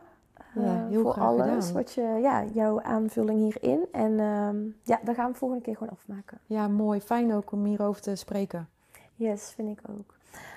eh, 0.55 0.65
Ja, 0.65 0.87
heel 0.89 1.03
voor 1.03 1.13
alles. 1.21 1.47
gedaan. 1.67 1.73
Wat 1.73 1.93
je, 1.93 2.03
ja, 2.23 2.45
jouw 2.53 2.81
aanvulling 2.83 3.39
hierin. 3.39 3.87
En 3.93 4.21
ehm, 4.21 4.57
ja, 4.83 4.99
dan 5.03 5.15
gaan 5.15 5.31
we 5.33 5.39
volgende 5.39 5.63
keer 5.65 5.77
gewoon 5.77 5.93
afmaken. 5.93 6.39
Ja, 6.47 6.69
mooi. 6.69 7.01
Fijn 7.01 7.35
ook 7.35 7.53
om 7.53 7.65
hierover 7.65 8.03
te 8.03 8.15
spreken. 8.17 8.69
Yes, 9.15 9.53
vind 9.57 9.79
ik 9.79 9.85
ook. 9.91 10.15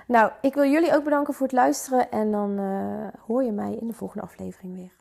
Nou, 0.08 0.32
ik 0.42 0.54
wil 0.54 0.64
jullie 0.66 0.96
ook 0.96 1.04
bedanken 1.04 1.34
voor 1.34 1.46
het 1.46 1.56
luisteren. 1.56 2.12
En 2.12 2.32
dan 2.32 2.58
eh, 2.60 3.20
hoor 3.28 3.44
je 3.44 3.52
mij 3.52 3.74
in 3.74 3.88
de 3.88 3.94
volgende 3.94 4.24
aflevering 4.24 4.76
weer. 4.76 4.92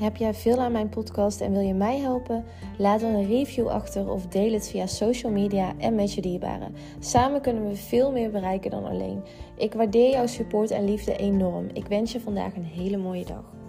Heb 0.00 0.16
jij 0.16 0.34
veel 0.34 0.58
aan 0.58 0.72
mijn 0.72 0.88
podcast 0.88 1.40
en 1.40 1.52
wil 1.52 1.60
je 1.60 1.74
mij 1.74 1.98
helpen? 1.98 2.44
Laat 2.78 3.00
dan 3.00 3.14
een 3.14 3.26
review 3.26 3.68
achter 3.68 4.10
of 4.10 4.26
deel 4.26 4.52
het 4.52 4.68
via 4.68 4.86
social 4.86 5.32
media 5.32 5.72
en 5.78 5.94
met 5.94 6.14
je 6.14 6.20
dierbaren. 6.20 6.74
Samen 6.98 7.40
kunnen 7.40 7.68
we 7.68 7.76
veel 7.76 8.12
meer 8.12 8.30
bereiken 8.30 8.70
dan 8.70 8.84
alleen. 8.84 9.22
Ik 9.56 9.74
waardeer 9.74 10.10
jouw 10.10 10.26
support 10.26 10.70
en 10.70 10.84
liefde 10.84 11.16
enorm. 11.16 11.68
Ik 11.72 11.86
wens 11.86 12.12
je 12.12 12.20
vandaag 12.20 12.56
een 12.56 12.64
hele 12.64 12.96
mooie 12.96 13.24
dag. 13.24 13.59